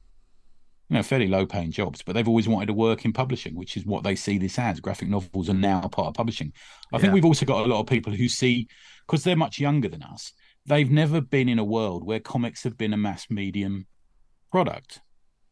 [0.92, 3.78] you know, fairly low paying jobs, but they've always wanted to work in publishing, which
[3.78, 4.78] is what they see this as.
[4.78, 6.52] Graphic novels are now part of publishing.
[6.92, 8.68] I think we've also got a lot of people who see,
[9.06, 10.34] because they're much younger than us,
[10.66, 13.86] they've never been in a world where comics have been a mass medium
[14.50, 15.00] product.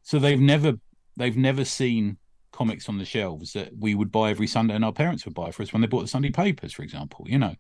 [0.02, 0.74] So they've never
[1.16, 2.18] they've never seen
[2.52, 5.52] comics on the shelves that we would buy every Sunday and our parents would buy
[5.52, 7.24] for us when they bought the Sunday papers, for example.
[7.26, 7.54] You know,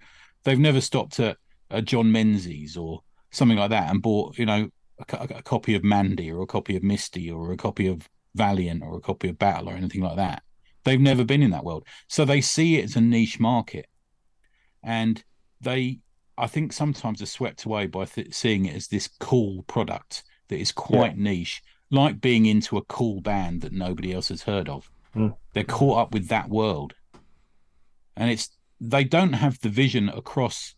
[0.44, 1.38] they've never stopped at
[1.70, 3.00] a John Menzies or
[3.30, 4.68] something like that and bought, you know,
[5.08, 8.82] a, a copy of Mandy or a copy of Misty or a copy of Valiant
[8.82, 10.42] or a copy of Battle or anything like that.
[10.84, 11.86] They've never been in that world.
[12.08, 13.86] So they see it as a niche market.
[14.82, 15.22] And
[15.60, 16.00] they,
[16.38, 20.58] I think, sometimes are swept away by th- seeing it as this cool product that
[20.58, 24.90] is quite niche, like being into a cool band that nobody else has heard of.
[25.14, 25.36] Mm.
[25.52, 26.94] They're caught up with that world.
[28.16, 28.50] And it's,
[28.80, 30.74] they don't have the vision across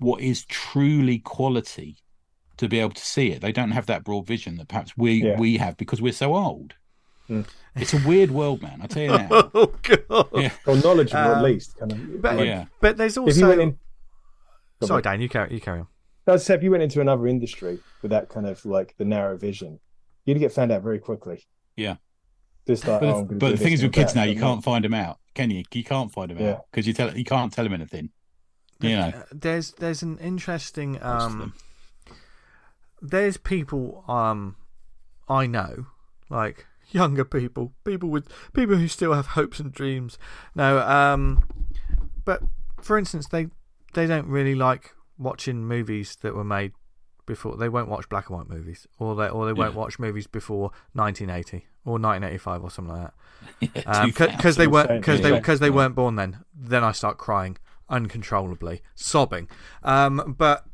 [0.00, 1.98] what is truly quality
[2.60, 3.40] to be able to see it.
[3.42, 5.38] They don't have that broad vision that perhaps we Yeah.
[5.38, 6.74] we have because we're so old.
[7.28, 7.46] Mm.
[7.76, 8.80] It's a weird world, man.
[8.82, 9.30] I tell you that.
[9.54, 10.28] Oh god.
[10.34, 10.52] Yeah.
[10.66, 11.76] or knowledgeable at Um, least.
[11.78, 12.22] Kind of.
[12.22, 12.64] But like, Yeah.
[12.80, 13.76] but there's If you went also.
[14.82, 15.20] in, Sorry, Dan.
[15.20, 15.52] You carry.
[15.54, 15.86] You carry on.
[16.26, 19.36] I'd say if you went into another industry with that kind of like the narrow
[19.36, 19.80] vision,
[20.24, 21.44] you'd get found out very quickly.
[21.76, 21.96] Yeah.
[22.66, 24.84] Just like, But, oh, the- but the thing is with kids now, you can't find
[24.84, 25.64] them out, can you?
[25.72, 26.50] You can't find them Yeah.
[26.52, 28.10] out because you tell you can't tell them anything.
[28.80, 31.54] You know, There's there's an interesting most of um.
[33.02, 34.56] There's people um,
[35.28, 35.86] I know,
[36.28, 40.18] like younger people, people with people who still have hopes and dreams.
[40.54, 41.44] No, um,
[42.24, 42.42] but
[42.82, 43.48] for instance, they
[43.94, 46.72] they don't really like watching movies that were made
[47.26, 47.56] before.
[47.56, 49.80] They won't watch black and white movies, or they or they won't Yeah.
[49.80, 53.14] watch movies before 1980 or 1985 or something like that.
[53.86, 55.38] Yeah, because they weren't because they yeah.
[55.38, 56.44] because they weren't born then.
[56.54, 57.56] Then I start crying
[57.88, 59.48] uncontrollably, sobbing.
[59.82, 60.64] Um, but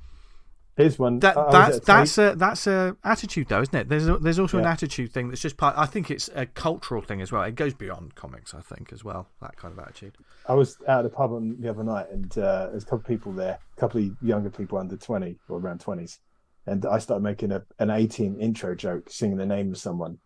[0.76, 1.20] Here's one.
[1.20, 3.88] that I- I that's at that's a that's a attitude though, isn't it?
[3.88, 5.74] There's a, there's also an attitude thing that's just part.
[5.78, 7.42] I think it's a cultural thing as well.
[7.44, 9.28] It goes beyond comics, I think, as well.
[9.40, 10.16] That kind of attitude.
[10.46, 12.98] I was out at the pub on the other night, and uh, there's a couple
[12.98, 16.18] of people there, a couple of younger people under twenty or around twenties,
[16.66, 20.18] and I started making a, an A-Team intro joke, singing the name of someone,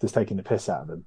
[0.00, 1.04] just taking the piss out of them,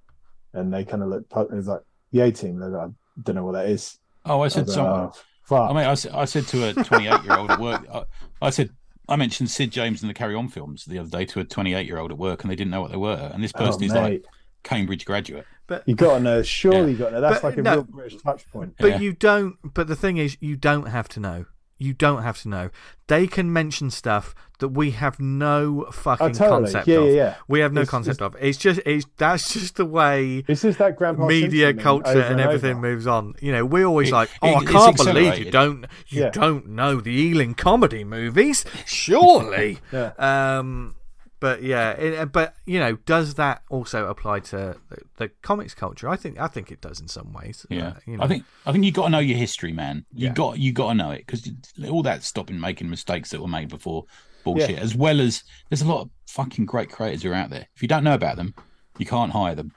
[0.53, 1.31] and they kind of looked.
[1.35, 2.59] It was like the A team.
[2.59, 3.97] They're like, I don't know what that is.
[4.25, 5.09] Oh, I I said was like, something.
[5.19, 5.71] oh, fuck.
[5.71, 8.03] I mean, I said to a 28 year old at work, I,
[8.43, 8.69] I said,
[9.11, 11.85] I mentioned Sid James and the Carry On films the other day to a 28
[11.85, 13.29] year old at work, and they didn't know what they were.
[13.33, 14.25] And this oh, person is like.
[14.63, 15.45] Cambridge graduate.
[15.67, 16.43] But You got to know.
[16.43, 17.21] Surely you got to know.
[17.21, 17.73] That's But like a no.
[17.75, 18.75] real British touch point.
[18.79, 18.99] but Yeah.
[18.99, 19.55] you don't.
[19.63, 21.45] But the thing is, you don't have to know.
[21.81, 22.69] You don't have to know.
[23.07, 26.49] They can mention stuff that we have no fucking Oh, totally.
[26.61, 27.05] concept Yeah, of.
[27.07, 27.35] yeah, yeah.
[27.47, 28.35] We have no It's- concept of.
[28.39, 32.39] It's just it's that's just the way This is that grandpa media culture over and
[32.39, 32.81] everything over.
[32.81, 33.33] moves on.
[33.41, 36.29] You know, we're always It- like, it- "Oh, I can't believe you don't you Yeah.
[36.29, 40.11] don't know the Ealing comedy movies, surely." Yeah.
[40.19, 40.93] Um,
[41.41, 46.07] but yeah, it, but you know, does that also apply to the, the comics culture?
[46.07, 47.65] I think I think it does in some ways.
[47.69, 48.23] Yeah, Uh, you know.
[48.23, 50.05] I think I think you got to know your history, man.
[50.13, 50.33] You Yeah.
[50.33, 51.51] got you got to know it because
[51.89, 54.05] all that stopping making mistakes that were made before
[54.45, 57.67] bullshit, as well as there's a lot of fucking great creators who are out there.
[57.75, 58.53] If you don't know about them,
[58.97, 59.71] you can't hire them.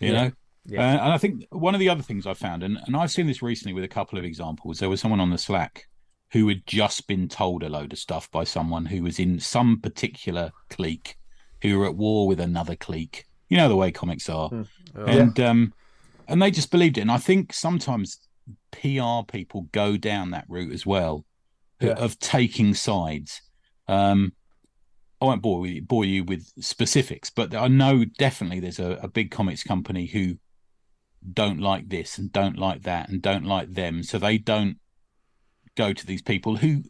[0.00, 0.24] You Yeah.
[0.24, 0.32] know.
[0.64, 0.80] Yeah.
[0.80, 3.26] Uh, and I think one of the other things I found, and, and I've seen
[3.26, 4.78] this recently with a couple of examples.
[4.78, 5.86] There was someone on the Slack
[6.32, 9.80] who had just been told a load of stuff by someone who was in some
[9.80, 11.16] particular clique,
[11.60, 13.26] who were at war with another clique.
[13.48, 14.62] You know the way comics are Hmm.
[14.96, 15.72] Oh, and um
[16.28, 18.18] and they just believed it and i think sometimes
[18.70, 21.24] pr people go down that route as well
[21.80, 21.92] Yeah.
[21.92, 23.40] of taking sides
[23.88, 24.32] um
[25.20, 29.08] i won't bore you, bore you with specifics but i know definitely there's a, a
[29.08, 30.36] big comics company who
[31.32, 34.78] don't like this and don't like that and don't like them so they don't
[35.76, 36.82] go to these people who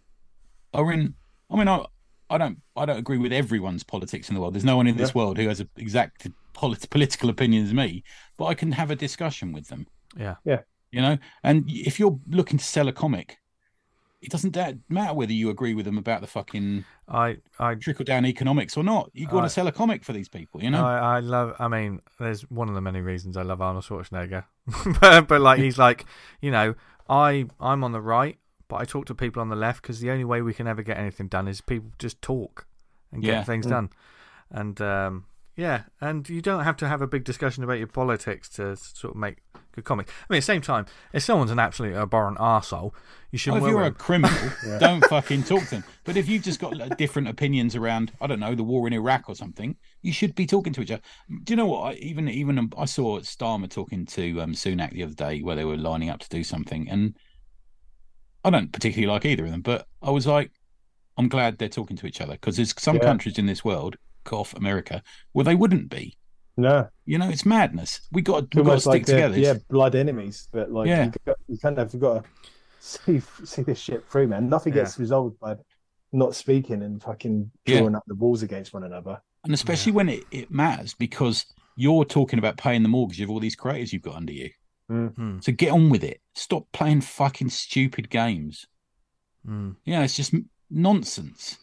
[0.75, 1.15] are in
[1.51, 1.85] i mean i
[2.31, 2.63] I don't.
[2.75, 4.55] I don't agree with everyone's politics in the world.
[4.55, 5.19] There's no one in this Yeah.
[5.21, 8.05] world who has an exact polit- political opinion as me
[8.39, 9.87] but I can have a discussion with them.
[10.17, 10.37] Yeah.
[10.43, 10.61] Yeah.
[10.91, 13.37] You know, and if you're looking to sell a comic,
[14.23, 18.07] it doesn't da- matter whether you agree with them about the fucking I I trickle
[18.07, 19.11] down economics or not.
[19.13, 20.63] You got I- to sell a comic for these people.
[20.63, 20.83] You know.
[20.87, 21.55] I, I love.
[21.59, 24.45] I mean, there's one of the many reasons I love Arnold Schwarzenegger,
[25.03, 26.07] but, but like he's like,
[26.41, 26.75] you know,
[27.11, 28.39] I I'm on the right,
[28.73, 30.83] but I talk to people on the left because the only way we can ever
[30.83, 32.67] get anything done is people just talk
[33.13, 33.43] and get Yeah.
[33.45, 33.71] things Mm.
[33.71, 33.91] done.
[34.51, 35.25] And um,
[35.57, 39.15] yeah, and you don't have to have a big discussion about your politics to sort
[39.15, 39.43] of make
[39.73, 40.11] good comics.
[40.11, 42.93] I mean, at the same time, if someone's an absolute abhorrent arsehole,
[43.31, 43.89] you Well, shouldn't if you're worry.
[43.89, 45.85] a criminal, don't fucking talk to them.
[46.05, 49.29] But if you've just got different opinions around, I don't know, the war in Iraq
[49.29, 51.03] or something, you should be talking to each other.
[51.45, 51.81] Do you know what?
[51.83, 55.57] I, even even um, I saw Starmer talking to um, Sunak the other day where
[55.57, 57.15] they were lining up to do something, and
[58.45, 60.51] I don't particularly like either of them, but I was like,
[61.17, 63.03] I'm glad they're talking to each other because there's some Yeah.
[63.03, 65.03] countries in this world, cough America,
[65.33, 66.17] where they wouldn't be.
[66.57, 68.01] No, You know, it's madness.
[68.13, 69.39] We got it's we got to stick like together.
[69.39, 70.49] yeah, blood enemies.
[70.53, 71.05] But like, Yeah.
[71.07, 72.31] you, got, you kind of got to
[72.81, 74.49] see see this shit through, man.
[74.49, 74.83] Nothing Yeah.
[74.83, 75.57] gets resolved by
[76.13, 77.79] not speaking and fucking Yeah.
[77.79, 79.21] drawing up the walls against one another.
[79.45, 83.41] and especially when it, it matters because you're talking about paying the mortgage of all
[83.41, 84.49] these creators you've got under you.
[84.93, 86.21] Hmm, So get on with it.
[86.35, 88.67] Stop playing fucking stupid games.
[89.45, 90.35] hmm, Yeah, it's just
[90.71, 91.59] nonsense.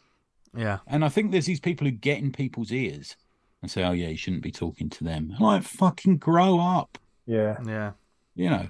[0.56, 3.16] yeah, And I think there's these people who get in people's ears
[3.62, 6.98] and say, "Oh yeah, you shouldn't be talking to them." Like, fucking grow up.
[7.26, 7.92] Yeah, yeah,
[8.36, 8.68] You know.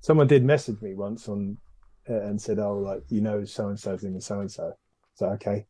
[0.00, 1.58] someone did message me once on
[2.08, 4.72] uh, and said, "Oh, like you know, so and so's in the so and so."
[5.14, 5.66] So okay,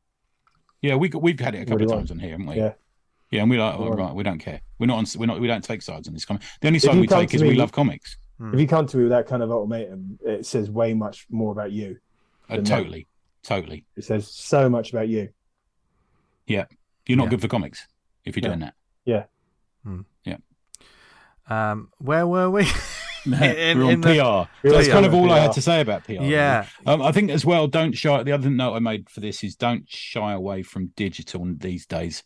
[0.82, 2.56] Yeah, we, we've had it a couple of you times on here, haven't we?
[2.56, 2.74] Yeah.
[3.30, 4.60] Yeah, and we're like, oh, What do you right, we don't care.
[4.78, 5.04] We're not on.
[5.18, 5.40] We're not.
[5.40, 6.42] We don't take sides on this comic.
[6.60, 8.16] The only side we take to is we love comics.
[8.38, 8.54] hmm.
[8.54, 11.52] if you come to me with that kind of ultimatum, it says way much more
[11.52, 11.98] about you.
[12.48, 12.70] Uh, Then no.
[12.78, 13.06] totally,
[13.42, 13.84] totally.
[13.96, 15.28] It says so much about you.
[16.46, 16.64] Yeah,
[17.06, 17.30] you're not Yeah.
[17.30, 17.86] good for comics
[18.24, 18.48] if you're No.
[18.48, 18.74] doing that.
[19.04, 19.24] Yeah.
[20.24, 20.36] Yeah.
[21.50, 22.66] Um, where were we?
[23.26, 24.66] In- we're on in the- PR.
[24.66, 26.12] We're That's kind of all I had to say about PR.
[26.12, 26.30] really.
[26.30, 28.22] yeah, Um, I think as well, don't shy.
[28.22, 32.22] The other note I made for this is don't shy away from digital these days.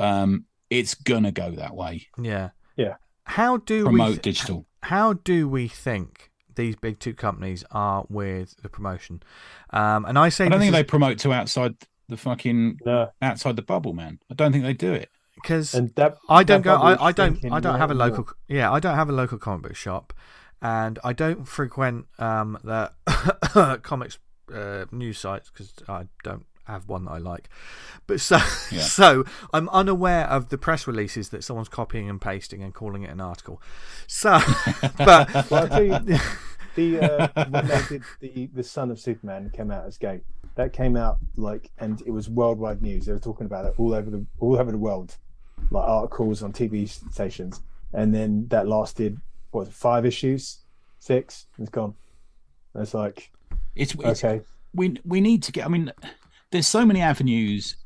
[0.00, 2.08] Um, it's gonna go that way.
[2.20, 2.94] yeah, Yeah.
[3.24, 4.12] How do Promote we?
[4.14, 4.66] th- digital.
[4.82, 9.22] how do we think these big two companies are with the promotion?
[9.70, 11.74] Um, and I say I don't think is- they promote to outside
[12.08, 14.18] the fucking No, outside the bubble, man.
[14.30, 15.10] I don't think they do it.
[15.36, 15.74] because
[16.28, 16.74] I don't go.
[16.76, 17.38] I, I don't.
[17.52, 18.24] I don't have a local.
[18.24, 18.34] more.
[18.48, 20.12] Yeah, I don't have a local comic book shop,
[20.60, 22.90] and I don't frequent um, the
[23.82, 24.18] comics
[24.52, 27.48] uh, news sites because I don't have one that I like.
[28.06, 28.36] But so,
[28.70, 28.80] Yeah.
[28.82, 33.10] so I'm unaware of the press releases that someone's copying and pasting and calling it
[33.10, 33.60] an article.
[34.06, 34.38] So,
[34.98, 36.18] but Well, I'll tell you,
[36.74, 40.20] the uh, when they did the the Son of Superman came out as gay.
[40.54, 43.06] That came out like, and it was worldwide news.
[43.06, 45.16] They were talking about it all over the all over the world,
[45.70, 47.60] like articles on TV stations.
[47.92, 49.18] And then that lasted
[49.52, 50.58] what was it, five issues,
[50.98, 51.46] six.
[51.58, 51.94] It's gone.
[52.74, 53.30] It's like
[53.76, 54.40] It's, it's okay,
[54.74, 55.64] we we need to get.
[55.64, 55.92] I mean,
[56.50, 57.76] there's so many avenues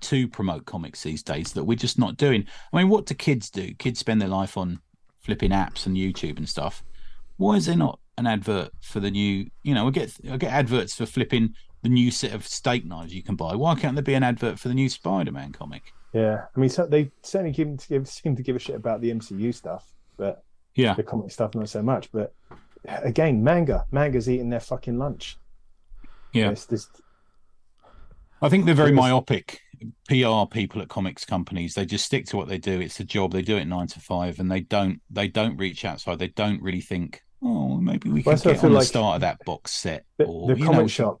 [0.00, 2.44] to promote comics these days that we're just not doing.
[2.72, 3.72] I mean, what do kids do?
[3.74, 4.80] Kids spend their life on
[5.20, 6.82] flipping apps and YouTube and stuff.
[7.38, 9.50] Why is there not an advert for the new?
[9.62, 13.14] You know, I get I get adverts for flipping the new set of steak knives
[13.14, 13.54] you can buy.
[13.54, 15.92] Why can't there be an advert for the new Spider-Man comic?
[16.12, 16.44] yeah.
[16.56, 19.54] I mean, so they certainly give, give seem to give a shit about the MCU
[19.54, 20.42] stuff, but
[20.74, 22.10] Yeah, the comic stuff not so much.
[22.10, 22.34] But
[22.86, 25.36] again, manga, manga's eating their fucking lunch.
[26.32, 26.50] yeah.
[26.50, 27.02] It's just
[28.46, 29.60] I think they're very myopic.
[30.08, 32.80] PR people at comics companies, they just stick to what they do.
[32.80, 33.32] It's a job.
[33.32, 36.18] They do it nine to five, and they don't they don't reach outside.
[36.18, 39.44] They don't really think, oh, maybe we Well, I get on the start of that
[39.44, 40.04] box set.
[40.16, 41.20] the, or the comic know, shop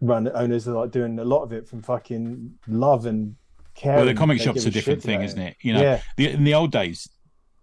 [0.00, 3.36] run owners are like doing a lot of it from fucking love and
[3.74, 3.96] care.
[3.96, 5.56] Well, the comic shop's a different thing, about isn't it?
[5.62, 7.08] You know, yeah, the, in the old days,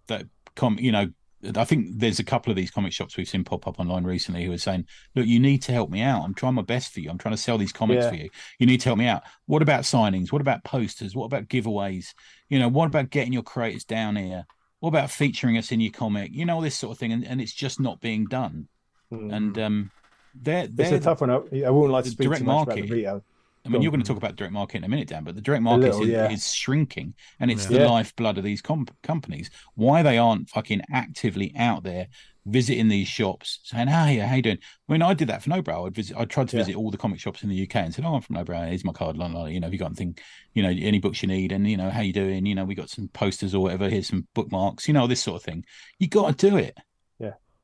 [0.08, 0.26] that
[0.56, 1.08] com, you know,
[1.56, 4.44] I think there's a couple of these comic shops we've seen pop up online recently
[4.44, 6.22] who are saying, "Look, you need to help me out.
[6.24, 7.10] I'm trying my best for you.
[7.10, 8.10] I'm trying to sell these comics Yeah.
[8.10, 8.30] for you.
[8.58, 9.22] You need to help me out.
[9.46, 10.32] What about signings?
[10.32, 11.14] What about posters?
[11.14, 12.14] What about giveaways?
[12.48, 14.46] You know, what about getting your creators down here?
[14.80, 16.32] What about featuring us in your comic?
[16.32, 18.68] You know, all this sort of thing, and, and it's just not being done.
[19.12, 19.34] Mm.
[19.34, 19.90] And um,
[20.34, 21.30] they're, it's they're a tough one.
[21.30, 22.88] I, I wouldn't like to speak direct too much about market.
[22.88, 23.24] the retail.
[23.66, 24.08] I mean, you're going to Mm.
[24.08, 26.30] talk about direct market in a minute, Dan, but the direct market little, is, yeah.
[26.30, 27.78] is shrinking, and it's Yeah.
[27.78, 27.90] the Yeah.
[27.90, 29.50] lifeblood of these comp- companies.
[29.74, 32.08] Why they aren't fucking actively out there
[32.46, 35.86] visiting these shops, saying, "Hey, how you doing?" I mean, I did that for Nobrow.
[35.86, 36.62] I'd visit, I tried to Yeah.
[36.64, 38.68] visit all the comic shops in the UK and said, "Oh, I'm from Nobrow.
[38.68, 39.16] Here's my card.
[39.16, 40.18] la, la, la, You know, have you got anything?
[40.52, 41.52] You know, any books you need?
[41.52, 42.44] And you know, how you doing?
[42.44, 43.88] You know, we got some posters or whatever.
[43.88, 44.86] Here's some bookmarks.
[44.88, 45.64] You know, this sort of thing.
[45.98, 46.76] You got to do it.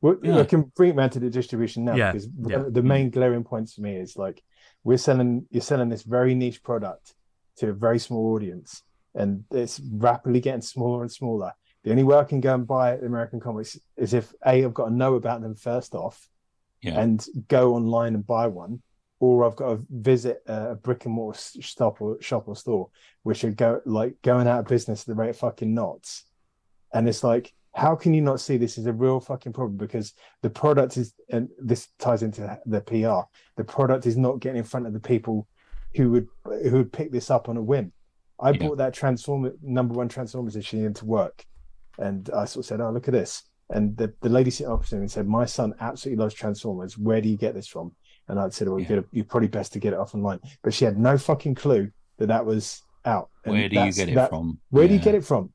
[0.03, 0.39] Well, Yeah.
[0.39, 2.65] I can bring it round to the distribution now Yeah, because yeah.
[2.71, 4.43] the main glaring points for me is like
[4.85, 7.15] we're selling you're selling this very niche product
[7.57, 8.83] to a very small audience
[9.15, 11.53] and it's rapidly getting smaller and smaller.
[11.83, 14.87] The only way I can go and buy American comics is if A, I've got
[14.87, 16.29] to know about them first off
[16.83, 17.01] Yeah.
[17.01, 18.83] and go online and buy one,
[19.19, 22.91] or I've got to visit a brick and mortar shop or shop or store,
[23.23, 26.25] which are go like going out of business at the rate of fucking knots.
[26.93, 29.77] And it's like How can you not see this is a real fucking problem?
[29.77, 33.29] Because the product is, and this ties into the PR.
[33.57, 35.47] The product is not getting in front of the people
[35.95, 37.93] who would who would pick this up on a whim.
[38.41, 38.59] I Yeah.
[38.69, 41.45] bought that Transformer number one Transformers issue into work,
[41.99, 44.99] and I sort of said, "Oh, look at this." And the, the lady sitting opposite
[44.99, 46.99] me said, "My son absolutely loves Transformers.
[46.99, 47.93] Where do you get this from?"
[48.27, 49.01] And I said, "Well, Yeah.
[49.13, 52.27] you're probably best to get it off online." But she had no fucking clue that
[52.27, 53.31] that was out.
[53.45, 54.59] And Where do you get it that- from?
[54.71, 55.53] Where do you get it from?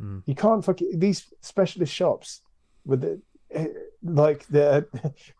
[0.00, 0.22] Mm.
[0.26, 2.40] You can't fucking these specialist shops
[2.84, 3.20] with the
[4.02, 4.86] like they're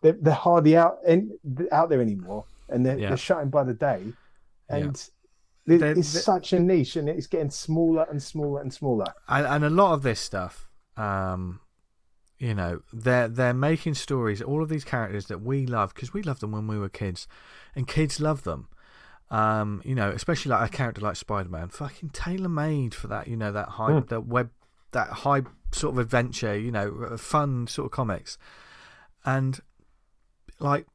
[0.01, 1.31] they're, they're hardly out and
[1.71, 3.07] out there anymore, and they're, Yeah.
[3.09, 4.13] they're shutting by the day,
[4.69, 4.75] Yeah.
[4.75, 5.09] and it-
[5.79, 9.05] They're- it's they're- such a niche, and it's getting smaller and smaller and smaller.
[9.29, 10.67] and, and a lot of this stuff,
[10.97, 11.59] um,
[12.37, 14.41] you know, they're they're making stories.
[14.41, 17.27] All of these characters that we love because we loved them when we were kids,
[17.75, 18.67] and kids love them.
[19.31, 23.27] Um, you know, especially like a character like Spider Man, fucking tailor made for that.
[23.27, 24.09] You know, that high, Mm.
[24.09, 24.49] that web,
[24.91, 26.55] that high sort of adventure.
[26.57, 28.37] You know, fun sort of comics,
[29.25, 29.59] and
[30.59, 30.85] like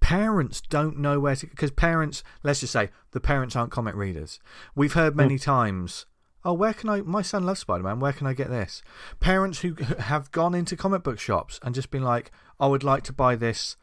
[0.00, 4.40] parents don't know where to because parents let's just say the parents aren't comic readers
[4.74, 6.06] we've heard many times
[6.44, 8.82] oh where can i my son loves spider-man where can i get this
[9.20, 13.02] parents who have gone into comic book shops and just been like i would like
[13.02, 13.76] to buy this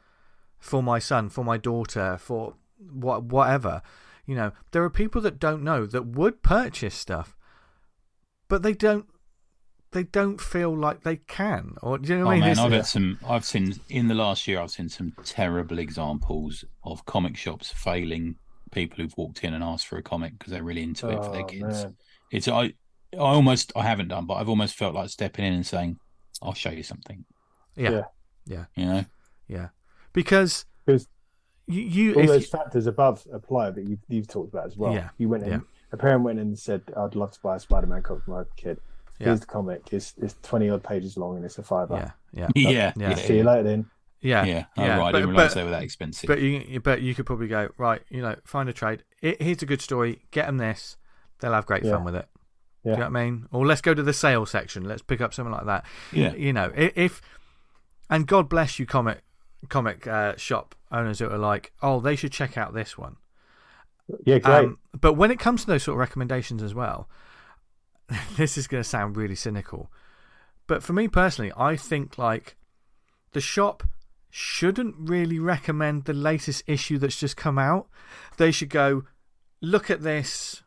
[0.58, 3.82] for my son for my daughter for what whatever
[4.26, 7.36] you know there are people that don't know that would purchase stuff
[8.48, 9.08] but they don't
[9.92, 12.52] they don't feel like they can or do you know what Oh i mean man,
[12.52, 13.20] It's- I've had some.
[13.28, 14.60] I've seen in the last year.
[14.60, 18.36] I've seen some terrible examples of comic shops failing
[18.72, 21.32] people who've walked in and asked for a comic because they're really into it for
[21.32, 21.84] their Oh, kids.
[21.86, 21.96] man.
[22.32, 22.74] It's I.
[23.14, 25.98] I almost I haven't done, but I've almost felt like stepping in and saying,
[26.42, 27.24] "I'll show you something."
[27.78, 28.02] yeah
[28.46, 28.66] Yeah.
[28.76, 29.06] You know,
[29.48, 29.70] Yeah,
[30.12, 31.08] because 'Cause
[31.68, 34.78] you, you All if those you- factors above apply that you've, you've talked about as
[34.78, 34.94] well.
[34.94, 35.60] Yeah, You went in, yeah.
[35.92, 38.44] a parent went in and said, "I'd love to buy a Spider-Man comic for my
[38.56, 38.80] kid."
[39.20, 39.28] Yeah.
[39.28, 39.82] Here's the comic.
[39.92, 42.14] It's it's twenty odd pages long and it's a fiver.
[42.34, 43.10] yeah, yeah, yeah, yeah.
[43.10, 43.86] yeah, See you later then.
[44.22, 44.66] yeah, yeah.
[44.78, 46.28] Oh, yeah, right, I but- didn't realize but- they were that expensive.
[46.28, 48.02] But you, but you could probably go right.
[48.10, 49.04] You know, find a trade.
[49.22, 50.22] It, here's a good story.
[50.32, 50.98] Get them this.
[51.40, 51.92] They'll have great Yeah.
[51.94, 52.28] fun with it.
[52.84, 53.48] Do you know what I mean?
[53.52, 54.86] Or let's go to the sales section.
[54.86, 55.84] Let's pick up something like that.
[56.14, 57.22] yeah, You know, if
[58.10, 59.24] and God bless you, comic
[59.68, 63.18] comic uh, shop owners that are like, oh, they should check out this one.
[64.26, 64.66] Yeah, great.
[64.66, 67.10] Um, but when it comes to those sort of recommendations as well,
[68.38, 69.92] this is going to sound really cynical.
[70.66, 72.56] But for me personally, I think like
[73.32, 73.84] the shop
[74.30, 77.88] shouldn't really recommend the latest issue that's just come out.
[78.38, 79.04] They should go,
[79.62, 80.64] look at this,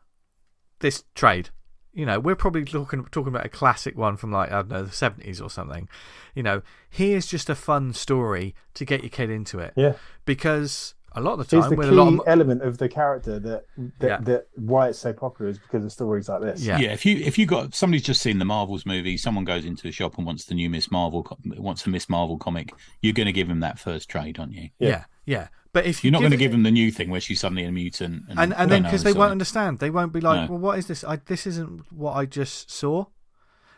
[0.79, 1.49] this trade.
[1.93, 4.83] You know, we're probably talking talking about a classic one from like I don't know
[4.83, 5.89] the seventies or something.
[6.35, 9.73] You know, here's just a fun story to get your kid into it.
[9.75, 9.93] yeah.
[10.25, 12.87] Because a lot of the Here's time, the key a lot of element of the
[12.87, 13.65] character that
[13.99, 14.17] that, Yeah.
[14.21, 16.61] that why it's so popular is because of stories like this.
[16.65, 16.77] Yeah.
[16.79, 16.93] yeah.
[16.93, 19.91] If you if you got somebody's just seen the Marvels movie, someone goes into a
[19.91, 21.27] shop and wants the new Miss Marvel,
[21.57, 24.69] wants a Miss Marvel comic, you're going to give them that first trade, aren't you?
[24.79, 25.03] Yeah, Yeah.
[25.25, 25.47] yeah.
[25.73, 27.63] But if you You're not going to give them the new thing where she's suddenly
[27.63, 30.55] a mutant, and, and and then because they won't understand, they won't be like, No.
[30.55, 31.03] "Well, what is this?
[31.05, 33.05] I, this isn't what I just saw."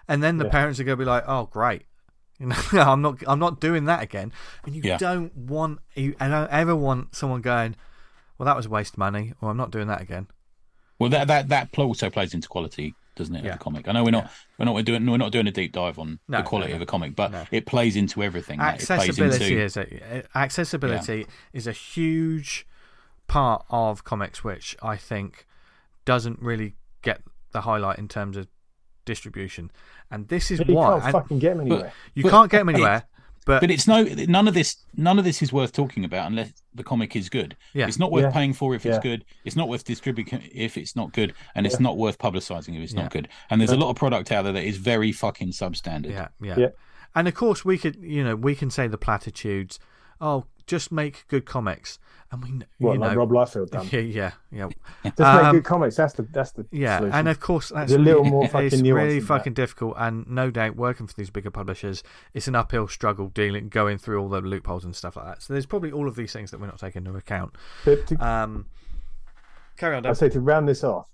[0.07, 0.51] And then the Yeah.
[0.51, 1.83] parents are going to be like, "Oh, great."
[2.39, 3.23] You know, I'm not.
[3.27, 4.33] I'm not doing that again.
[4.65, 4.97] And you Yeah.
[4.97, 5.79] don't want.
[5.93, 7.75] You I don't ever want someone going,
[8.37, 10.27] "Well, that was waste money," or "I'm not doing that again."
[10.97, 13.43] Well, that that that pl- also plays into quality, doesn't it?
[13.43, 13.53] Yeah.
[13.53, 13.87] Of the comic.
[13.87, 16.19] I know we're not we're not we're doing we're not doing a deep dive on
[16.27, 17.45] No, the quality no, of a comic, but no.
[17.51, 18.59] it plays into everything.
[18.59, 22.65] that it plays accessibility into, is a accessibility is a huge
[23.27, 25.45] part of comics, which I think
[26.05, 27.21] doesn't really get
[27.51, 28.47] the highlight in terms of
[29.05, 29.71] distribution.
[30.11, 31.91] And this is You why can't and fucking get them anywhere.
[32.13, 33.03] you but- can't get them anywhere.
[33.45, 36.53] But, But it's no none of this none of this is worth talking about unless
[36.73, 37.55] the comic is good.
[37.73, 37.87] Yeah.
[37.87, 38.31] It's not worth Yeah.
[38.31, 39.25] paying for if it's good.
[39.43, 42.93] It's not worth distributing if it's not good, and it's not worth publicizing if it's
[42.93, 43.01] Yeah.
[43.03, 43.27] not good.
[43.49, 46.11] And there's a lot of product out there that is very fucking substandard.
[46.11, 46.67] yeah, yeah, Yeah.
[47.15, 49.79] And of course, we could, you know, we can say the platitudes.
[50.21, 51.99] Oh, just make good comics,
[52.31, 52.49] and we,
[52.79, 53.87] What you like know, Rob Liefeld done?
[53.91, 54.69] yeah, yeah, yeah.
[55.03, 55.95] Just make Um, good comics.
[55.95, 57.15] That's the that's the Yeah, solution.
[57.19, 60.49] and of course that's a little more it's fucking nuance really fucking difficult, and no
[60.49, 62.03] doubt working for these bigger publishers,
[62.33, 65.41] it's an uphill struggle dealing, going through all the loopholes and stuff like that.
[65.43, 67.53] So there's probably all of these things that we're not taking into account.
[67.85, 68.65] To, Um,
[69.77, 71.07] carry on, I say to round this off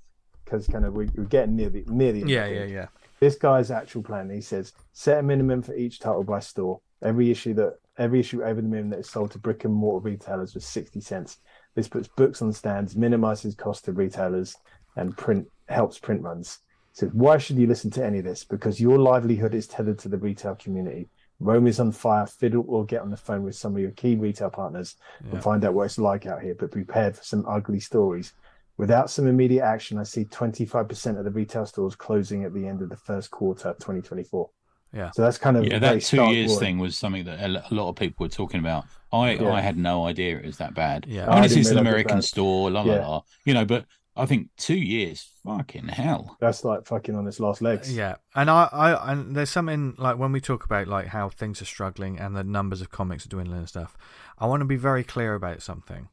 [0.46, 2.88] because kind of we, we're getting near the near the end Yeah, yeah, yeah,
[3.20, 4.30] This guy's actual plan.
[4.30, 6.80] He says set a minimum for each title by store.
[7.02, 10.10] Every issue that every issue over the minimum that is sold to brick and mortar
[10.10, 11.38] retailers was sixty cents.
[11.76, 14.56] This puts books on stands, minimizes cost to retailers,
[14.96, 16.60] and print helps print runs.
[16.94, 18.44] So why should you listen to any of this?
[18.44, 21.10] Because your livelihood is tethered to the retail community.
[21.40, 22.26] Rome is on fire.
[22.26, 25.34] Fiddle or get on the phone with some of your key retail partners Yeah.
[25.34, 26.56] and find out what it's like out here.
[26.56, 28.34] But prepared for some ugly stories
[28.80, 32.82] Without some immediate action, I see 25% of the retail stores closing at the end
[32.82, 34.50] of the first quarter 2024.
[34.94, 35.12] Yeah.
[35.12, 36.60] So that's kind of Yeah, a very that two years warning.
[36.60, 38.86] thing was something that a lot of people were talking about.
[39.14, 39.52] I Yeah.
[39.52, 41.06] I had no idea it was that bad.
[41.08, 41.26] Yeah.
[41.30, 42.24] I mean, I it's didn't an it was American bad.
[42.24, 43.08] store, la la Yeah.
[43.08, 43.22] la.
[43.46, 43.86] You know, but
[44.16, 46.36] I think two years, fucking hell.
[46.42, 47.96] That's like fucking on its last legs.
[47.96, 51.62] Yeah, and I, I, and there's something like when we talk about like how things
[51.62, 53.96] are struggling and the numbers of comics are dwindling and stuff.
[54.38, 56.10] I want to be very clear about something,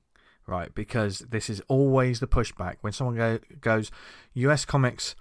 [0.46, 0.72] right?
[0.72, 3.90] Because this is always the pushback when someone go, goes,
[4.34, 4.64] "U.S.
[4.64, 5.16] comics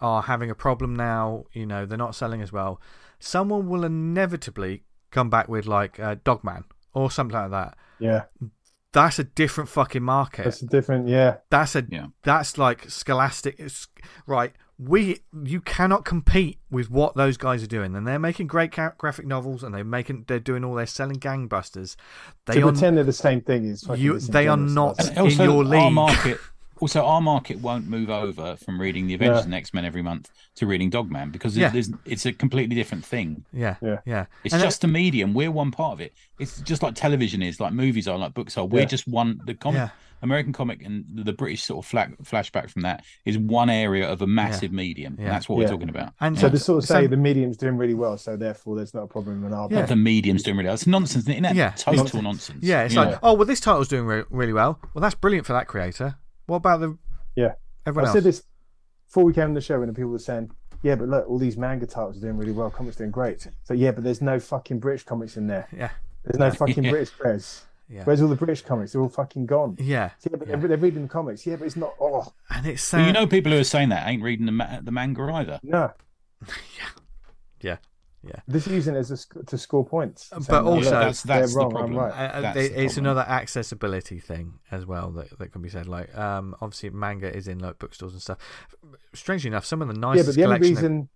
[0.00, 1.44] are having a problem now.
[1.52, 2.80] You know, they're not selling as well."
[3.18, 6.64] Someone will inevitably come back with like uh, Dogman
[6.94, 7.76] or something like that.
[7.98, 8.24] Yeah.
[8.92, 10.44] That's a different fucking market.
[10.44, 11.36] That's a different, yeah.
[11.50, 12.06] That's a Yeah.
[12.22, 13.86] that's like scholastic it's-
[14.26, 14.52] right
[14.82, 19.26] we you cannot compete with what those guys are doing and they're making great graphic
[19.26, 21.96] novels and they're making they're doing all they're selling gangbusters
[22.46, 25.10] they to are pretend they're the same thing is fucking You- they are not- That's-
[25.10, 25.92] And also, your our league.
[25.92, 26.38] market,
[26.80, 29.44] also our market won't move over from reading the Avengers Yeah.
[29.44, 31.68] and X Men every month to reading Dogman because Yeah.
[31.70, 33.44] there's, it's a completely different thing.
[33.52, 33.98] yeah Yeah.
[34.06, 35.34] yeah It's And uh, just a medium.
[35.34, 36.12] We're one part of it.
[36.38, 38.64] It's just like television is, like movies are, like books are.
[38.64, 38.86] We're Yeah.
[38.86, 39.40] just one.
[39.46, 39.88] The comic, Yeah.
[40.22, 44.06] American comic, and the, the British sort of flag, flashback from that is one area
[44.06, 45.16] of a massive medium.
[45.18, 45.24] Yeah.
[45.24, 45.64] And that's what Yeah.
[45.64, 46.12] we're talking about.
[46.20, 48.92] and So they sort of say so- the medium's doing really well, so therefore there's
[48.92, 49.86] not a problem in our Yeah.
[49.86, 50.66] The medium's doing really.
[50.66, 50.74] well.
[50.74, 51.54] It's nonsense, isn't it?
[51.54, 51.70] Yeah.
[51.70, 52.62] Total It's- nonsense.
[52.62, 55.46] yeah it's You like oh well this title's doing re- really well well that's brilliant
[55.46, 56.16] for that creator
[56.50, 56.98] what about the
[57.36, 57.54] Yeah.
[57.86, 58.42] everyone I else said this
[59.06, 60.50] before we came on the show, and the people were saying,
[60.82, 62.70] "Yeah, but look, all these manga titles are doing really well.
[62.70, 65.66] Comics doing great." So yeah, but there's no fucking British comics in there.
[65.76, 65.90] yeah
[66.24, 66.90] There's no fucking Yeah.
[66.90, 67.64] British press.
[67.88, 68.92] yeah Where's all the British comics?
[68.92, 69.76] They're all fucking gone.
[69.80, 70.56] yeah Yeah, but Yeah.
[70.56, 71.46] they're, they're reading the comics.
[71.46, 71.94] Yeah, but it's not.
[72.00, 74.52] Oh and it's But uh, you know, people who are saying that ain't reading the,
[74.52, 75.60] ma- the manga either.
[75.62, 75.90] no,
[76.78, 76.88] yeah
[77.62, 77.76] yeah
[78.46, 80.28] this is using it as a, sc- to score points.
[80.30, 81.96] But Saying, also- look, that's that's the wrong, I'm problem.
[81.96, 82.12] right.
[82.12, 83.10] Uh, That's it- the it's problem.
[83.16, 85.88] another accessibility thing as well that, that can be said.
[85.88, 88.38] Like, um, obviously, manga is in like bookstores and stuff.
[89.14, 90.72] Strangely enough, some of the Yeah, but the only collection.
[90.76, 91.08] of- reason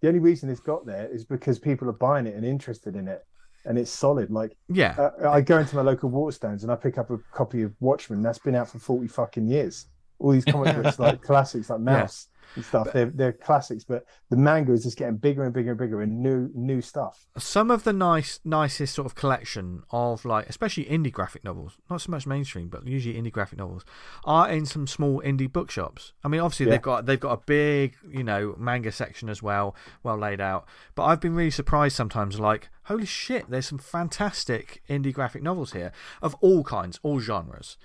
[0.00, 3.08] the only reason it's got there is because people are buying it and interested in
[3.08, 3.26] it,
[3.64, 4.30] and it's solid.
[4.30, 7.62] Like yeah, uh, I go into my local Waterstones and I pick up a copy
[7.62, 9.86] of Watchmen that's been out for forty fucking years.
[10.20, 12.92] All these comic books like classics like Maus and stuff.
[12.92, 16.22] They're they're classics, but the manga is just getting bigger and bigger and bigger and
[16.22, 17.26] new new stuff.
[17.36, 22.00] some of the nice, nicest sort of collection of like, especially indie graphic novels, not
[22.00, 23.84] so much mainstream, but usually indie graphic novels,
[24.24, 26.12] are in some small indie bookshops.
[26.24, 26.70] I mean, obviously Yeah.
[26.72, 30.66] they've got they've got a big, you know, manga section as well, well laid out.
[30.94, 35.72] But I've been really surprised sometimes, like, holy shit, there's some fantastic indie graphic novels
[35.72, 35.92] here
[36.22, 37.76] of all kinds, all genres.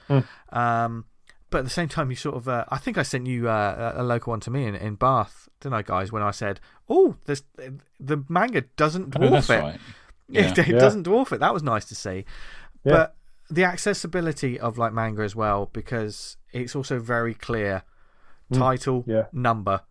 [0.51, 1.05] Um,
[1.53, 3.93] but at the same time, you sort of, uh, I think I sent you uh,
[3.95, 6.11] a a local one to me in, in Bath, didn't I, guys?
[6.11, 6.59] When I said,
[6.89, 7.43] "Oh, this
[7.99, 9.79] the manga doesn't Oh, dwarf that's it." right.
[10.29, 10.63] It, Yeah.
[10.63, 10.79] it Yeah.
[10.79, 11.39] doesn't dwarf it.
[11.39, 12.25] That was nice to see.
[12.83, 12.91] Yeah.
[12.93, 13.15] But
[13.49, 17.83] the accessibility of like manga as well, because it's also very clear
[18.53, 19.25] title, yeah.
[19.31, 19.81] number.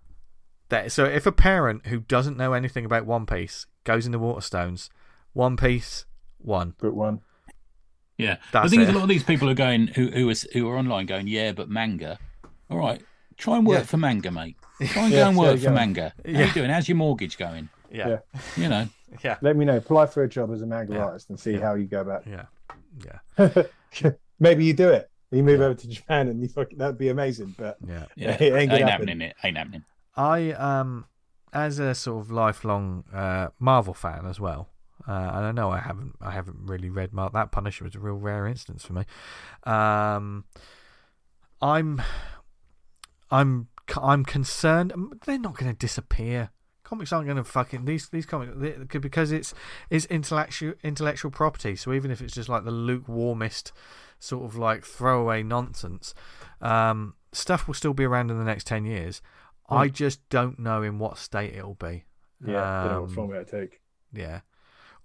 [0.68, 4.88] That so if a parent who doesn't know anything about One Piece goes into Waterstones,
[5.32, 6.06] One Piece,
[6.38, 6.74] one.
[6.80, 7.20] Book one.
[8.22, 8.94] Yeah, That's the thing is, it.
[8.94, 11.52] a lot of these people are going who who is who are online going, yeah,
[11.52, 12.18] but manga.
[12.70, 13.02] All right,
[13.36, 13.84] try and work Yeah.
[13.84, 14.56] for manga, mate.
[14.80, 15.72] Try and Yeah, go and work for go.
[15.74, 16.12] manga.
[16.24, 16.46] How Yeah.
[16.46, 16.70] you doing?
[16.70, 17.68] How's your mortgage going?
[17.90, 18.18] Yeah, Yeah.
[18.56, 18.88] You know,
[19.22, 19.76] yeah, Let me know.
[19.76, 21.04] Apply for a job as a manga Yeah.
[21.04, 22.26] artist and see how you go about.
[22.26, 22.46] yeah,
[23.04, 23.62] yeah.
[24.40, 25.08] Maybe you do it.
[25.30, 27.54] You move over to Japan and you fucking, that'd be amazing.
[27.56, 28.04] But yeah.
[28.16, 28.88] yeah, It ain't ain't, happen.
[28.88, 29.20] happening.
[29.20, 29.84] It ain't happening.
[30.16, 31.06] I um
[31.52, 34.68] as a sort of lifelong uh, Marvel fan as well.
[35.06, 37.32] Uh, and I know I haven't I haven't really read Marvel.
[37.38, 39.04] That Punisher was a real rare instance for me.
[39.64, 40.44] Um,
[41.60, 42.00] I'm
[43.30, 43.68] I'm
[44.00, 44.92] I'm concerned.
[44.92, 46.50] um, They're not going to disappear.
[46.84, 49.54] Comics aren't going to fucking these these comics they- because it's
[49.90, 51.74] it's intellectual intellectual property.
[51.76, 53.72] So even if it's just like the lukewarmest
[54.18, 56.14] sort of like throwaway nonsense,
[56.60, 59.22] um, stuff will still be around in the next ten years.
[59.70, 62.04] I just don't know in what state it'll be.
[62.44, 62.52] yeah,
[62.84, 63.80] know what Um, format it take.
[64.12, 64.40] Yeah.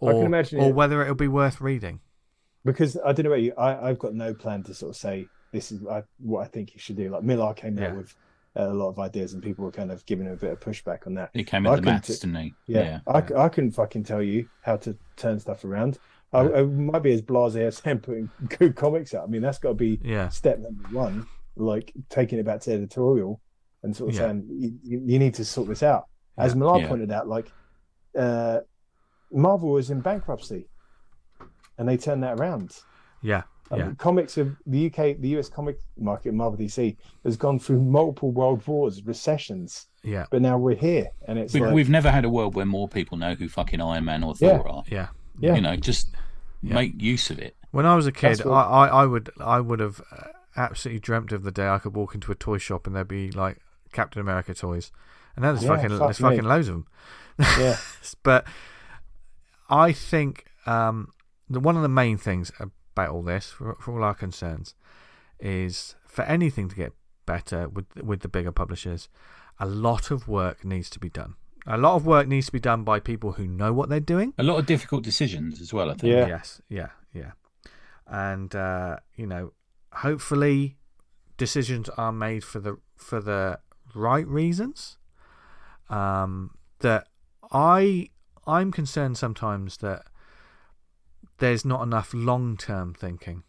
[0.02, 2.00] I Or, can imagine or it- whether it'll be worth reading.
[2.66, 3.54] because I don't know about you.
[3.58, 6.74] I, I've got no plan to sort of say this is I, what I think
[6.74, 7.10] you should do.
[7.10, 7.88] Like Millar came Yeah.
[7.90, 8.16] out with
[8.56, 11.06] a lot of ideas, and people were kind of giving him a bit of pushback
[11.08, 11.30] on that.
[11.34, 12.54] He came I the couldn't maths, t- didn't he?
[12.68, 16.00] Yeah, I, c- I couldn't fucking tell you how to turn stuff around.
[16.34, 18.30] I, I might be as blasé as him putting
[18.60, 19.24] good comics out.
[19.24, 20.30] I mean, that's got to be Yeah.
[20.30, 21.26] step number one.
[21.56, 23.40] Like taking it back to editorial
[23.84, 24.22] and sort of Yeah.
[24.22, 26.08] saying you, you you need to sort this out.
[26.38, 26.58] As Yeah.
[26.60, 26.88] Millar Yeah.
[26.88, 27.52] pointed out, like
[28.18, 28.60] uh,
[29.32, 30.68] Marvel was in bankruptcy,
[31.78, 32.78] and they turned that around.
[33.22, 33.44] Yeah.
[33.70, 33.92] Um, Yeah.
[33.98, 36.96] Comics of the UK, the US comic market, Marvel DC,
[37.26, 40.26] has gone through multiple world wars, recessions, Yeah.
[40.32, 42.88] but now we're here, and it's We've, like, we've never had a world where more
[42.88, 44.58] people know who fucking Iron Man or Yeah.
[44.60, 44.84] Thor are.
[44.88, 45.08] Yeah.
[45.40, 46.16] yeah, You know, just
[46.62, 46.76] Yeah.
[46.76, 47.56] make use of it.
[47.72, 50.28] When I was a kid, That's I, what- I, I would I would have uh,
[50.56, 53.30] absolutely dreamt of the day I could walk into a toy shop and there'd be
[53.32, 53.58] like
[53.92, 54.92] Captain America toys,
[55.36, 56.30] and now there's Yeah, fucking fuck there's me.
[56.30, 56.86] fucking loads of them.
[57.60, 57.78] Yeah.
[58.24, 58.48] but
[59.70, 61.12] I think um,
[61.50, 64.76] the, one of the main things about all this, for, for all our concerns,
[65.40, 66.94] is for anything to get
[67.26, 69.10] better with with the bigger publishers,
[69.60, 71.36] a lot of work needs to be done.
[71.68, 74.34] A lot of work needs to be done by people who know what they're doing.
[74.38, 75.92] A lot of difficult decisions as well.
[75.92, 76.14] I think.
[76.14, 76.28] Yeah.
[76.28, 77.32] Yes, yeah, yeah.
[78.08, 79.52] And uh, you know,
[79.92, 80.78] hopefully
[81.36, 83.60] decisions are made for the for the
[83.94, 84.98] right reasons.
[85.90, 87.08] Um, that
[87.52, 88.10] I
[88.48, 90.04] I'm concerned sometimes that
[91.40, 93.44] there's not enough long term thinking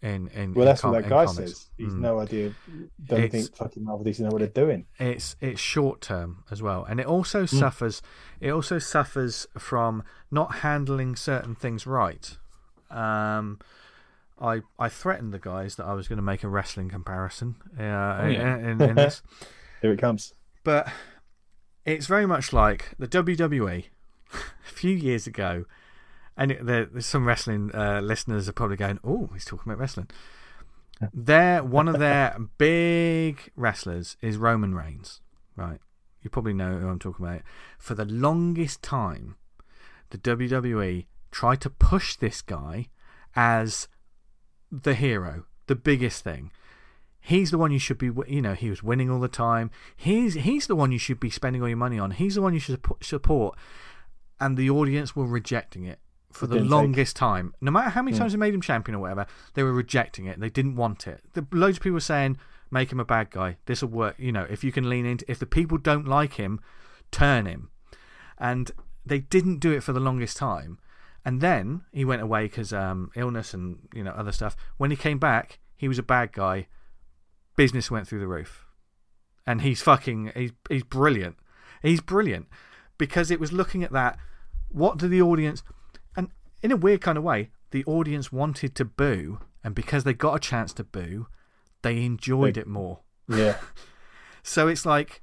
[0.00, 1.68] in in Well, in that's com- what that guy says.
[1.76, 1.98] He's Mm.
[1.98, 2.54] no idea.
[3.04, 4.86] Don't It's- think fucking Marvel DC know what they're doing.
[4.98, 7.56] it's it's short term as well and it also Hmm.
[7.56, 8.00] suffers
[8.40, 12.38] it also suffers from not handling certain things right
[12.90, 13.58] um
[14.40, 17.82] I, I threatened the guys that I was going to make a wrestling comparison uh,
[17.82, 18.56] Oh, yeah.
[18.56, 19.20] in, in, in this,
[19.82, 20.32] Here it comes.
[20.62, 20.86] but
[21.84, 23.84] it's very much like the WWE
[24.32, 25.64] a few years ago,
[26.36, 30.08] and there, there's some wrestling uh, listeners are probably going, "Oh, he's talking about wrestling."
[31.14, 35.20] Their one of their big wrestlers is Roman Reigns,
[35.56, 35.80] right?
[36.22, 37.42] You probably know who I'm talking about.
[37.78, 39.36] For the longest time,
[40.10, 42.88] the WWE tried to push this guy
[43.36, 43.88] as
[44.70, 46.50] the hero, the biggest thing.
[47.28, 49.70] He's the one you should be, you know, he was winning all the time.
[49.94, 52.12] He's he's the one you should be spending all your money on.
[52.12, 53.54] He's the one you should support.
[54.40, 55.98] And the audience were rejecting it
[56.32, 57.52] for the Didn't take- longest time.
[57.60, 60.40] No matter how many times they made him champion or whatever, they were rejecting it.
[60.40, 61.20] They didn't want it.
[61.34, 62.38] The, loads of people were saying,
[62.70, 63.58] make him a bad guy.
[63.66, 64.14] This will work.
[64.18, 66.60] You know, if you can lean into, if the people don't like him,
[67.10, 67.68] turn him.
[68.38, 68.70] And
[69.04, 70.78] they didn't do it for the longest time.
[71.26, 74.56] And then he went away because um, illness and you know other stuff.
[74.78, 76.68] When he came back, he was a bad guy.
[77.58, 78.64] Business went through the roof,
[79.46, 81.36] and he's fucking he's he's brilliant.
[81.82, 82.46] He's brilliant
[82.96, 84.16] because it was looking at that.
[84.70, 85.62] What do the audience?
[86.16, 86.28] And
[86.62, 90.34] in a weird kind of way, the audience wanted to boo, and because they got
[90.36, 91.26] a chance to boo,
[91.82, 93.00] they enjoyed They- it more.
[93.28, 93.56] Yeah.
[94.44, 95.20] So it's like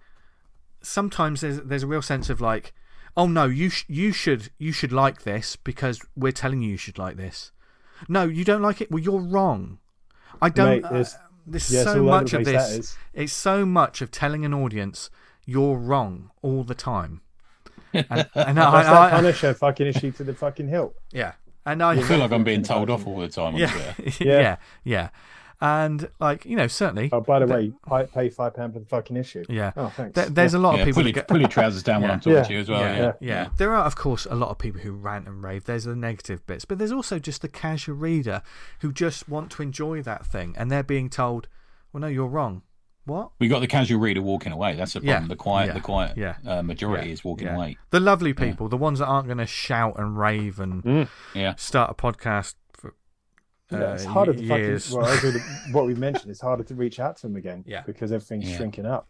[0.81, 2.73] sometimes there's there's a real sense of like,
[3.17, 6.77] oh no, you sh- you should you should like this because we're telling you you
[6.77, 7.51] should like this.
[8.07, 8.91] No, you don't like it.
[8.91, 9.79] Well, you're wrong.
[10.41, 10.81] I don't.
[10.83, 12.71] Mate, there's- uh, there's yeah, it's so much of this.
[12.71, 12.97] is.
[13.13, 15.09] It's so much of telling an audience
[15.45, 17.21] you're wrong all the time.
[17.93, 18.05] And,
[18.35, 20.95] and I, That's that I- Punisher fucking issue to the fucking hilt.
[21.13, 21.33] yeah,
[21.65, 24.11] and I I feel like I'm being told off all the time on yeah, yeah,
[24.19, 24.55] Yeah.
[24.83, 25.09] yeah,
[25.61, 28.85] and like you know, certainly, Oh, by the way, I pay five pound for the
[28.85, 29.43] fucking issue.
[29.49, 29.71] yeah.
[29.77, 30.15] Oh, thanks.
[30.15, 32.01] There, there's a lot Yeah, of people pull, that your, go- pull your trousers down
[32.01, 32.43] when I'm talking Yeah.
[32.43, 32.81] to you as well.
[32.81, 35.65] yeah, Yeah, yeah, There are, of course, a lot of people who rant and rave.
[35.65, 38.41] There's the negative bits, but there's also just the casual reader
[38.81, 41.47] who just want to enjoy that thing, and they're being told,
[41.93, 42.61] "Well, no, you're wrong."
[43.07, 43.29] What?
[43.37, 44.73] We got the casual reader walking away.
[44.75, 45.23] That's the problem.
[45.25, 47.55] Yeah, the quiet, yeah, the quiet yeah, uh, majority yeah, is walking yeah.
[47.55, 47.77] away.
[47.91, 51.07] The lovely people, the ones that aren't going to shout and rave and Mm.
[51.35, 52.64] Yeah, start a podcast for
[53.71, 54.87] Yeah, it's harder to years.
[54.89, 55.01] fucking.
[55.01, 55.41] Well, as
[55.73, 57.63] what we mentioned, it's harder to reach out to them again.
[57.65, 57.81] Yeah.
[57.85, 58.57] Because everything's Yeah.
[58.57, 59.07] shrinking up.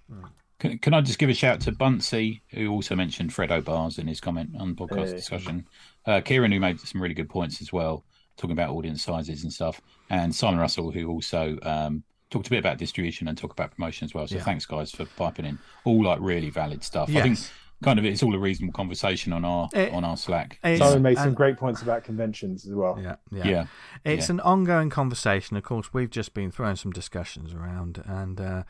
[0.60, 4.08] Can, can I just give a shout to Bunsey, who also mentioned Freddo Bars in
[4.08, 5.14] his comment on podcast Yeah.
[5.16, 5.68] discussion?
[6.06, 8.06] Uh, Kieran, who made some really good points as well,
[8.38, 12.60] talking about audience sizes and stuff, and Simon Russell, who also um, talked a bit
[12.60, 14.26] about distribution and talk about promotion as well.
[14.28, 14.44] So Yeah.
[14.44, 15.60] thanks, guys, for piping in.
[15.84, 17.10] All like really valid stuff.
[17.10, 17.52] I think Yes.
[17.86, 20.60] Kind of it's all a reasonable conversation on our It- on our Slack.
[20.64, 23.00] it's- Simon made some and- great points about conventions as well.
[23.02, 23.66] yeah, yeah, yeah,
[24.04, 24.34] It's yeah.
[24.36, 25.56] an ongoing conversation.
[25.56, 28.64] Of course, we've just been throwing some discussions around, and uh,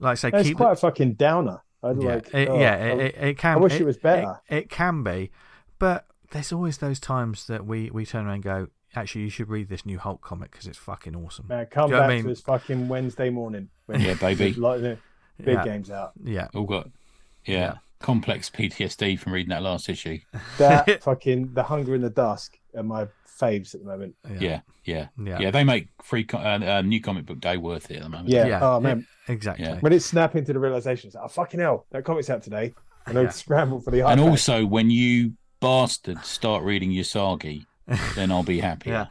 [0.00, 1.60] like I say, It's keep quite a fucking downer.
[1.82, 3.56] I'd yeah, like, it, oh, yeah, I- it, it, it can.
[3.58, 4.40] I wish it was better.
[4.48, 5.30] It, it can be,
[5.78, 8.66] but there's always those times that we we turn around and go,
[8.96, 11.46] actually, you should read this new Hulk comic because it's fucking awesome.
[11.48, 12.24] Man, come Do you know what back I mean?
[12.24, 13.68] to us fucking Wednesday morning.
[13.86, 14.52] When Yeah, baby.
[14.68, 14.98] like the
[15.38, 15.64] big Yeah.
[15.64, 16.12] games out.
[16.22, 16.90] Yeah, all got
[17.44, 17.74] yeah, Yeah.
[18.00, 20.18] Complex PTSD from reading that last issue.
[20.58, 23.08] That fucking the hunger in the dusk are my
[23.40, 24.14] faves at the moment.
[24.40, 25.38] Yeah, yeah, Yeah.
[25.40, 25.50] yeah.
[25.50, 28.28] They make free co- uh, uh, new comic book day worth it at the moment.
[28.30, 28.46] Yeah.
[28.46, 28.60] yeah.
[28.62, 29.64] Oh man, e- exactly.
[29.64, 29.78] Yeah.
[29.80, 32.74] when it's snapping to the realization, it's like, oh fucking hell, that comic's out today,
[33.06, 33.22] and Yeah.
[33.22, 34.30] I'd scramble for the And iPad.
[34.30, 37.64] also, when you bastards start reading Usagi,
[38.14, 38.90] then I'll be happy.
[38.90, 39.06] Yeah.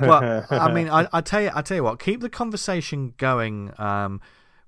[0.00, 3.72] well, I mean, I, I tell you, I tell you what, keep the conversation going
[3.78, 4.20] um,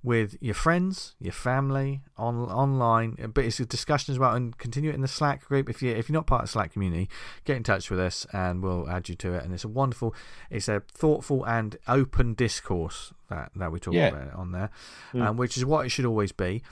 [0.03, 3.17] with your friends, your family, on online.
[3.35, 5.69] But it's a discussion as well, and continue it in the Slack group.
[5.69, 7.09] If you if you're not part of the Slack community,
[7.45, 9.45] get in touch with us, and we'll add you to it.
[9.45, 10.15] And it's a wonderful,
[10.49, 14.09] it's a thoughtful and open discourse that that we talk Yeah.
[14.09, 14.71] about on there,
[15.15, 16.63] um, which is what it should always be.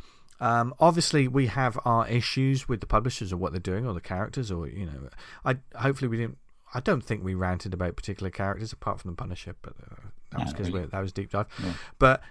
[0.40, 4.00] Um, obviously, we have our issues with the publishers or what they're doing, or the
[4.00, 5.08] characters, or you know,
[5.44, 6.38] I hopefully we didn't.
[6.74, 9.94] I don't think we ranted about particular characters apart from the Punisher, but uh,
[10.32, 10.86] that was because really.
[10.86, 11.46] that was deep dive.
[11.62, 11.72] Yeah.
[11.98, 12.22] But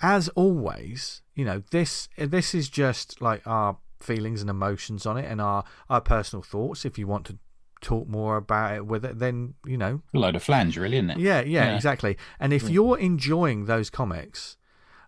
[0.00, 5.30] as always, you know this this is just like our feelings and emotions on it,
[5.30, 6.84] and our our personal thoughts.
[6.84, 7.38] If you want to
[7.80, 11.10] talk more about it with it, then you know A load of flange, really, isn't
[11.10, 11.18] it?
[11.18, 11.76] yeah, yeah, Yeah.
[11.76, 12.16] exactly.
[12.40, 12.72] And if mm.
[12.72, 14.56] you're enjoying those comics,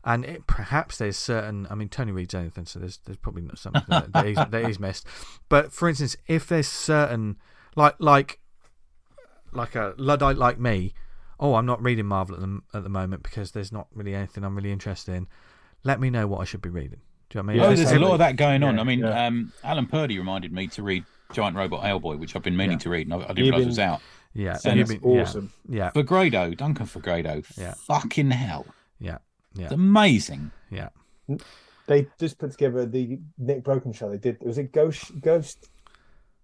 [0.04, 3.58] and it, perhaps there's certain, I mean, Tony reads anything, so there's there's probably not
[3.58, 5.06] something that, that, he's, that he's missed.
[5.48, 7.36] But for instance, if there's certain,
[7.76, 8.40] like like
[9.52, 10.94] like a luddite like me,
[11.40, 14.44] oh, I'm not reading Marvel at the at the moment because there's not really anything
[14.44, 15.26] I'm really interested in.
[15.82, 17.00] Let me know what I should be reading.
[17.30, 17.62] Do you know what I mean?
[17.66, 18.74] Oh, If there's a lot of that going on.
[18.76, 19.26] Yeah, I mean, yeah.
[19.26, 22.78] um, Alan Purdy reminded me to read Giant Robot Hellboy, which I've been meaning Yeah.
[22.78, 24.00] to read, and I, I didn't You've realise it was out.
[24.34, 25.52] Yeah, And you've That's been- yeah, awesome.
[25.68, 27.74] Yeah, Fegredo, Duncan Fegredo, Yeah.
[27.74, 28.66] fucking hell,
[29.00, 29.18] yeah,
[29.54, 30.50] yeah, it's amazing.
[30.70, 30.88] yeah.
[31.86, 34.10] They just put together the Nick Broken show.
[34.10, 34.38] They did.
[34.42, 35.68] Was it Ghost Ghost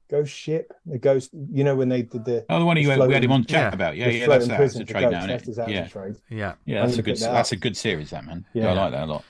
[0.09, 0.73] Ghost Ship?
[0.87, 1.31] The Ghost.
[1.33, 2.45] You know when they did the.
[2.49, 3.97] Oh, the one you the we had him on chat yeah, about.
[3.97, 5.78] Yeah, the yeah, that's, floating that's a trade now, That's isn't exactly it?
[5.78, 6.16] Yeah, trade.
[6.31, 7.16] Yeah, yeah, that's a good.
[7.16, 8.45] that That's a good series, that man.
[8.53, 9.24] Yeah, I like that a lot.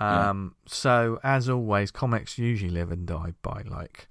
[0.00, 0.30] Yeah.
[0.30, 4.08] Um, so as always, comics usually live and die by like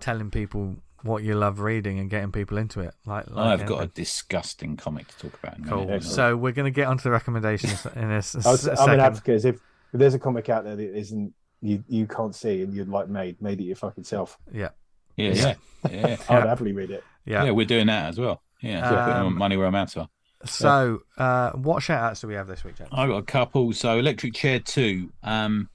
[0.00, 2.94] telling people what you love reading and getting people into it.
[3.04, 5.66] Like, like I've got a disgusting comic to talk about.
[5.66, 5.84] Cool.
[5.86, 6.04] minute.
[6.04, 8.88] So we're going to get onto the recommendations in a, s- I was, s- I'm
[8.90, 9.00] an second.
[9.00, 9.44] advocate.
[9.44, 9.60] If, if
[9.92, 13.40] there's a comic out there that isn't you you can't see and you'd like made
[13.40, 14.70] made it your fucking self, Yeah,
[15.16, 15.54] Yeah, yeah,
[15.90, 16.06] yeah.
[16.06, 16.46] I would Yeah.
[16.46, 17.04] happily read it.
[17.24, 17.44] yeah.
[17.44, 18.42] Yeah, we're doing that as well.
[18.60, 20.08] Yeah, so putting Um, money where our mouths are.
[20.44, 22.90] So, uh, what shout outs do we have this week, James?
[22.92, 23.72] I've got a couple.
[23.72, 25.12] So Electric Chair 2.
[25.22, 25.68] Um,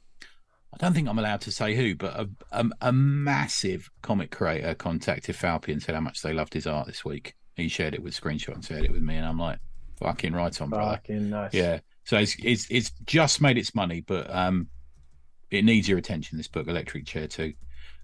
[0.73, 4.75] I don't think I'm allowed to say who, but a, a, a massive comic creator
[4.75, 7.33] contacted Falpy and said how much they loved his art this week.
[7.55, 9.59] He shared it with screenshot and shared it with me, and I'm like,
[9.99, 10.97] fucking right on, brother.
[10.97, 11.53] Fucking nice.
[11.53, 11.79] Yeah.
[12.03, 14.67] So it's, it's it's just made its money, but um,
[15.49, 16.37] it needs your attention.
[16.37, 17.53] This book, Electric Chair Two,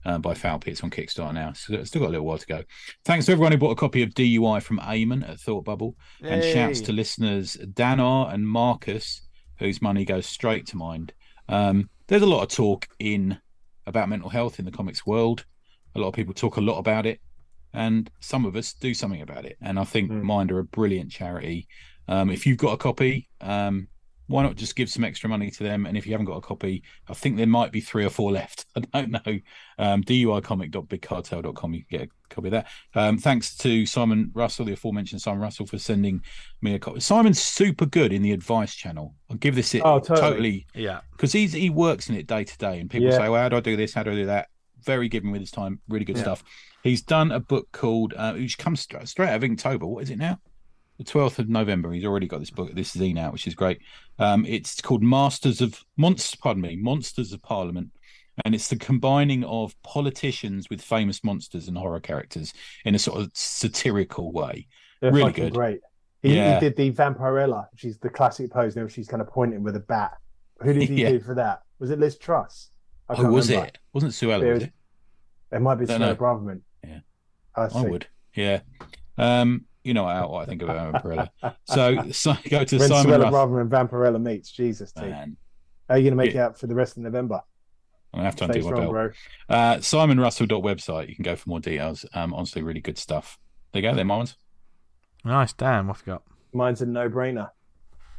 [0.05, 0.67] uh, by Falpy.
[0.67, 1.53] It's on Kickstarter now.
[1.53, 2.63] So it's still got a little while to go.
[3.05, 6.43] Thanks to everyone who bought a copy of DUI from Eamon at Thought Bubble, and
[6.43, 9.21] shouts to listeners Danar and Marcus,
[9.59, 11.13] whose money goes straight to mind.
[11.49, 13.37] Um, there's a lot of talk in
[13.85, 15.45] about mental health in the comics world.
[15.95, 17.19] A lot of people talk a lot about it,
[17.73, 19.57] and some of us do something about it.
[19.61, 20.23] And I think Mm.
[20.23, 21.67] Mind are a brilliant charity.
[22.07, 23.87] Um, if you've got a copy, um,
[24.33, 25.85] why not just give some extra money to them?
[25.85, 28.31] And if you haven't got a copy, I think there might be three or four
[28.31, 28.65] left.
[28.75, 29.39] I don't know.
[29.77, 31.73] Um, DUIcomic.bigcartel.com.
[31.73, 32.67] You can get a copy of that.
[32.95, 36.21] Um, thanks to Simon Russell, the aforementioned Simon Russell, for sending
[36.61, 36.99] me a copy.
[36.99, 39.13] Simon's super good in the advice channel.
[39.29, 40.19] I'll give this it Oh, totally.
[40.21, 43.17] totally Yeah, because he's he works in it day to day, and people Yeah.
[43.17, 43.93] say, "Well, how do I do this?
[43.93, 44.47] How do I do that?"
[44.83, 46.23] Very giving with his time, really good Yeah.
[46.23, 46.43] stuff.
[46.81, 49.83] He's done a book called, uh, which comes straight, straight out of Inktober.
[49.87, 50.39] What is it now?
[50.97, 51.91] The twelfth of November.
[51.91, 53.79] He's already got this book, this zine out, which is great.
[54.19, 56.35] Um, it's called Masters of Monsters.
[56.39, 57.89] Pardon me, Monsters of Parliament,
[58.45, 62.53] and it's the combining of politicians with famous monsters and horror characters
[62.85, 64.67] in a sort of satirical way.
[65.01, 65.53] They're Really good.
[65.53, 65.79] great.
[66.21, 66.59] He, Yeah.
[66.59, 68.75] he did the Vampirella, which is the classic pose.
[68.75, 70.13] Now she's kind of pointing with a bat.
[70.61, 71.09] Who did he Yeah.
[71.09, 71.63] do for that?
[71.79, 72.69] Was it Liz Truss?
[73.09, 73.67] I Oh, was remember.
[73.69, 73.77] it?
[73.93, 74.43] Wasn't Suella?
[74.43, 74.73] It Was it?
[75.51, 76.15] It might be Sarah.
[76.15, 76.61] Braverman.
[76.83, 76.99] Yeah.
[77.55, 78.07] I, I would.
[78.35, 78.61] Yeah.
[79.17, 81.29] Um, you know what, what I think about Vampirella.
[81.65, 83.31] So, so go to When Simon Suella Russell.
[83.47, 85.01] Braverman and Vampirella meets, Jesus, T.
[85.01, 85.37] Man,
[85.89, 86.41] How are you going to make Yeah.
[86.41, 87.41] it out for the rest of November?
[88.13, 88.91] I'm gonna have to Stay undo my strong, belt.
[89.49, 89.55] bro.
[89.57, 91.09] Uh, SimonRussell.website.
[91.09, 92.05] You can go for more details.
[92.13, 93.39] Um, honestly, really good stuff.
[93.71, 93.95] There you go.
[93.95, 94.37] They're my ones.
[95.25, 95.51] nice.
[95.53, 96.23] Dan, what have you got?
[96.53, 97.49] Mine's a no-brainer.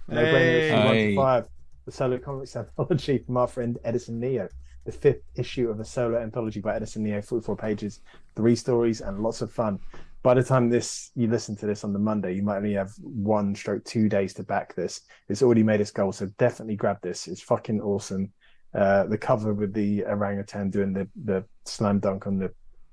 [0.08, 0.32] No Hey.
[0.32, 0.58] brainer.
[0.68, 1.16] Issue one Hey.
[1.16, 1.48] five.
[1.86, 4.48] The solo comics anthology from our friend Edison Neo.
[4.84, 8.00] The fifth issue of a solo anthology by Edison Neo, 44 pages,
[8.34, 9.78] three stories, and lots of fun.
[10.24, 12.92] By the time this you listen to this on the Monday, you might only have
[13.02, 15.02] one stroke two days to back this.
[15.28, 17.28] It's already made its goal, so definitely grab this.
[17.28, 18.32] It's fucking awesome.
[18.74, 22.50] Uh, the cover with the orangutan doing the, the slam dunk on the,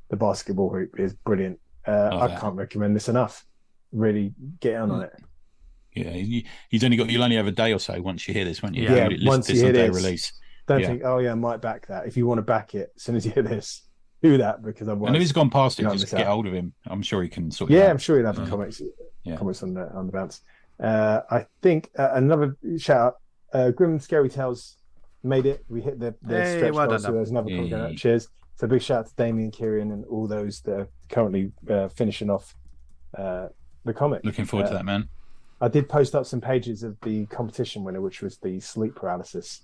[0.10, 1.58] the basketball hoop is brilliant.
[1.88, 2.41] Uh, I that.
[2.41, 3.45] can't recommend this enough.
[3.94, 5.14] Really get on on it.
[5.95, 8.45] Yeah, you, you've only got you'll only have a day or so once you hear
[8.45, 8.84] this, won't you?
[8.84, 9.95] Yeah, Listen once to you hear day this.
[10.03, 10.34] release.
[10.68, 10.88] Don't Yeah.
[10.88, 12.08] think, oh yeah, I might back that.
[12.08, 13.84] If you want to back it, as soon as you hear this,
[14.22, 15.02] do that because I've.
[15.02, 16.27] And if he's gone past it, just get out.
[16.34, 16.73] hold of him.
[16.88, 17.72] I'm sure he can sort.
[17.72, 17.89] it yeah, out.
[17.91, 18.48] I'm sure he'll have Yeah.
[18.48, 18.81] comments,
[19.23, 19.35] Yeah.
[19.38, 20.41] comments on the on the bounce.
[20.80, 23.15] Uh, I think uh, another shout out,
[23.53, 24.77] uh, Grim Scary Tales
[25.23, 25.64] made it.
[25.69, 27.91] We hit the, the Hey, stretch well goal, done, so there's another comic going Yay.
[27.91, 27.98] out.
[27.98, 28.27] Cheers.
[28.56, 32.30] So big shout out to Damien Kieran and all those that are currently uh, finishing
[32.30, 32.56] off
[33.18, 33.48] uh,
[33.85, 34.23] the comic.
[34.23, 35.10] Looking forward to Uh, that, man.
[35.60, 39.61] I did post up some pages of the competition winner, which was the sleep paralysis.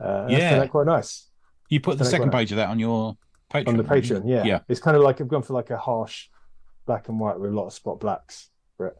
[0.00, 0.58] Uh, Yeah.
[0.58, 1.28] that's quite nice.
[1.70, 2.32] You put the second know.
[2.38, 3.16] page of that on your
[3.50, 3.68] Patreon.
[3.68, 3.84] on the?
[3.84, 4.22] Patreon.
[4.26, 4.60] Yeah, Yeah.
[4.68, 6.28] It's kind of like I've gone for like a harsh
[6.86, 8.96] black and white with a lot of spot blacks for it,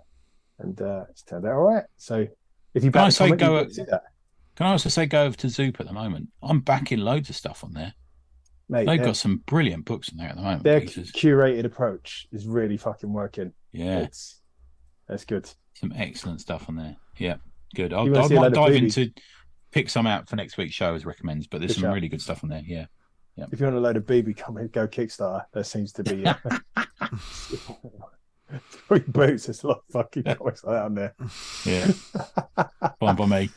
[0.58, 1.84] and uh, it's turned out all right.
[1.96, 2.26] So
[2.74, 3.86] if you Can I say comic, go at- can
[4.56, 6.28] Can I also say go over to Zoop at the moment?
[6.42, 7.94] I'm backing loads of stuff on there.
[8.68, 8.86] mate.
[8.86, 10.64] They've got some brilliant books in there at the moment.
[10.64, 11.12] their Jesus.
[11.12, 13.52] curated approach is really fucking working.
[13.72, 14.00] Yeah.
[14.00, 14.40] It's
[15.08, 15.48] That's good.
[15.74, 16.96] Some excellent stuff on there.
[17.18, 17.36] Yeah,
[17.74, 17.92] good.
[17.92, 19.12] I'll, You wanna I see a might load of dive into
[19.70, 22.20] pick some out for next week's show as recommends, but there's Good some really good
[22.22, 22.62] stuff on there.
[22.66, 22.86] Yeah.
[23.50, 25.44] If you want a load of BB comment, go Kickstarter.
[25.52, 26.34] There seems to be uh,
[28.88, 29.46] three boots.
[29.46, 31.14] There's a lot of fucking comics like that on there.
[31.64, 31.86] Yeah.
[33.00, 33.50] Fine by me.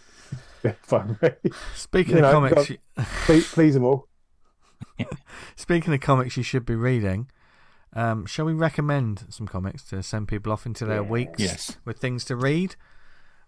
[0.64, 1.18] Yeah, fine.
[1.22, 1.30] me.
[1.76, 2.78] Speaking You of know, comics, got- you-
[3.26, 4.08] please, please them all.
[5.56, 7.30] speaking of comics, you should be reading.
[7.94, 11.10] Um, shall we recommend some comics to send people off into their Yeah.
[11.10, 11.78] weeks Yes.
[11.84, 12.76] with things to read,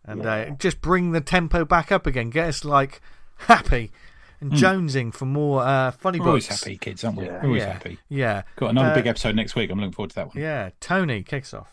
[0.04, 2.30] and uh, just bring the tempo back up again?
[2.32, 3.00] Get us like
[3.38, 3.92] happy
[4.44, 6.20] and jonesing for more uh, funny.
[6.20, 7.26] We're always happy, kids, aren't we?
[7.26, 7.40] Yeah.
[7.42, 7.98] We're always yeah, happy.
[8.10, 9.70] yeah, Got another Uh, big episode next week.
[9.70, 10.38] I'm looking forward to that one.
[10.38, 10.70] yeah.
[10.80, 11.68] Tony kicks off.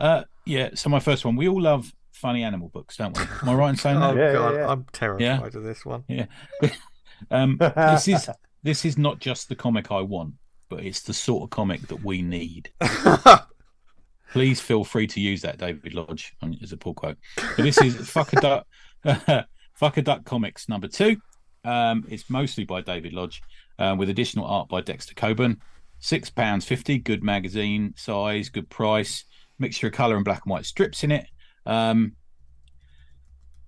[0.00, 0.70] Uh, yeah.
[0.74, 1.36] So my first one.
[1.36, 3.24] We all love funny animal books, don't we?
[3.42, 4.16] Am I right in saying Oh that?
[4.16, 4.68] Yeah, yeah, god, yeah.
[4.68, 6.04] I'm terrified of this one.
[6.08, 6.26] Yeah.
[7.30, 8.28] um, this is
[8.62, 10.34] this is not just the comic I want,
[10.68, 12.70] but it's the sort of comic that we need.
[14.32, 17.16] Please feel free to use that, David Lodge, as a pull quote.
[17.36, 18.66] But this is Fuck a Duck,
[19.74, 21.16] Fuck a Duck Comics number two.
[21.64, 23.42] Um, it's mostly by David Lodge,
[23.78, 25.60] uh, with additional art by Dexter Coburn.
[26.00, 29.24] Six pounds fifty, good magazine size, good price,
[29.58, 31.26] mixture of color and black and white strips in it.
[31.64, 32.12] Um,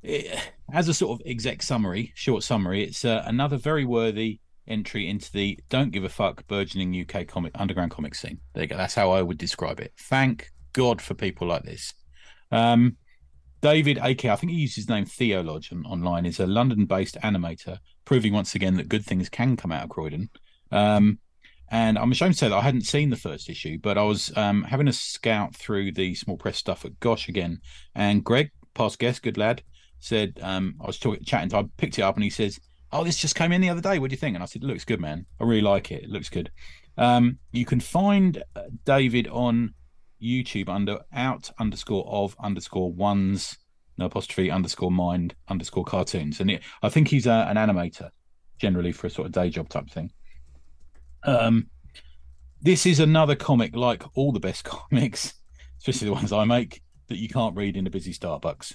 [0.02, 5.08] it- as a sort of exec summary, short summary, it's uh, another very worthy entry
[5.08, 8.40] into the don't give a fuck burgeoning UK comic underground comic scene.
[8.52, 8.76] There you go.
[8.76, 9.92] That's how I would describe it.
[9.96, 11.94] Thank God for people like this.
[12.50, 12.96] Um,
[13.66, 17.16] David AK, I think he used his name Theo Lodge on, online, is a London-based
[17.24, 20.30] animator, proving once again that good things can come out of Croydon.
[20.70, 21.18] Um,
[21.68, 24.30] and I'm ashamed to say that I hadn't seen the first issue, but I was
[24.36, 27.58] um, having a scout through the small press stuff at Gosh again,
[27.92, 29.64] and Greg, past guest, good lad,
[29.98, 32.60] said um, I was talking, chatting, I picked it up, and he says,
[32.92, 33.98] "Oh, this just came in the other day.
[33.98, 35.26] What do you think?" And I said, "It looks good, man.
[35.40, 36.04] I really like it.
[36.04, 36.52] It looks good."
[36.96, 39.74] Um, you can find uh, David on
[40.22, 43.56] YouTube under out underscore of underscore ones
[43.98, 48.10] no apostrophe underscore mind underscore cartoons, and it, I think he's a, an animator
[48.58, 50.10] generally for a sort of day job type thing.
[51.24, 51.68] Um,
[52.60, 55.34] this is another comic like all the best comics,
[55.78, 58.74] especially the ones I make that you can't read in a busy Starbucks.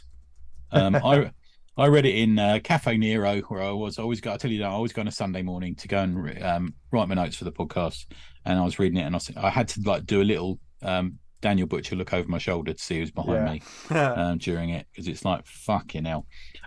[0.71, 1.31] Um, I
[1.77, 4.51] I read it in uh, Caffè Nero where I was I always got I tell
[4.51, 7.15] you that I always go on a Sunday morning to go and um, write my
[7.15, 8.05] notes for the podcast,
[8.45, 11.19] and I was reading it, and I I had to like do a little um,
[11.41, 13.53] Daniel Butcher look over my shoulder to see who's behind Yeah.
[13.53, 13.61] me
[13.99, 16.25] um, during it because it's like fucking hell.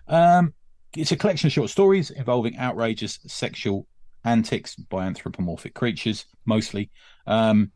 [0.08, 0.52] Um,
[0.96, 3.86] it's a collection of short stories involving outrageous sexual
[4.24, 6.90] antics by anthropomorphic creatures, mostly.
[7.26, 7.72] Um,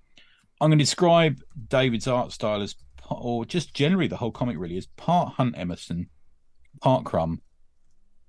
[0.60, 1.38] I'm going to describe
[1.68, 2.74] David's art style as,
[3.10, 6.08] or just generally the whole comic really, as part Hunt Emerson,
[6.80, 7.42] part Crumb,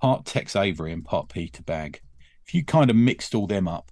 [0.01, 2.01] part Tex Avery, and part Peter Bagge.
[2.47, 3.91] If you kind of mixed all them up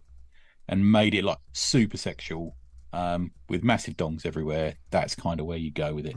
[0.68, 2.57] and made it like super sexual
[2.94, 6.16] um, with massive dongs everywhere, that's kind of where you go with it.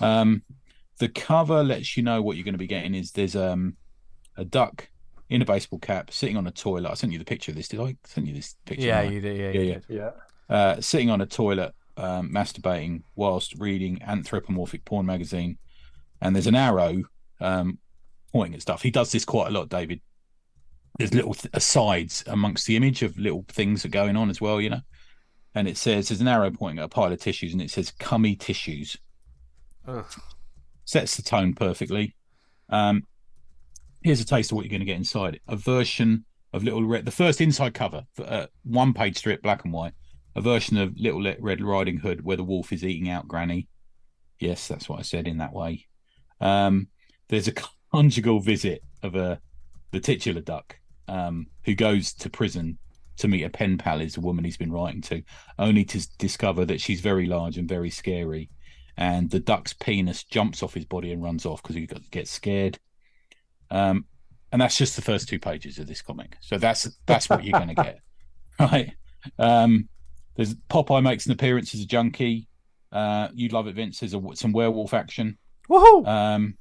[0.00, 0.42] Um,
[0.98, 2.94] the cover lets you know what you're going to be getting.
[2.94, 3.76] Is there's um,
[4.36, 4.88] a duck
[5.28, 6.90] in a baseball cap sitting on a toilet.
[6.90, 7.68] I sent you the picture of this.
[7.68, 8.86] Did I send you this picture?
[8.86, 9.36] Yeah, you did.
[9.36, 9.74] Yeah, Yeah, you yeah.
[9.74, 9.84] did.
[9.88, 10.10] Yeah.
[10.54, 15.56] uh, sitting on a toilet, um, masturbating whilst reading anthropomorphic porn magazine,
[16.20, 17.02] and there's an arrow
[17.40, 17.78] um,
[18.32, 18.82] pointing at stuff.
[18.82, 20.00] He does this quite a lot, David.
[20.98, 24.40] There's little th- asides amongst the image of little things that are going on as
[24.40, 24.80] well, you know.
[25.54, 27.92] And it says there's an arrow pointing at a pile of tissues, and it says
[27.98, 28.96] "cummy tissues."
[29.86, 30.06] Ugh.
[30.84, 32.14] Sets the tone perfectly.
[32.68, 33.06] Um,
[34.02, 37.04] here's a taste of what you're going to get inside: a version of Little Red,
[37.04, 39.94] the first inside cover, uh, one page strip, black and white
[40.34, 43.68] a version of Little Red Riding Hood where the wolf is eating out Granny.
[44.38, 45.86] Yes, that's what I said in that way.
[46.40, 46.88] Um,
[47.28, 47.54] there's a
[47.92, 49.40] conjugal visit of a
[49.92, 50.78] the titular duck
[51.08, 52.78] um, who goes to prison
[53.20, 55.22] to meet a pen pal, is a woman he's been writing to,
[55.58, 58.50] only to discover that she's very large and very scary.
[58.96, 62.78] And the duck's penis jumps off his body and runs off because he gets scared.
[63.70, 64.04] Um,
[64.52, 66.36] and that's just the first two pages of this comic.
[66.40, 68.00] So that's that's what you're going to get,
[68.60, 68.92] right?
[69.38, 69.88] Um,
[70.36, 72.48] there's Popeye makes an appearance as a junkie.
[72.90, 74.00] Uh, you'd love it, Vince.
[74.00, 75.38] There's a, some werewolf action.
[75.68, 76.06] Woohoo!
[76.06, 76.58] Um,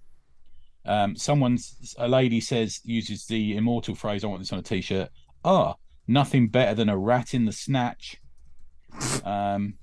[0.86, 4.23] um, someone's a lady says uses the immortal phrase.
[4.23, 5.10] I want this on a t-shirt.
[5.44, 5.76] Ah,
[6.10, 8.18] nothing better than a rat in the snatch.
[9.23, 9.76] Um,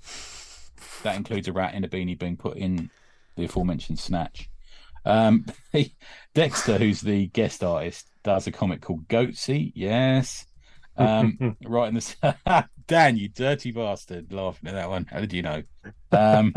[1.04, 2.90] that includes a rat in a beanie being put in
[3.36, 4.50] the aforementioned snatch.
[5.04, 5.46] Um,
[6.34, 9.72] Dexter, who's the guest artist, does a comic called Goatsy.
[9.74, 10.46] Yes.
[10.96, 15.04] Um, right in the Dan, you dirty bastard, laughing at that one.
[15.04, 15.62] How did you know?
[16.10, 16.54] Um,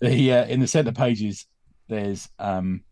[0.00, 1.46] the uh, in the centre pages,
[1.88, 2.82] there's um,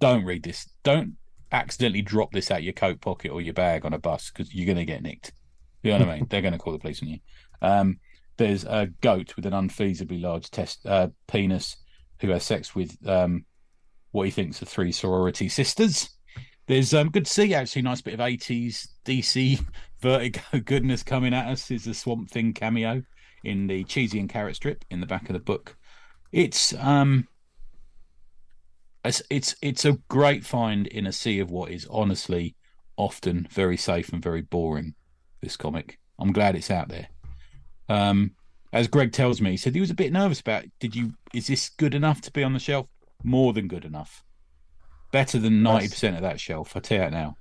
[0.00, 0.68] don't read this.
[0.82, 1.14] Don't
[1.52, 4.66] accidentally drop this out your coat pocket or your bag on a bus because you're
[4.66, 5.32] going to get nicked.
[5.82, 6.26] You know what I mean?
[6.28, 7.18] They're going to call the police on you.
[7.60, 7.98] Um,
[8.36, 11.76] there's a goat with an unfeasibly large test uh, penis
[12.20, 13.44] who has sex with um,
[14.12, 16.10] what he thinks are three sorority sisters.
[16.66, 19.64] There's um, good to see actually, nice bit of 80s DC
[20.00, 21.70] Vertigo goodness coming at us.
[21.70, 23.02] Is the Swamp Thing cameo
[23.44, 25.76] in the cheesy and carrot strip in the back of the book.
[26.30, 27.28] It's um,
[29.04, 32.54] it's it's it's a great find in a sea of what is honestly
[32.96, 34.94] often very safe and very boring.
[35.40, 37.08] This comic, I'm glad it's out there.
[37.88, 38.32] Um,
[38.72, 40.64] as Greg tells me, he said he was a bit nervous about.
[40.78, 41.12] Did you?
[41.34, 42.86] Is this good enough to be on the shelf?
[43.24, 44.24] More than good enough.
[45.10, 46.76] Better than ninety percent of that shelf.
[46.76, 47.36] I tell you that now.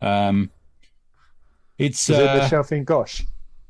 [0.00, 0.50] Um,
[1.78, 3.22] it's Is uh, it the shelf in Gosh?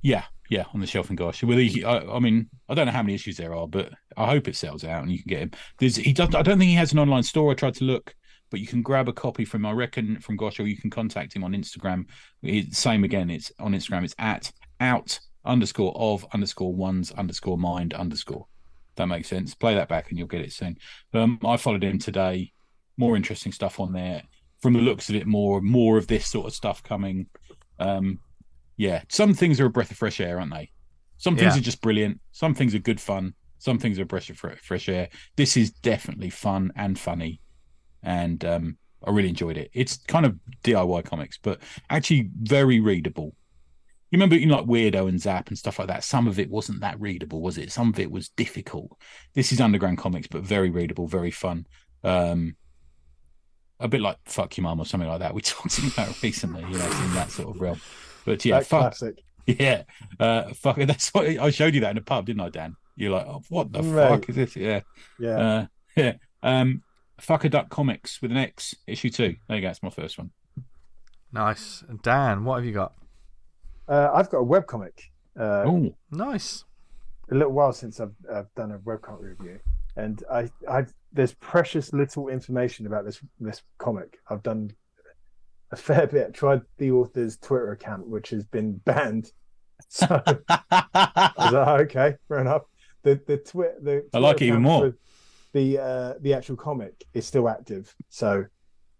[0.02, 1.42] yeah, yeah, on the shelf in Gosh.
[1.42, 4.26] Well, he, I, I mean, I don't know how many issues there are, but I
[4.26, 5.50] hope it sells out and you can get him.
[5.78, 6.34] There's, he does.
[6.34, 7.50] I don't think he has an online store.
[7.50, 8.14] I tried to look,
[8.50, 11.34] but you can grab a copy from, I reckon, from Gosh, or you can contact
[11.34, 12.06] him on Instagram.
[12.42, 13.30] It's same again.
[13.30, 14.04] It's on Instagram.
[14.04, 18.46] It's at out underscore of underscore ones underscore mind underscore.
[18.96, 19.54] That makes sense.
[19.54, 20.76] Play that back and you'll get it soon.
[21.12, 22.52] Um, I followed him today.
[22.96, 24.22] More interesting stuff on there.
[24.62, 27.26] From the looks of it, more more of this sort of stuff coming.
[27.78, 28.20] Um,
[28.76, 30.70] yeah, some things are a breath of fresh air, aren't they?
[31.18, 31.60] Some things Yeah.
[31.60, 32.20] are just brilliant.
[32.32, 33.34] Some things are good fun.
[33.58, 35.08] Some things are a breath of fresh air.
[35.36, 37.40] This is definitely fun and funny,
[38.02, 38.76] and um,
[39.06, 39.70] I really enjoyed it.
[39.72, 43.34] It's kind of DIY comics, but actually very readable.
[44.10, 46.04] You remember, you know, like Weirdo and Zap and stuff like that.
[46.04, 47.72] Some of it wasn't that readable, was it?
[47.72, 48.96] Some of it was difficult.
[49.34, 51.66] This is underground comics, but very readable, very fun.
[52.04, 52.56] Um,
[53.80, 55.34] a bit like "Fuck Your Mum" or something like that.
[55.34, 57.80] We talked about recently, you know, in that sort of realm.
[58.26, 59.22] But yeah, that fuck, classic.
[59.46, 59.84] yeah,
[60.20, 60.76] uh, fuck.
[60.80, 62.76] That's what I showed you that in a pub, didn't I, Dan?
[62.96, 64.08] You're like, oh, what the Mate.
[64.08, 64.56] fuck is this?
[64.56, 64.80] Yeah,
[65.18, 65.30] Yeah.
[65.38, 65.66] uh,
[65.96, 66.12] yeah.
[66.42, 66.82] Um,
[67.18, 69.36] fuck a duck comics with an X, issue two.
[69.48, 69.68] There you go.
[69.68, 70.30] That's my first one.
[71.32, 71.84] Nice.
[72.02, 72.92] Dan, what have you got?
[73.88, 74.92] Uh, I've got a webcomic.
[75.38, 76.64] Uh, Oh, Nice.
[77.30, 79.58] a little while since I've, I've done a web comic review,
[79.96, 84.18] and I, I there's precious little information about this this comic.
[84.30, 84.72] I've done
[85.70, 86.34] a fair bit.
[86.34, 89.30] Tried the author's Twitter account, which has been banned.
[89.88, 90.06] So
[90.48, 92.62] I was like, okay, fair enough.
[93.02, 94.94] The the twi- the I like it even more.
[95.52, 97.94] The uh, the actual comic is still active.
[98.08, 98.46] So,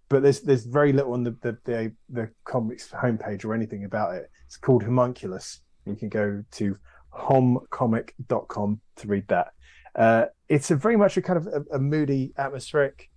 [0.09, 4.15] but there's there's very little on the the the, the comics homepage or anything about
[4.15, 4.31] it.
[4.47, 5.61] It's called Homunculus.
[5.87, 6.77] You can go to
[7.13, 9.49] homcomic.com to read that.
[9.95, 13.09] Uh, it's a very much a kind of a, a moody, atmospheric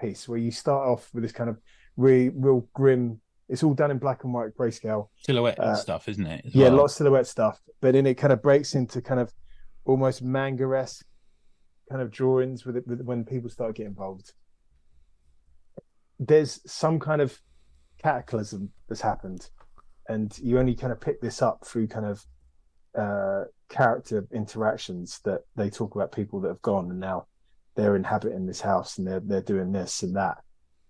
[0.00, 1.58] piece where you start off with this kind of
[1.96, 3.20] really real grim.
[3.48, 5.08] It's all done in black and white grayscale.
[5.18, 6.44] silhouette Uh, stuff, isn't it?
[6.46, 6.78] Yeah, well?
[6.78, 9.32] lots of silhouette stuff, but then it kind of breaks into kind of
[9.84, 11.06] almost manga esque
[11.88, 14.32] kind of drawings with it with, when people start getting involved.
[16.18, 17.40] There's some kind of
[18.02, 19.48] cataclysm that's happened,
[20.08, 22.24] and you only kind of pick this up through kind of
[22.98, 27.26] uh, character interactions that they talk about people that have gone and now
[27.74, 30.38] they're inhabiting this house and they're they're doing this and that,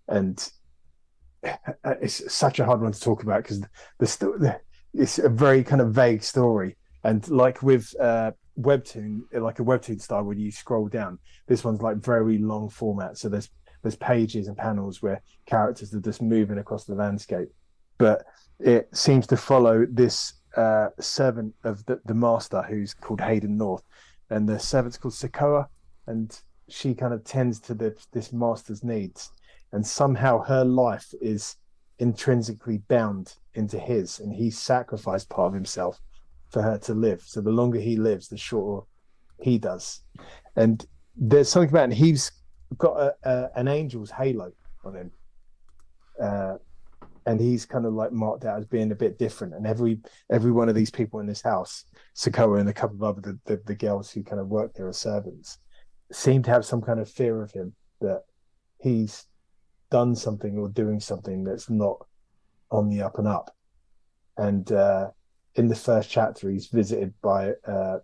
[0.07, 0.49] and
[2.01, 3.67] it's such a hard one to talk about because the,
[3.99, 4.59] the
[4.93, 6.77] it's a very kind of vague story.
[7.03, 11.81] And like with uh webtoon like a webtoon style when you scroll down this one's
[11.81, 13.17] like very long format.
[13.17, 13.49] So there's
[13.83, 17.49] there's pages and panels where characters are just moving across the landscape.
[17.99, 18.25] But
[18.59, 23.83] it seems to follow this uh servant of the, the master who's called hayden north.
[24.29, 25.67] And the servant's called sakoa
[26.07, 26.37] and
[26.69, 29.31] she kind of tends to the, this master's needs
[29.71, 31.55] and somehow her life is
[31.99, 35.99] intrinsically bound into his and he sacrificed part of himself
[36.49, 37.21] for her to live.
[37.25, 38.85] So the longer he lives the shorter
[39.41, 40.01] he does.
[40.55, 40.85] And
[41.15, 41.95] there's something about it.
[41.95, 42.31] he's
[42.77, 44.51] got a, a, an angel's halo
[44.83, 45.11] on him.
[46.21, 46.55] Uh,
[47.25, 49.53] and he's kind of like marked out as being a bit different.
[49.53, 49.99] And every
[50.31, 51.83] every one of these people in this house
[52.15, 54.87] Sokoa and a couple of other the, the, the girls who kind of work there
[54.87, 55.57] as servants
[56.11, 58.23] seem to have some kind of fear of him that
[58.81, 59.25] he's
[59.89, 62.05] done something or doing something that's not
[62.71, 63.55] on the up and up.
[64.37, 65.11] And uh,
[65.55, 67.99] in the first chapter, he's visited by uh,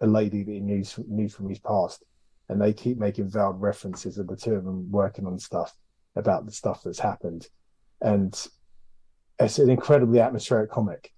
[0.00, 2.04] a lady that he knew, knew from his past.
[2.48, 5.74] And they keep making veiled references of the two of them working on stuff
[6.16, 7.48] about the stuff that's happened.
[8.00, 8.34] And
[9.38, 11.12] it's an incredibly atmospheric comic.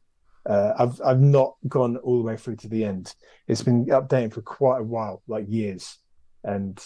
[0.46, 3.14] Uh, I've I've not gone all the way through to the end.
[3.48, 5.98] It's been updating for quite a while, like years,
[6.42, 6.78] and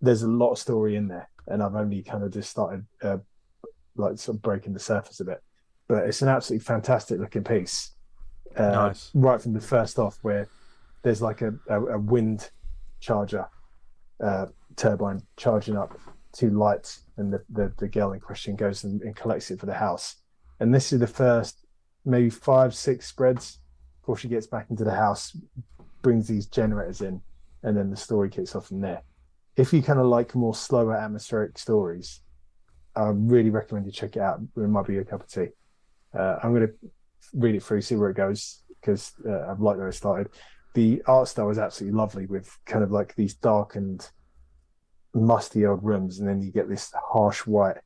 [0.00, 1.28] there's a lot of story in there.
[1.46, 3.18] And I've only kind of just started, uh,
[3.96, 5.42] like, sort of breaking the surface a bit.
[5.88, 7.92] But it's an absolutely fantastic looking piece,
[8.56, 9.10] uh, Nice.
[9.14, 10.48] right from the first off, where
[11.02, 12.50] there's like a, a, a wind
[13.00, 13.46] charger
[14.22, 15.96] uh, turbine charging up
[16.32, 19.66] two lights, and the, the, the girl in question goes and, and collects it for
[19.66, 20.16] the house.
[20.58, 21.64] And this is the first
[22.04, 23.58] maybe five, six spreads
[24.00, 25.36] before she gets back into the house,
[26.02, 27.20] brings these generators in,
[27.62, 29.02] and then the story kicks off from there.
[29.56, 32.20] If you kind of like more slower atmospheric stories,
[32.94, 34.40] I really recommend you check it out.
[34.56, 35.48] It might be a cup of tea.
[36.16, 36.74] Uh, I'm going to
[37.34, 40.28] read it through, see where it goes, because uh, I've liked where it started.
[40.74, 44.10] The art style is absolutely lovely with kind of like these darkened,
[45.14, 47.78] musty old rooms, and then you get this harsh white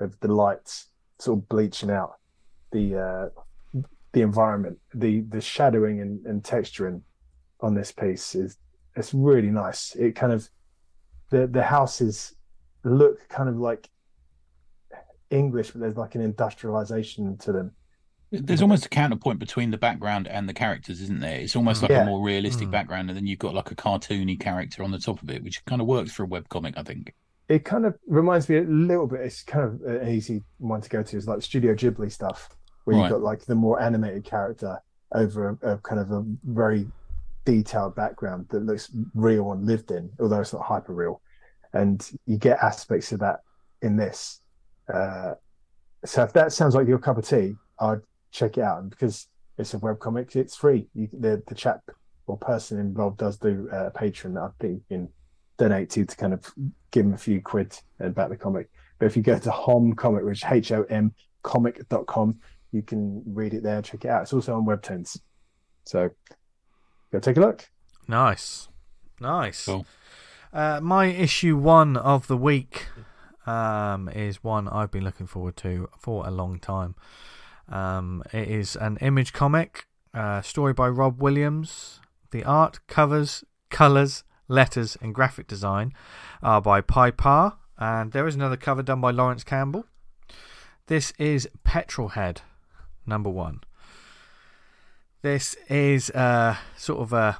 [0.00, 0.88] of the lights
[1.18, 2.14] sort of bleaching out
[2.72, 3.80] the uh,
[4.12, 4.78] the environment.
[4.94, 7.02] The the shadowing and, and texturing
[7.60, 8.56] on this piece is
[8.96, 9.94] it's really nice.
[9.94, 10.48] It kind of
[11.30, 12.34] the the houses
[12.84, 13.88] look kind of like
[15.30, 17.72] English, but there's like an industrialization to them.
[18.30, 21.40] There's almost a counterpoint between the background and the characters, isn't there?
[21.40, 22.02] It's almost like Yeah.
[22.02, 22.72] a more realistic Mm.
[22.72, 25.64] background, and then you've got like a cartoony character on the top of it, which
[25.64, 27.14] kind of works for a webcomic, I think.
[27.48, 29.20] It kind of reminds me a little bit.
[29.20, 31.16] It's kind of an easy one to go to.
[31.16, 32.50] Is like Studio Ghibli stuff,
[32.84, 33.02] where Right.
[33.04, 34.78] you've got like the more animated character
[35.12, 36.86] over a, a kind of a very
[37.48, 41.22] detailed background that looks real and lived in, although it's not hyper real.
[41.72, 43.40] And you get aspects of that
[43.80, 44.42] in this.
[44.92, 45.32] Uh,
[46.04, 48.02] so if that sounds like your cup of tea, I'd
[48.32, 48.82] check it out.
[48.82, 50.88] And because it's a webcomic, it's free.
[50.94, 51.80] You, the the chap
[52.26, 55.08] or person involved does do uh, Patreon that I think you can
[55.56, 56.52] donate to to kind of
[56.90, 58.68] give him a few quid about the comic.
[58.98, 62.40] But if you go to Hom Comic, which H O M comic.com,
[62.72, 64.22] you can read it there, check it out.
[64.22, 65.18] It's also on Webtoons.
[65.84, 66.10] So
[67.12, 67.68] go take a look.
[68.06, 68.68] Nice.
[69.20, 69.66] Nice.
[69.66, 69.86] Cool.
[70.52, 72.86] Uh, my issue one of the week
[73.46, 76.94] um, is one I've been looking forward to for a long time.
[77.68, 82.00] Um, it is an image comic, uh, story by Rob Williams.
[82.30, 85.92] The art, covers, colours, letters, and graphic design
[86.42, 87.58] are by Pye Parr.
[87.78, 89.84] and there is another cover done by Lawrence Campbell.
[90.86, 92.38] This is Petrolhead,
[93.06, 93.60] number one.
[95.20, 97.38] This is uh, sort of a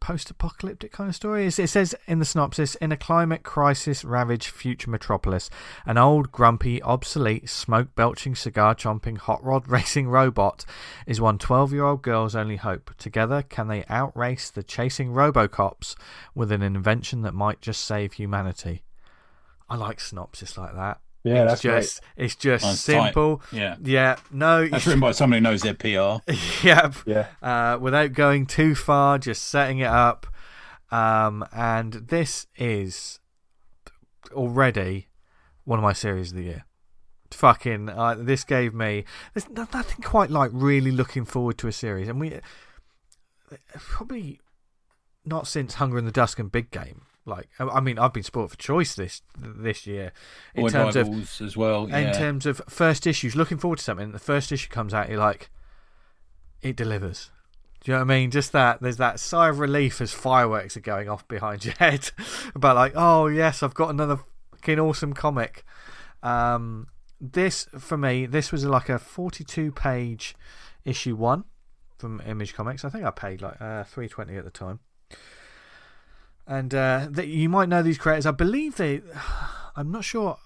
[0.00, 1.46] post-apocalyptic kind of story.
[1.46, 5.48] It says in the synopsis: in a climate crisis-ravaged future metropolis,
[5.86, 10.66] an old, grumpy, obsolete, smoke-belching, cigar-chomping, hot rod racing robot
[11.06, 12.90] is one 12-year-old girl's only hope.
[12.98, 15.94] Together, can they outrace the chasing RoboCops
[16.34, 18.82] with an invention that might just save humanity?
[19.70, 21.00] I like synopsis like that.
[21.24, 23.04] Yeah, it's that's just it's just Nice, tight.
[23.04, 23.42] simple.
[23.50, 23.76] Yeah.
[23.82, 26.22] Yeah, no, That's written by somebody who knows their PR.
[26.62, 27.06] yeah, great.
[27.06, 27.26] Yeah.
[27.42, 30.26] uh, without going too far, just setting it up.
[30.90, 33.18] Um, and this is
[34.32, 35.08] already
[35.64, 36.64] one of my series of the year.
[37.30, 39.04] Fucking, uh, this gave me.
[39.32, 42.38] There's nothing quite like really looking forward to a series, and we
[43.78, 44.40] probably
[45.24, 47.02] not since Hunger in the Dusk and Big Game.
[47.26, 50.12] Like, I mean, I've been sport for choice this this year
[50.54, 51.88] in Void terms of as well.
[51.88, 51.98] Yeah.
[51.98, 54.12] in terms of first issues, looking forward to something.
[54.12, 55.50] The first issue comes out, you're like,
[56.60, 57.30] it delivers.
[57.80, 58.30] Do you know what I mean?
[58.30, 62.10] Just that there's that sigh of relief as fireworks are going off behind your head
[62.54, 64.18] about like, oh yes, I've got another
[64.52, 65.64] fucking awesome comic.
[66.22, 66.88] Um,
[67.20, 70.34] this for me, this was like a 42 page
[70.84, 71.44] issue one
[71.98, 72.84] from Image Comics.
[72.84, 74.80] I think I paid like uh, 320 at the time.
[76.46, 78.26] And uh, that you might know these creators.
[78.26, 79.00] I believe they.
[79.76, 80.36] I'm not sure.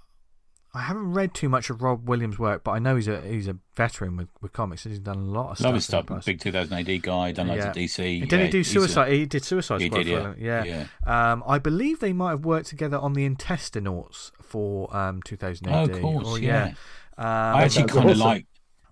[0.75, 3.49] I haven't read too much of Rob Williams' work, but I know he's a he's
[3.49, 4.85] a veteran with, with comics.
[4.85, 6.03] He's done a lot of Love his stuff.
[6.11, 6.25] in stuff.
[6.27, 7.71] Big 2000 AD guy, done loads Yeah.
[7.71, 8.21] of DC.
[8.21, 9.13] Didn't yeah, he do he's a- Suicide?
[9.13, 9.99] He did Suicide He Squad.
[10.05, 10.35] did, yeah.
[10.39, 10.65] yeah.
[11.07, 11.33] yeah.
[11.33, 15.85] Um, I believe they might have worked together on the Intestinauts for um 2000 Oh,
[15.85, 16.75] of course, or, yeah.
[17.17, 18.27] Um, I actually kind of awesome.
[18.27, 18.47] like.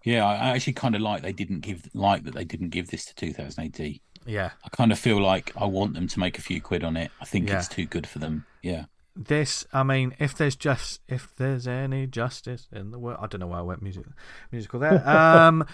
[0.05, 3.05] Yeah, I actually kind of like they didn't give like that they didn't give this
[3.07, 4.01] to 2000 AD.
[4.27, 4.51] Yeah.
[4.65, 7.11] I kind of feel like I want them to make a few quid on it.
[7.21, 7.59] I think Yeah.
[7.59, 8.45] it's too good for them.
[8.63, 8.87] Yeah.
[9.15, 13.41] This, I mean, if there's just if there's any justice in the world, I don't
[13.41, 14.05] know why I went music
[14.53, 15.03] musical there.
[15.09, 15.65] Um,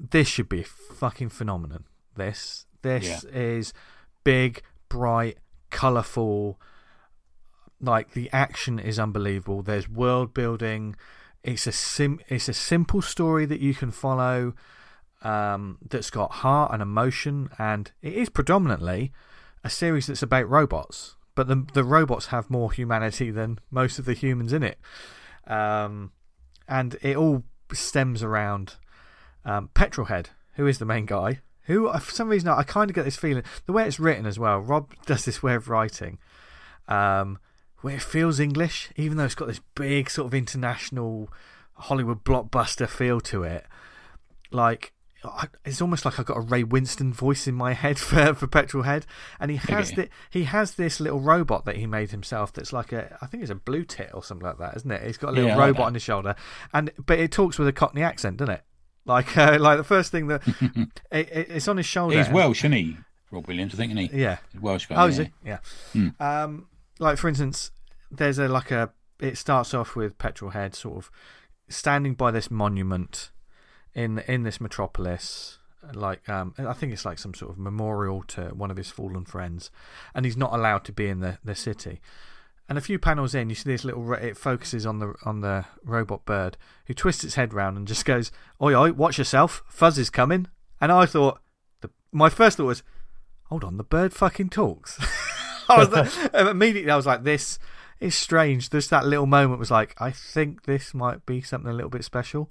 [0.00, 1.84] this should be a fucking phenomenon.
[2.16, 3.72] This this is
[4.24, 5.38] big, bright,
[5.70, 6.58] colourful.
[7.80, 9.62] Like the action is unbelievable.
[9.62, 10.96] There's world building.
[11.44, 12.18] It's a sim.
[12.28, 14.54] It's a simple story that you can follow.
[15.22, 19.12] Um, that's got heart and emotion, and it is predominantly
[19.64, 21.16] a series that's about robots.
[21.34, 24.78] But the the robots have more humanity than most of the humans in it,
[25.46, 26.12] um,
[26.68, 28.76] and it all stems around
[29.44, 31.40] um, Petrolhead, who is the main guy.
[31.62, 34.38] Who, for some reason, I kind of get this feeling the way it's written as
[34.38, 34.60] well.
[34.60, 36.18] Rob does this way of writing,
[36.86, 37.38] um,
[37.80, 41.28] where it feels English, even though it's got this big sort of international
[41.74, 43.66] Hollywood blockbuster feel to it.
[44.52, 44.92] Like
[45.30, 48.46] I- it's almost like I've got a Ray Winstone voice in my head for for
[48.46, 49.04] Petrolhead,
[49.40, 50.02] and he has Okay.
[50.02, 52.52] the, he has this little robot that he made himself.
[52.52, 55.02] That's like a I think it's a blue tit or something like that, isn't it?
[55.02, 56.34] He's got a little Yeah, I like robot on his shoulder,
[56.72, 58.62] and but it talks with a Cockney accent, doesn't it?
[59.04, 60.42] Like uh, like the first thing that
[61.10, 62.16] it, it, it's on his shoulder.
[62.16, 62.96] He's Welsh, isn't he?
[63.30, 64.20] Rob Williams, I think, isn't he?
[64.22, 64.38] Yeah.
[64.52, 64.94] He's Welsh guy.
[64.96, 65.08] Oh, yeah.
[65.08, 65.30] is he?
[65.44, 65.58] Yeah.
[65.92, 66.08] Hmm.
[66.20, 66.66] Um,
[66.98, 67.70] like for instance,
[68.10, 68.90] there's a like a.
[69.18, 71.10] It starts off with Petrol Head sort of
[71.68, 73.30] standing by this monument
[73.96, 75.58] in in this metropolis.
[75.94, 79.24] Like um, I think it's like some sort of memorial to one of his fallen
[79.24, 79.70] friends,
[80.14, 82.00] and he's not allowed to be in the, the city.
[82.68, 84.12] And a few panels in, you see this little.
[84.14, 86.56] It focuses on the on the robot bird
[86.86, 89.62] who twists its head round and just goes, "Oi, oi, watch yourself!
[89.68, 90.48] Fuzz is coming."
[90.80, 91.40] And I thought,
[91.80, 92.82] the, my first thought was,
[93.44, 94.98] "Hold on, the bird fucking talks."
[95.68, 97.60] I was immediately I was like, "This
[98.00, 101.74] is strange." Just that little moment was like, "I think this might be something a
[101.74, 102.50] little bit special."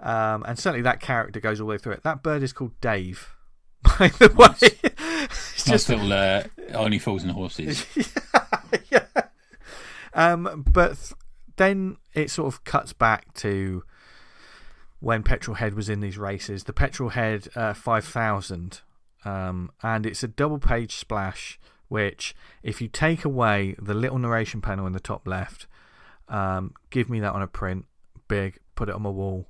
[0.00, 2.02] Um, and certainly that character goes all the way through it.
[2.02, 3.34] That bird is called Dave.
[3.82, 4.62] By the Nice.
[4.62, 4.68] way,
[5.24, 6.44] it's Nice just little uh,
[6.74, 7.86] only fools and horses.
[8.90, 9.04] yeah.
[10.12, 11.14] Um, but th-
[11.56, 13.84] then it sort of cuts back to
[15.00, 16.64] when Petrolhead was in these races.
[16.64, 18.80] The Petrolhead uh, 5000,
[19.24, 21.58] um, and it's a double page splash.
[21.88, 25.68] Which, if you take away the little narration panel in the top left,
[26.28, 27.84] um, give me that on a print,
[28.26, 29.46] big, put it on my wall.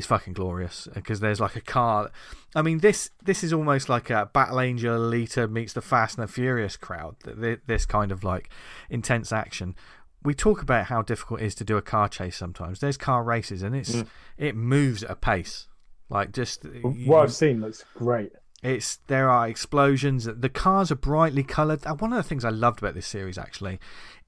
[0.00, 2.10] It's fucking glorious because there's like a car.
[2.54, 6.26] I mean, this this is almost like a Battle Angel Alita meets the Fast and
[6.26, 7.16] the Furious crowd.
[7.22, 8.48] th- th- This kind of like
[8.88, 9.74] intense action.
[10.22, 12.80] We talk about how difficult it is to do a car chase sometimes.
[12.80, 14.02] There's car races and it's
[14.38, 15.68] it moves at a pace.
[16.08, 16.64] Like just
[17.04, 18.32] What I've seen looks great.
[18.62, 20.24] it's there are explosions.
[20.24, 21.86] The cars are brightly coloured.
[21.86, 23.78] Uh, One of the things I loved about this series actually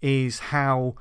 [0.03, 0.97] is how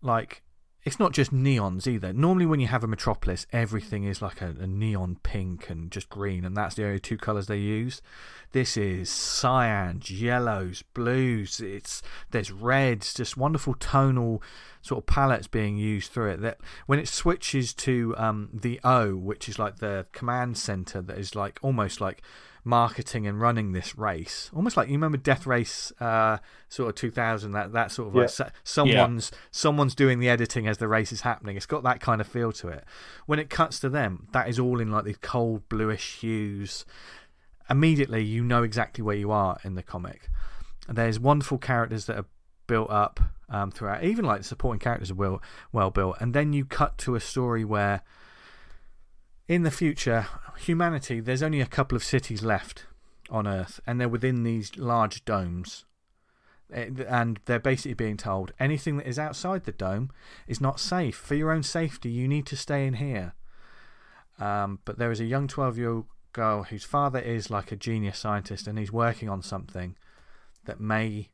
[0.00, 0.42] like
[0.84, 2.12] it's not just neons either.
[2.12, 6.08] Normally, when you have a metropolis, everything is like a, a neon pink and just
[6.08, 8.02] green, and that's the only two colours they use.
[8.50, 11.60] This is cyans, yellows, blues.
[11.60, 12.02] It's
[12.32, 14.42] there's reds, just wonderful tonal
[14.82, 16.40] sort of palettes being used through it.
[16.40, 21.16] That when it switches to um, the O, which is like the command center, that
[21.16, 22.22] is like almost like
[22.64, 27.52] marketing and running this race, almost like you remember Death Race, uh, sort of 2000.
[27.52, 28.26] That that sort of like Yeah.
[28.28, 31.56] so- someone's someone's doing the editing as the race is happening.
[31.56, 32.84] It's got that kind of feel to it.
[33.26, 36.84] When it cuts to them, that is all in like these cold bluish hues.
[37.70, 40.28] Immediately, you know exactly where you are in the comic.
[40.88, 42.26] And there's wonderful characters that are
[42.66, 44.02] built up um, throughout.
[44.04, 46.16] Even like the supporting characters are well well built.
[46.20, 48.02] And then you cut to a story where,
[49.48, 50.26] in the future,
[50.58, 52.86] humanity there's only a couple of cities left
[53.30, 55.84] on Earth, and they're within these large domes.
[56.72, 60.10] Eh, And they're basically being told anything that is outside the dome
[60.46, 61.16] is not safe.
[61.16, 63.34] For your own safety, you need to stay in here.
[64.38, 67.76] Um, but there is a young 12 year old girl whose father is like a
[67.76, 69.96] genius scientist and he's working on something
[70.64, 71.28] that may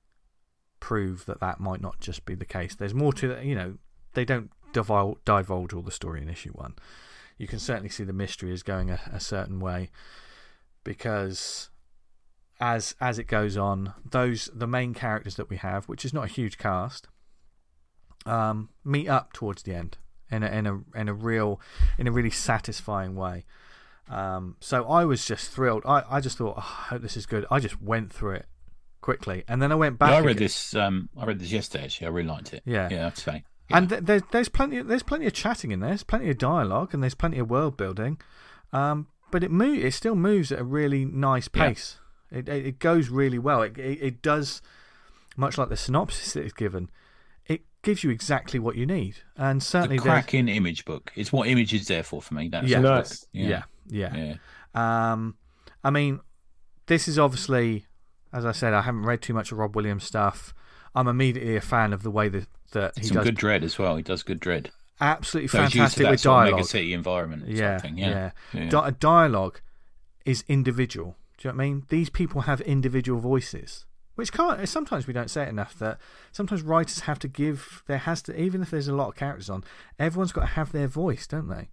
[0.80, 2.74] prove that that might not just be the case.
[2.74, 3.74] There's more to that, you know,
[4.14, 6.74] they don't divulge, divulge all the story in issue one.
[7.39, 9.90] You can certainly see the mystery is going a, a certain way
[10.85, 11.70] because
[12.60, 16.24] as as it goes on, those the main characters that we have, which is not
[16.24, 17.09] a huge cast,
[18.27, 19.98] um, meet up towards the end
[20.31, 21.60] in a in a in a real
[21.97, 23.44] in a really satisfying way.
[24.09, 25.82] Um, so I was just thrilled.
[25.85, 27.44] I, I just thought, oh, I hope this is good.
[27.51, 28.47] I just went through it
[29.01, 30.10] quickly, and then I went back.
[30.10, 30.44] Yeah, I read again.
[30.44, 30.74] this.
[30.74, 31.85] Um, I read this yesterday.
[31.85, 32.62] Actually, I really liked it.
[32.65, 32.89] Yeah.
[32.90, 33.44] yeah, say.
[33.70, 35.90] And th- there's there's plenty there's plenty of chatting in there.
[35.90, 38.19] There's plenty of dialogue and there's plenty of world building.
[38.73, 41.69] Um, but it move it still moves at a really nice Yeah.
[41.69, 41.99] pace.
[42.31, 43.62] It, it it goes really well.
[43.62, 44.62] It, it it does
[45.36, 46.90] much like the synopsis that is given.
[47.47, 51.12] It gives you exactly what you need, and certainly the there's- cracking image book.
[51.15, 52.49] It's what image is there for for me.
[52.49, 52.81] That's Yeah.
[52.81, 53.27] Nice.
[53.32, 54.15] yeah, yeah.
[54.16, 55.12] yeah.
[55.12, 55.36] Um,
[55.85, 56.20] I mean,
[56.86, 57.86] this is obviously,
[58.32, 60.53] as I said, I haven't read too much of Rob Williams stuff.
[60.95, 63.78] I'm immediately a fan of the way that, that he Some does good dread as
[63.78, 63.97] well.
[63.97, 64.70] He does good dread.
[65.01, 66.59] absolutely So he's used to fantastic that with sort of dialogue.
[66.59, 67.49] mega city environment.
[67.49, 67.90] Yeah, yeah.
[68.09, 68.69] yeah, yeah.
[68.69, 69.61] Di- dialogue
[70.24, 71.16] is individual.
[71.39, 71.82] Do you know what I mean?
[71.89, 73.86] These people have individual voices,
[74.16, 74.69] which can't.
[74.69, 75.78] Sometimes we don't say it enough.
[75.78, 75.99] That
[76.32, 77.82] sometimes writers have to give.
[77.86, 79.62] There has to, even if there's a lot of characters on,
[79.99, 81.69] everyone's got to have their voice, don't they?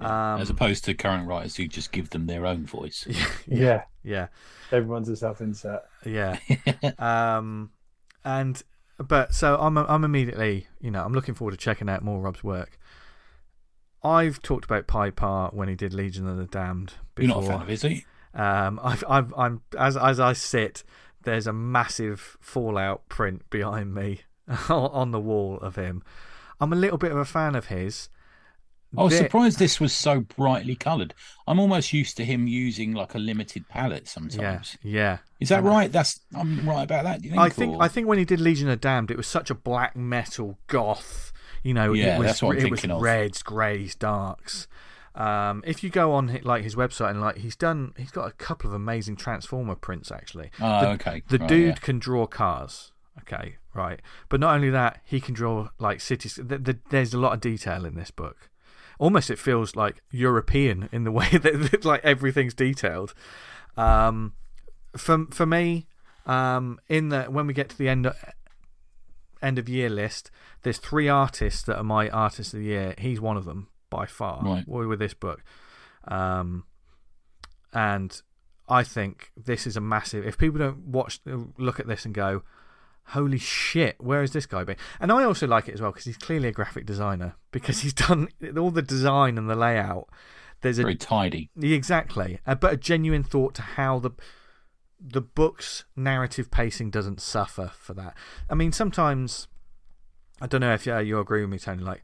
[0.00, 3.06] Um, as opposed to current writers who just give them their own voice.
[3.48, 3.82] Yeah.
[4.04, 4.28] yeah,
[4.70, 5.82] Everyone's a self insert.
[6.04, 6.38] yeah.
[6.98, 7.70] um,
[8.24, 8.62] and
[8.98, 12.42] but so I'm I'm immediately, you know, I'm looking forward to checking out more Rob's
[12.42, 12.78] work.
[14.02, 16.94] I've talked about Pye Parr when he did Legion of the Damned.
[17.18, 18.02] You're not a fan of his, are you?
[18.34, 20.84] Um, I've, I've, I'm as as I sit,
[21.22, 24.22] there's a massive Fallout print behind me
[24.68, 26.02] on the wall of him.
[26.60, 28.08] I'm a little bit of a fan of his.
[28.96, 31.12] I was There- surprised this was so brightly coloured.
[31.46, 34.78] I'm almost used to him using like a limited palette sometimes.
[34.82, 34.90] yeah.
[34.90, 35.18] yeah.
[35.40, 35.92] Is that right?
[35.92, 37.20] That's I'm right about that.
[37.20, 37.36] Think?
[37.36, 39.54] I think or- I think when he did Legion of Damned, it was such a
[39.54, 41.32] black metal goth.
[41.62, 43.02] You know, Yeah, it was that's what I'm it was of.
[43.02, 44.68] reds, greys, darks.
[45.14, 48.32] Um, if you go on like his website and like he's done, he's got a
[48.32, 50.50] couple of amazing Transformer prints actually.
[50.60, 51.22] Oh, the, okay.
[51.28, 51.74] The Right, dude yeah.
[51.74, 52.92] can draw cars.
[53.22, 54.00] Okay, right.
[54.28, 56.34] But not only that, he can draw like cities.
[56.48, 58.48] Th- th- there's a lot of detail in this book.
[58.98, 63.14] Almost, it feels like European in the way that, like everything's detailed.
[63.76, 64.32] Um,
[64.96, 65.86] for for me,
[66.26, 68.10] um, in the when we get to the end
[69.40, 70.30] end of year list,
[70.62, 72.94] there's three artists that are my artists of the year.
[72.98, 74.42] He's one of them by far.
[74.42, 74.66] Right.
[74.66, 75.42] With this book,
[76.06, 76.64] um,
[77.72, 78.20] and
[78.68, 80.26] I think this is a massive.
[80.26, 82.42] If people don't watch, look at this and go,
[83.08, 86.04] "Holy shit, where has this guy been?" And I also like it as well because
[86.06, 88.28] he's clearly a graphic designer because he's done
[88.58, 90.08] all the design and the layout.
[90.60, 91.50] There's a Very tidy.
[91.60, 94.10] exactly, uh, but a genuine thought to how the
[95.00, 98.16] the book's narrative pacing doesn't suffer for that.
[98.50, 99.46] I mean, sometimes
[100.40, 101.82] I don't know if uh, you agree with me, Tony.
[101.82, 102.02] Like,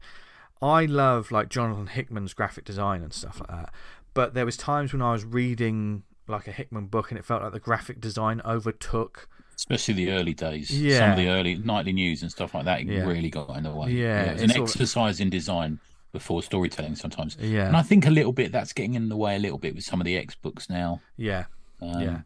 [0.61, 3.73] I love like Jonathan Hickman's graphic design and stuff like that.
[4.13, 7.43] But there was times when I was reading like a Hickman book and it felt
[7.43, 9.27] like the graphic design overtook.
[9.55, 10.69] Especially the early days.
[10.69, 13.05] Some of the early nightly news and stuff like that Yeah.
[13.05, 13.91] really got in the way.
[13.91, 15.79] Yeah, it was it's an all- exercise in design
[16.11, 17.37] before storytelling sometimes.
[17.39, 19.75] Yeah, And I think a little bit that's getting in the way a little bit
[19.75, 21.01] with some of the X books now.
[21.17, 21.45] yeah,
[21.81, 22.19] Um, yeah.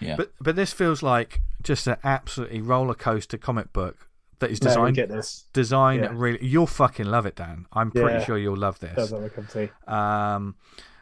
[0.00, 0.16] yeah.
[0.16, 4.08] But but this feels like just an absolutely roller coaster comic book
[4.40, 5.46] that is No, we designed get this.
[5.52, 6.10] designed Yeah.
[6.14, 6.44] really.
[6.44, 7.66] You'll fucking love it, Dan.
[7.72, 8.24] I'm pretty Yeah.
[8.24, 8.94] sure you'll love this.
[8.96, 10.54] Does have a cup of um,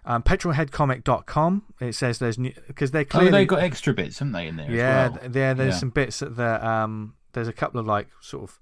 [0.06, 1.62] um, petrolheadcomic.com.
[1.80, 4.56] It says there's new because they're clearly Oh, they've got extra bits, haven't they, in
[4.56, 4.70] there?
[4.70, 5.30] yeah as well?
[5.30, 5.78] there there's Yeah.
[5.80, 8.58] some bits that there um there's a couple of like sort of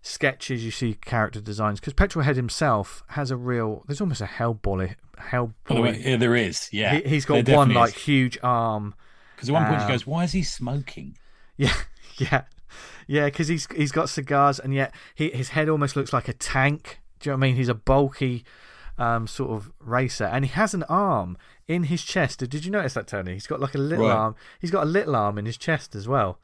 [0.00, 4.96] sketches you see character designs because Petrolhead himself has a real there's almost a Hellboy
[5.68, 6.68] the way, yeah, there is.
[6.72, 8.02] Yeah, He, he's There got one like is.
[8.02, 8.94] huge arm.
[9.36, 11.16] Because at one point um, she goes, "Why is he smoking?"
[11.56, 11.74] Yeah,
[12.16, 12.42] yeah,
[13.06, 13.26] yeah.
[13.26, 16.98] Because he's he's got cigars, and yet he, his head almost looks like a tank.
[17.20, 17.56] Do you know what I mean?
[17.56, 18.44] He's a bulky
[19.02, 22.38] um, sort of racer, and he has an arm in his chest.
[22.38, 23.32] Did you notice that, Tony?
[23.32, 24.14] He's got like a little Right.
[24.16, 24.34] arm.
[24.60, 26.38] He's got a little arm in his chest as well.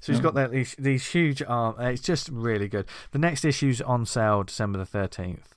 [0.00, 1.76] So he's got that these, these huge arm.
[1.80, 2.86] It's just really good.
[3.12, 5.56] The next issue's on sale December the thirteenth.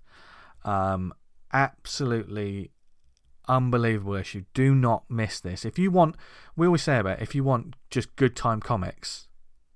[0.63, 1.13] Um,
[1.51, 2.71] absolutely
[3.49, 4.43] unbelievable issue.
[4.53, 5.65] Do not miss this.
[5.65, 6.15] If you want,
[6.55, 9.27] we always say about it, if you want just good time comics,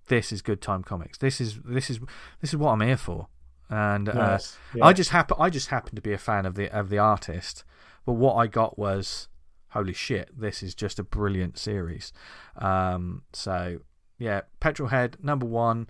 [0.07, 1.17] this is good time comics.
[1.17, 1.99] This is this is
[2.41, 3.27] this is what I'm here for.
[3.71, 4.37] And uh,
[4.75, 4.85] Yeah.
[4.85, 7.63] I just happen I just happen to be a fan of the of the artist,
[8.05, 9.29] but what I got was
[9.69, 12.11] holy shit, this is just a brilliant series.
[12.57, 13.79] Um, so
[14.19, 15.89] yeah, Petrolhead number one.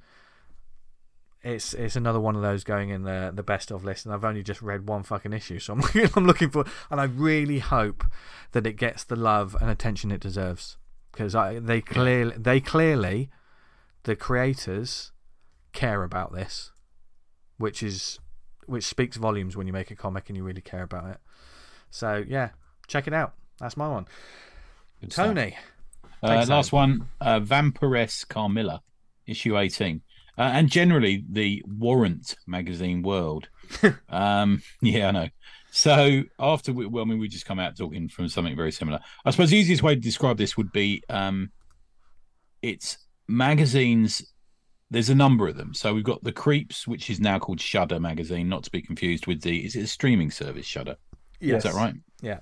[1.43, 4.23] It's it's another one of those going in the the best of list, and I've
[4.23, 5.81] only just read one fucking issue, so I'm
[6.15, 8.03] I'm looking for, and I really hope
[8.51, 10.77] that it gets the love and attention it deserves
[11.11, 13.31] because I they clearly they clearly
[14.03, 15.11] the creators
[15.73, 16.71] care about this,
[17.61, 18.19] which is
[18.65, 21.17] which speaks volumes when you make a comic and you really care about it.
[21.89, 22.49] So yeah,
[22.88, 23.33] check it out.
[23.59, 24.07] That's my one.
[25.01, 25.11] Good.
[25.11, 25.57] Tony,
[26.23, 28.81] Uh, last one, uh, Vampiress Carmilla,
[29.25, 30.01] issue 18.
[30.38, 33.49] Uh, and generally the Warren magazine world.
[34.09, 35.29] um, yeah, I know.
[35.71, 38.99] So after we, well, I mean, we just come out talking from something very similar.
[39.25, 41.51] I suppose the easiest way to describe this would be um,
[42.61, 42.97] it's
[43.27, 44.30] magazines.
[44.91, 45.73] There's a number of them.
[45.73, 49.26] So we've got the Creeps, which is now called Shudder magazine, not to be confused
[49.26, 49.65] with the.
[49.65, 50.97] Is it a streaming service, Shudder?
[51.39, 51.65] Yes.
[51.65, 51.95] Is that right?
[52.22, 52.39] Yeah.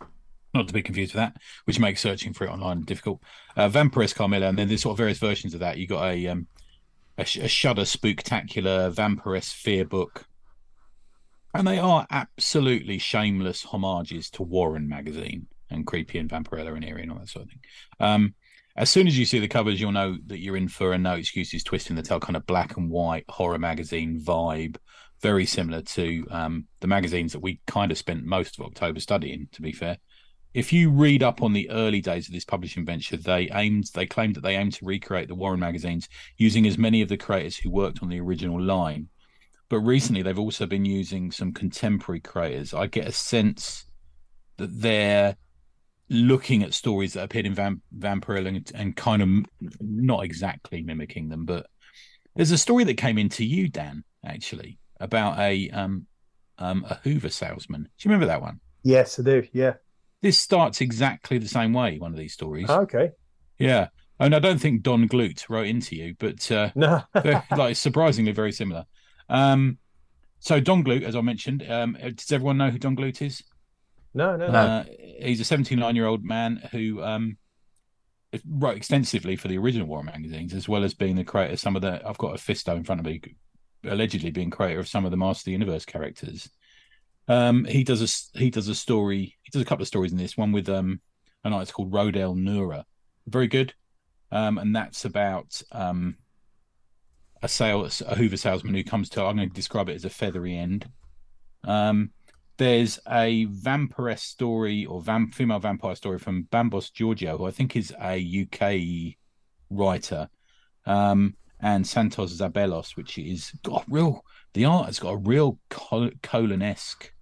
[0.55, 3.21] Not to be confused with that, which makes searching for it online difficult.
[3.55, 5.77] Uh, Vampiress Carmilla, and then there's sort of various versions of that.
[5.77, 6.47] You got a um,
[7.19, 10.26] a, a Shudder Spooktacular Vampiress Fear book,
[11.53, 17.03] and they are absolutely shameless homages to Warren magazine and Creepy and Vampirella and Eerie
[17.03, 17.61] and all that sort of thing.
[17.99, 18.34] Um,
[18.80, 21.14] as soon as you see the covers, you'll know that you're in for a no
[21.15, 24.77] excuses twist in the tail kind of black and white horror magazine vibe
[25.22, 29.49] very similar to um, the magazines that we kind of spent most of October studying.
[29.51, 29.97] To be fair,
[30.53, 34.06] if you read up on the early days of this publishing venture, they aimed, they
[34.06, 36.07] claimed that they aimed to recreate the Warren magazines
[36.38, 39.10] using as many of the creators who worked on the original line.
[39.68, 42.73] But recently, they've also been using some contemporary creators.
[42.73, 43.85] I get a sense
[44.57, 45.35] that they're
[46.10, 49.30] looking at stories that appeared in Vamp- Vampirella and, and kind of
[49.80, 51.68] not exactly mimicking them, but
[52.36, 56.06] there's a story that came into you, Dan, actually, about a um
[56.57, 57.84] um a Hoover salesman.
[57.84, 58.60] Do you remember that one?
[58.84, 59.48] Yes, I do.
[59.53, 59.73] Yeah.
[60.22, 61.98] This starts exactly the same way.
[61.99, 63.11] One of these stories, Oh, okay.
[63.57, 63.88] yeah.
[64.19, 67.02] And I don't think Don Glut wrote into you, but uh, No.
[67.56, 68.84] like surprisingly very similar.
[69.30, 69.77] Um,
[70.40, 73.44] so Don Glut, as I mentioned, um, does everyone know who Don Glut is?
[74.14, 74.52] No, no, No.
[74.52, 74.60] no.
[74.60, 74.84] Uh,
[75.22, 77.38] he's a 79 year old man who um,
[78.48, 81.76] wrote extensively for the original War magazines, as well as being the creator of some
[81.76, 82.02] of the.
[82.07, 83.22] I've got a Fisto in front of me,
[83.84, 86.49] allegedly being creator of some of the Master of the Universe characters.
[87.27, 89.38] Um, he does a he does a story.
[89.44, 90.38] He does a couple of stories in this.
[90.38, 91.02] One with um,
[91.44, 92.86] an artist called Rodel Noora,
[93.27, 93.73] very good,
[94.31, 96.18] um, and that's about um,
[97.41, 100.10] a sales a Hoover salesman who comes to I'm going to describe it as a
[100.10, 100.90] feathery end.
[101.64, 102.11] Um,
[102.60, 107.94] there's a vampiress story or female vampire story from Bambos Georgiou, who I think is
[108.02, 109.15] a UK
[109.69, 110.30] writer,
[110.86, 114.23] um, and Santos Zabelos, which is got real
[114.53, 117.14] the art has got a real Col- Colan esque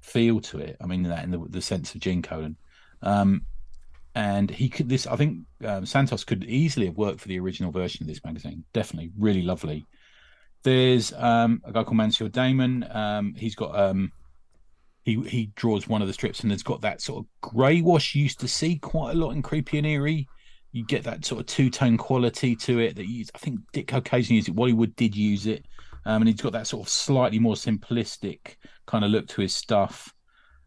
[0.00, 0.76] feel to it.
[0.82, 2.56] I mean that in the, the sense of Gene Colan.
[3.00, 3.46] Um,
[4.14, 7.72] and he could this I think um, Santos could easily have worked for the original
[7.72, 8.64] version of this magazine.
[8.74, 9.86] Definitely, really lovely.
[10.62, 12.86] There's um, a guy called Mansour Damon.
[12.90, 14.12] Um, he's got um,
[15.04, 18.14] he he draws one of the strips and it's got that sort of grey wash
[18.14, 20.26] you used to see quite a lot in Creepy and Eerie.
[20.72, 23.92] You get that sort of two tone quality to it that you, I think Dick
[23.92, 24.56] occasionally used it.
[24.56, 25.66] Hollywood did use it,
[26.04, 28.56] um, and he's got that sort of slightly more simplistic
[28.86, 30.12] kind of look to his stuff.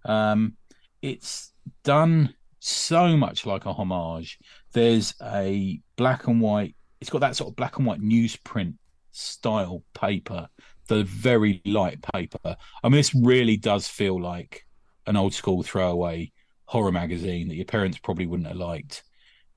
[0.06, 0.54] Um,
[1.02, 1.52] it's
[1.84, 4.40] done so much like a homage.
[4.72, 6.76] There's a black and white.
[7.02, 8.76] It's got that sort of black and white newsprint
[9.12, 10.48] style paper
[10.88, 12.58] the very light paper.
[12.84, 14.66] I mean, this really does feel like
[15.06, 16.32] an old school throwaway
[16.66, 19.04] horror magazine that your parents probably wouldn't have liked.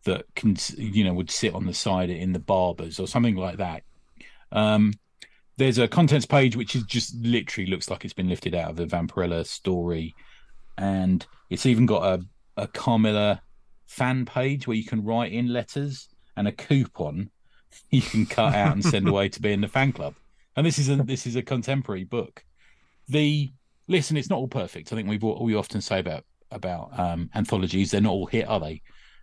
[0.05, 3.59] That can, you know, would sit on the side in the barbers or something like
[3.59, 3.83] that.
[4.51, 4.95] Um,
[5.59, 8.77] there's a contents page which is just literally looks like it's been lifted out of
[8.77, 10.15] the Vampirella story,
[10.79, 12.25] and it's even got a
[12.57, 13.43] a Carmilla
[13.87, 17.31] fan page where you can write in letters and a coupon
[17.91, 20.15] you can cut out and send away to be in the fan club
[20.61, 22.45] and this is a this is a contemporary book.
[23.09, 23.51] The
[23.89, 24.93] listen, it's not all perfect.
[24.93, 28.61] I think we we often say about about um, anthologies, they're not all hit, are
[28.61, 28.83] they?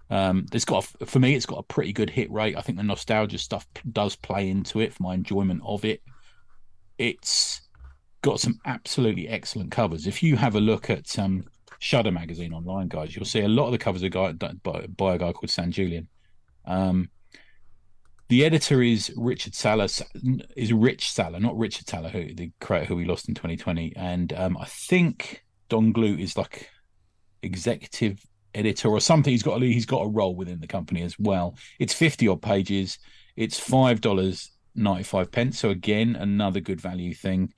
[0.09, 2.57] Um, it's got a, for me, it's got a pretty good hit rate.
[2.57, 6.01] I think the nostalgia stuff does play into it for my enjoyment of it.
[6.97, 7.61] It's
[8.23, 10.07] got some absolutely excellent covers.
[10.07, 11.43] If you have a look at um,
[11.77, 15.19] Shudder magazine online, guys, you'll see a lot of the covers are by, by, a
[15.19, 16.07] guy called San Julian.
[16.65, 17.11] Um,
[18.29, 19.87] the editor is Richard Sala,
[20.55, 23.93] is Rich Sala, not Richard Sala, who the creator who we lost in 2020.
[23.95, 26.69] And um, I think Don Glut is like
[27.41, 28.19] executive
[28.53, 29.31] editor or something.
[29.31, 31.57] He's got a, he's got a role within the company as well.
[31.79, 32.99] It's 50 odd pages.
[33.35, 35.59] It's five dollars 95 pence.
[35.59, 37.53] So again, another good value thing.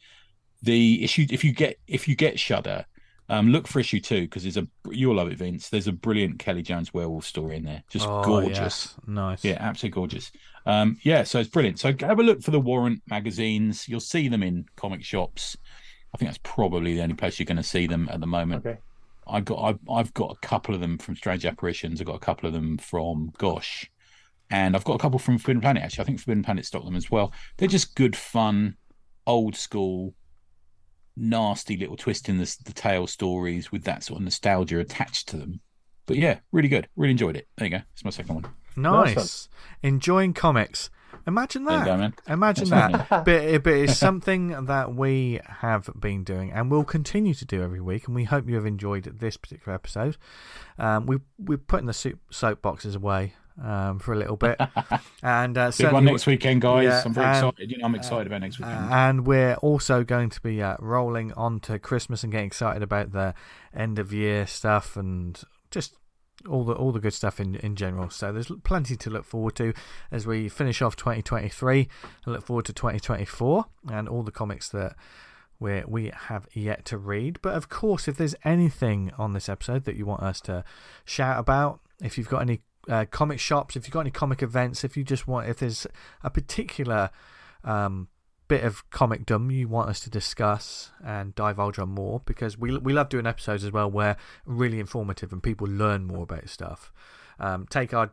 [0.62, 2.86] The issue if you get if you get Shudder,
[3.30, 5.70] um, look for issue two because there's a you'll love it, Vince.
[5.70, 8.96] There's a brilliant Kelly Jones werewolf story in there, just oh, gorgeous, yes.
[9.08, 10.32] nice, yeah, absolutely gorgeous.
[10.66, 11.80] Um, yeah, so it's brilliant.
[11.80, 13.88] So have a look for the Warren magazines.
[13.88, 15.58] You'll see them in comic shops.
[16.14, 18.66] I think that's probably the only place you're going to see them at the moment.
[18.66, 18.80] Okay.
[19.28, 22.02] I've got I've, I've got a couple of them from Strange Apparitions.
[22.02, 23.90] I've got a couple of them from Gosh,
[24.50, 25.84] and I've got a couple from Forbidden Planet.
[25.84, 27.32] Actually, I think Forbidden Planet stock them as well.
[27.58, 28.76] They're just good fun,
[29.28, 30.16] old school
[31.16, 35.38] nasty little twist in the, the tale stories with that sort of nostalgia attached to
[35.38, 35.60] them.
[36.06, 36.88] But yeah, really good.
[36.96, 37.48] Really enjoyed it.
[37.58, 37.82] There you go.
[37.94, 38.46] It's my second one.
[38.76, 39.16] Nice.
[39.16, 39.50] nice
[39.82, 40.90] Enjoying comics.
[41.28, 41.86] Imagine that.
[41.86, 43.08] Go, Imagine that.
[43.10, 47.82] but, but it's something that we have been doing and will continue to do every
[47.82, 48.08] week.
[48.08, 50.18] And we hope you have enjoyed this particular episode.
[50.78, 53.34] Um, we, we're putting the soup, soapboxes away
[53.64, 54.60] um, for a little bit.
[55.24, 56.86] and uh, big one next weekend, guys.
[56.86, 57.72] Yeah, I'm very and, excited.
[57.72, 58.92] You know, I'm excited about next weekend.
[58.92, 63.12] and we're also going to be uh, rolling on to Christmas and getting excited about
[63.12, 63.34] the
[63.76, 65.42] end of year stuff and
[65.72, 65.96] just
[66.48, 68.10] all the all the good stuff in in general.
[68.10, 69.74] So there's plenty to look forward to
[70.12, 71.88] as we finish off 2023
[72.26, 74.96] and look forward to 2024 and all the comics that
[75.60, 77.40] we we have yet to read.
[77.42, 80.64] But of course, if there's anything on this episode that you want us to
[81.06, 84.84] shout about, if you've got any uh, comic shops, if you've got any comic events,
[84.84, 85.86] if you just want, if there's
[86.24, 87.10] a particular
[87.64, 88.08] um,
[88.50, 92.92] bit of comicdom you want us to discuss and divulge on more, because we we
[92.92, 96.92] love doing episodes as well where really informative and people learn more about stuff.
[97.40, 98.12] Um, take our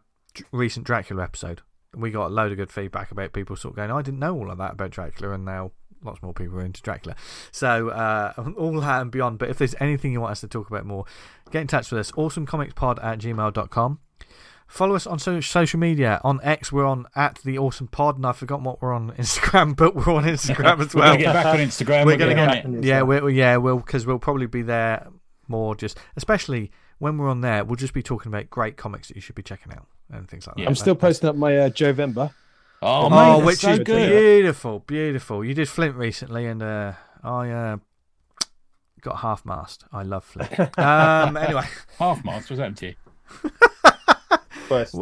[0.53, 1.63] recent Dracula episode.
[1.95, 4.37] We got a load of good feedback about people sort of going, I didn't know
[4.37, 5.73] all of that about Dracula, and now
[6.05, 7.17] lots more people are into Dracula.
[7.51, 9.39] So, uh, all that and beyond.
[9.39, 11.07] But if there's anything you want us to talk about more,
[11.51, 12.13] get in touch with us.
[12.13, 14.01] AwesomeComicsPod at gmail.com.
[14.67, 16.21] Follow us on social media.
[16.25, 19.77] On X, we're on at the Awesome Pod, and I've forgotten what we're on Instagram,
[19.77, 21.17] but we're on Instagram as well.
[21.17, 22.07] we're going to get back on Instagram.
[22.07, 25.09] We're, going to get, yeah, we're, yeah, we'll because we'll probably be there
[25.49, 25.77] more.
[25.77, 29.21] Just especially when we're on there, we'll just be talking about great comics that you
[29.21, 30.65] should be checking out and things like yeah.
[30.65, 30.71] that.
[30.71, 32.33] I'm still posting up my uh, Jovember.
[32.83, 34.09] Oh, oh which so is good.
[34.09, 35.45] beautiful, beautiful.
[35.45, 37.77] You did Flint recently, and uh, I uh,
[39.01, 39.85] got half mast.
[39.93, 40.59] I love Flint.
[40.79, 41.67] um, anyway,
[41.99, 42.97] half mast was empty.
[44.67, 44.95] first.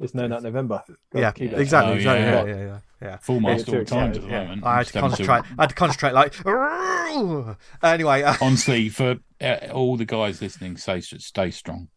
[0.00, 0.82] It's no not November.
[1.14, 1.50] yeah, exactly.
[1.54, 2.04] Oh, exactly.
[2.04, 3.16] Yeah, yeah, yeah, yeah, yeah.
[3.18, 4.64] Full mast all times at the moment.
[4.64, 5.42] I had to concentrate.
[5.56, 6.12] I had to concentrate.
[6.12, 6.34] Like
[7.84, 8.22] anyway.
[8.22, 11.88] Uh, Honestly, for uh, all the guys listening, say stay strong.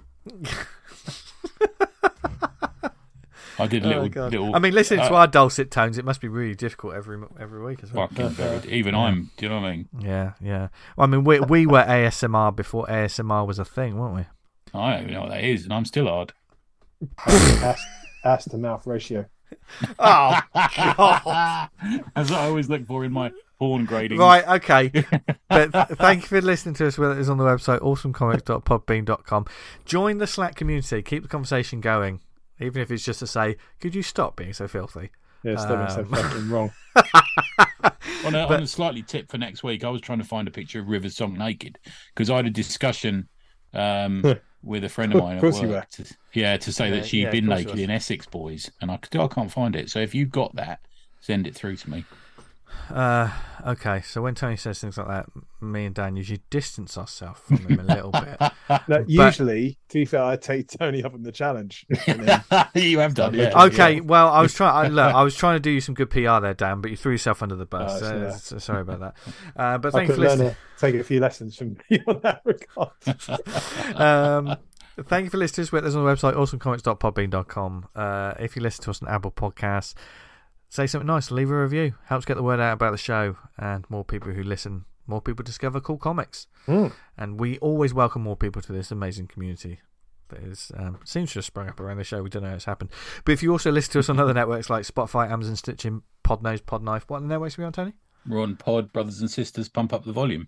[3.60, 4.32] I did a Oh, little, God.
[4.32, 4.56] little.
[4.56, 7.64] I mean, listening to uh, our dulcet tones, it must be really difficult every every
[7.64, 8.08] week as well.
[8.08, 8.68] fucking very.
[8.72, 9.32] Even I'm.
[9.38, 9.90] Do you know what I mean?
[10.00, 10.68] Yeah, yeah.
[10.96, 14.26] Well, I mean, we we were ASMR before ASMR was a thing, weren't we?
[14.80, 16.34] I don't even know what that is, and I'm still hard.
[17.26, 17.82] Ass,
[18.24, 19.26] ass to mouth ratio.
[20.00, 20.40] Oh,
[22.16, 24.18] As I always look for in my porn grading.
[24.18, 24.90] right, okay.
[25.50, 26.98] but th- thank you for listening to us.
[26.98, 29.46] Whether it's on the website awesomecomics.podbean.com.
[29.86, 31.02] Join the Slack community.
[31.02, 32.22] Keep the conversation going,
[32.60, 35.10] even if it's just to say, "Could you stop being so filthy?"
[35.44, 36.72] Yeah, it's um, so Um, fucking wrong.
[38.24, 40.52] On a, on a slightly tip for next week, I was trying to find a
[40.52, 41.80] picture of River Song naked
[42.14, 43.28] because I had a discussion
[43.74, 44.24] um,
[44.64, 45.90] with a friend of mine Of at course you work.
[45.92, 48.98] To, yeah, to say Yeah, that she'd yeah, been naked in Essex Boys, and I,
[48.98, 49.90] could- I can't find it.
[49.90, 50.80] So if you've got that,
[51.20, 52.06] send it through to me.
[52.90, 53.30] Uh,
[53.68, 55.26] okay, so when Tony says things like that,
[55.62, 58.38] me and Dan usually distance ourselves from him a little bit.
[58.88, 61.86] No, usually, to be fair, I take Tony up on the challenge.
[62.08, 63.52] And then- you have done, yeah.
[63.66, 64.86] Okay, well, I was trying.
[64.86, 66.96] I, look, I was trying to do you some good PR there, Dan, but you
[66.96, 67.92] threw yourself under the bus.
[67.96, 68.32] Oh, so, so, yeah.
[68.32, 69.16] so sorry about that.
[69.56, 70.56] Uh, but I thanks could for learn listening.
[70.80, 72.92] take a few lessons from me on that regard.
[74.00, 74.58] um,
[75.06, 75.82] thank you for listening to us.
[75.82, 77.88] There's on the website, awesomecomics.podbean.com.
[77.96, 79.94] Uh, if you listen to us on Apple Podcasts,
[80.72, 81.94] say something nice, leave a review.
[82.06, 85.44] Helps get the word out about the show, and more people who listen, more people
[85.44, 86.48] discover cool comics.
[86.66, 86.94] Mm.
[87.18, 89.82] And we always welcome more people to this amazing community.
[90.30, 92.24] That is, um, seems to have sprung up around the show.
[92.24, 92.90] We don't know how it's happened.
[93.26, 96.62] But if you also listen to us on other networks like Spotify, Amazon, Stitcher, Podnose,
[96.62, 97.94] Podknife, what networks are we on, Tony?
[98.26, 100.48] We're on Pod, brothers and sisters, pump up the volume.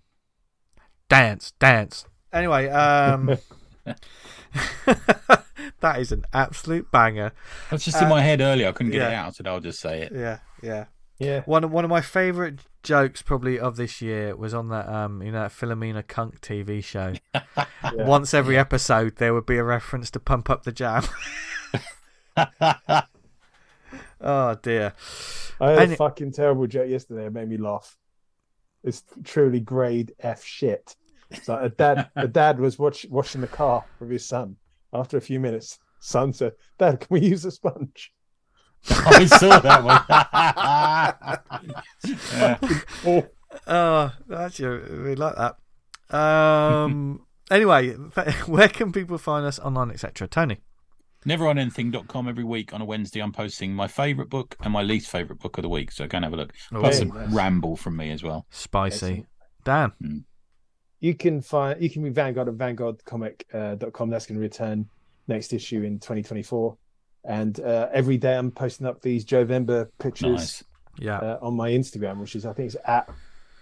[1.10, 2.06] Dance, dance.
[2.32, 3.36] Anyway, um,
[5.84, 7.32] that is an absolute banger.
[7.70, 8.68] That's just in my head earlier.
[8.68, 10.12] I couldn't get it out, so I'll just say it.
[10.14, 10.86] Yeah, yeah.
[11.18, 11.42] Yeah.
[11.46, 15.22] One of one of my favourite jokes probably of this year was on that um
[15.22, 17.12] you know that Philomena Cunk TV show.
[17.94, 21.04] Once every episode there would be a reference to Pump Up the Jam.
[24.20, 24.92] oh dear.
[25.60, 27.26] I had And a it- fucking terrible joke yesterday.
[27.26, 27.96] It made me laugh.
[28.82, 30.96] It's truly grade F shit.
[31.42, 34.56] So a dad, a dad was watch, washing the car with his son.
[34.94, 38.12] After a few minutes, son said, "Dad, can we use a sponge?"
[38.90, 40.02] I saw that one.
[42.34, 42.58] Yeah.
[43.06, 43.26] Oh,
[43.68, 46.16] Oh, actually, I really like that.
[46.16, 47.24] Um.
[47.50, 47.90] anyway,
[48.46, 50.26] where can people find us online, etc.?
[50.28, 50.58] Tony.
[51.24, 53.20] Neveronanything.com every week on a Wednesday.
[53.20, 55.90] I'm posting my favourite book and my least favourite book of the week.
[55.92, 56.52] So go and have a look.
[56.70, 57.30] Plus Oh, some nice.
[57.32, 58.44] ramble from me as well.
[58.50, 59.24] Spicy.
[59.64, 59.92] Excellent.
[60.02, 60.24] Dan.
[61.04, 64.10] You can find you can be Vanguard at vanguardcomic.com.
[64.10, 64.88] That's going to return
[65.28, 66.76] next issue in 2024.
[67.26, 70.64] And uh, every day I'm posting up these Joe Vember pictures Nice.
[70.98, 71.18] Yeah.
[71.18, 73.08] uh, on my Instagram, which is I think it's at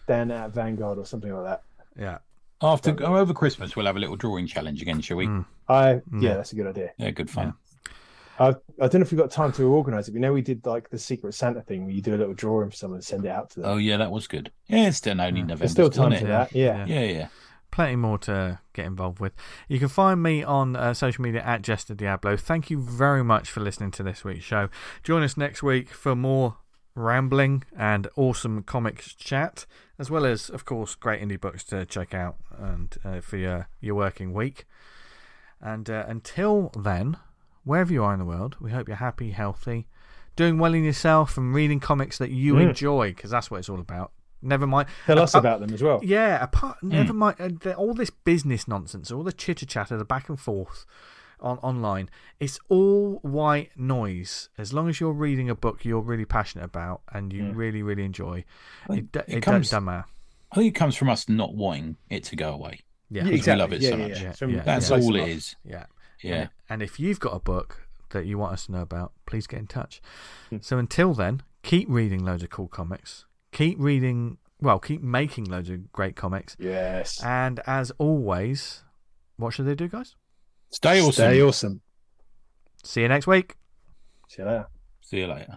[0.07, 1.63] Dan at Vanguard or something like that.
[1.99, 2.19] yeah.
[2.65, 5.27] After over Christmas, we'll have a little drawing challenge again, shall we?
[5.27, 5.45] Mm.
[5.69, 6.23] I Mm.
[6.23, 6.91] yeah, that's a good idea.
[6.97, 7.55] Yeah, good fun.
[8.47, 8.49] I
[8.81, 10.15] I don't know if we've got time to organise it.
[10.15, 12.71] We know we did like the Secret Santa thing where you do a little drawing
[12.71, 13.71] for someone and send it out to them.
[13.71, 14.51] Oh yeah, that was good.
[14.69, 15.47] Yeah, it's still only Yeah.
[15.47, 16.37] November, There's still time isn't for it?
[16.37, 16.53] that.
[16.53, 16.87] Yeah.
[16.87, 17.29] Yeah, yeah.
[17.71, 19.33] plenty more to get involved with.
[19.69, 22.37] You can find me on uh, social media at Jester Diablo.
[22.37, 24.69] Thank you very much for listening to this week's show.
[25.03, 26.57] Join us next week for more
[26.95, 29.65] rambling and awesome comics chat,
[29.99, 33.69] as well as, of course, great indie books to check out and uh, for your
[33.81, 34.67] your working week.
[35.61, 37.17] And uh, until then,
[37.65, 39.87] wherever you are in the world, we hope you're happy, healthy,
[40.37, 42.69] doing well in yourself, and reading comics that you Mm.
[42.71, 44.13] enjoy, because that's what it's all about.
[44.45, 44.89] Never mind.
[45.07, 46.01] Tell us Uh, about them as well.
[46.03, 46.89] Yeah, apart Hmm.
[46.89, 50.41] never mind uh, the, all this business nonsense, all the chitter chatter, the back and
[50.41, 50.85] forth
[51.39, 52.09] on online.
[52.41, 54.49] It's all white noise.
[54.59, 57.53] As long as you're reading a book you're really passionate about and you Yeah.
[57.55, 58.45] really really enjoy,
[58.91, 60.07] it, it it, comes- doesn't matter.
[60.51, 62.81] I think it comes from us not wanting it to go away.
[63.11, 64.21] Yeah, we love it so much.
[64.21, 64.97] Yeah, yeah, That's yeah.
[64.97, 65.55] all it is.
[65.65, 65.85] yeah.
[66.23, 66.49] Yeah.
[66.69, 69.59] And if you've got a book that you want us to know about, please get
[69.61, 70.01] in touch.
[70.51, 70.59] Hmm.
[70.61, 73.27] So until then, keep reading loads of cool comics.
[73.53, 76.57] Keep reading, well, keep making loads of great comics.
[76.59, 77.23] Yes.
[77.23, 78.85] And as always,
[79.37, 80.15] what should they do, guys?
[80.71, 81.13] Stay awesome.
[81.13, 81.81] Stay awesome.
[82.85, 83.57] See you next week.
[84.29, 84.67] See you later.
[85.03, 85.57] See you later.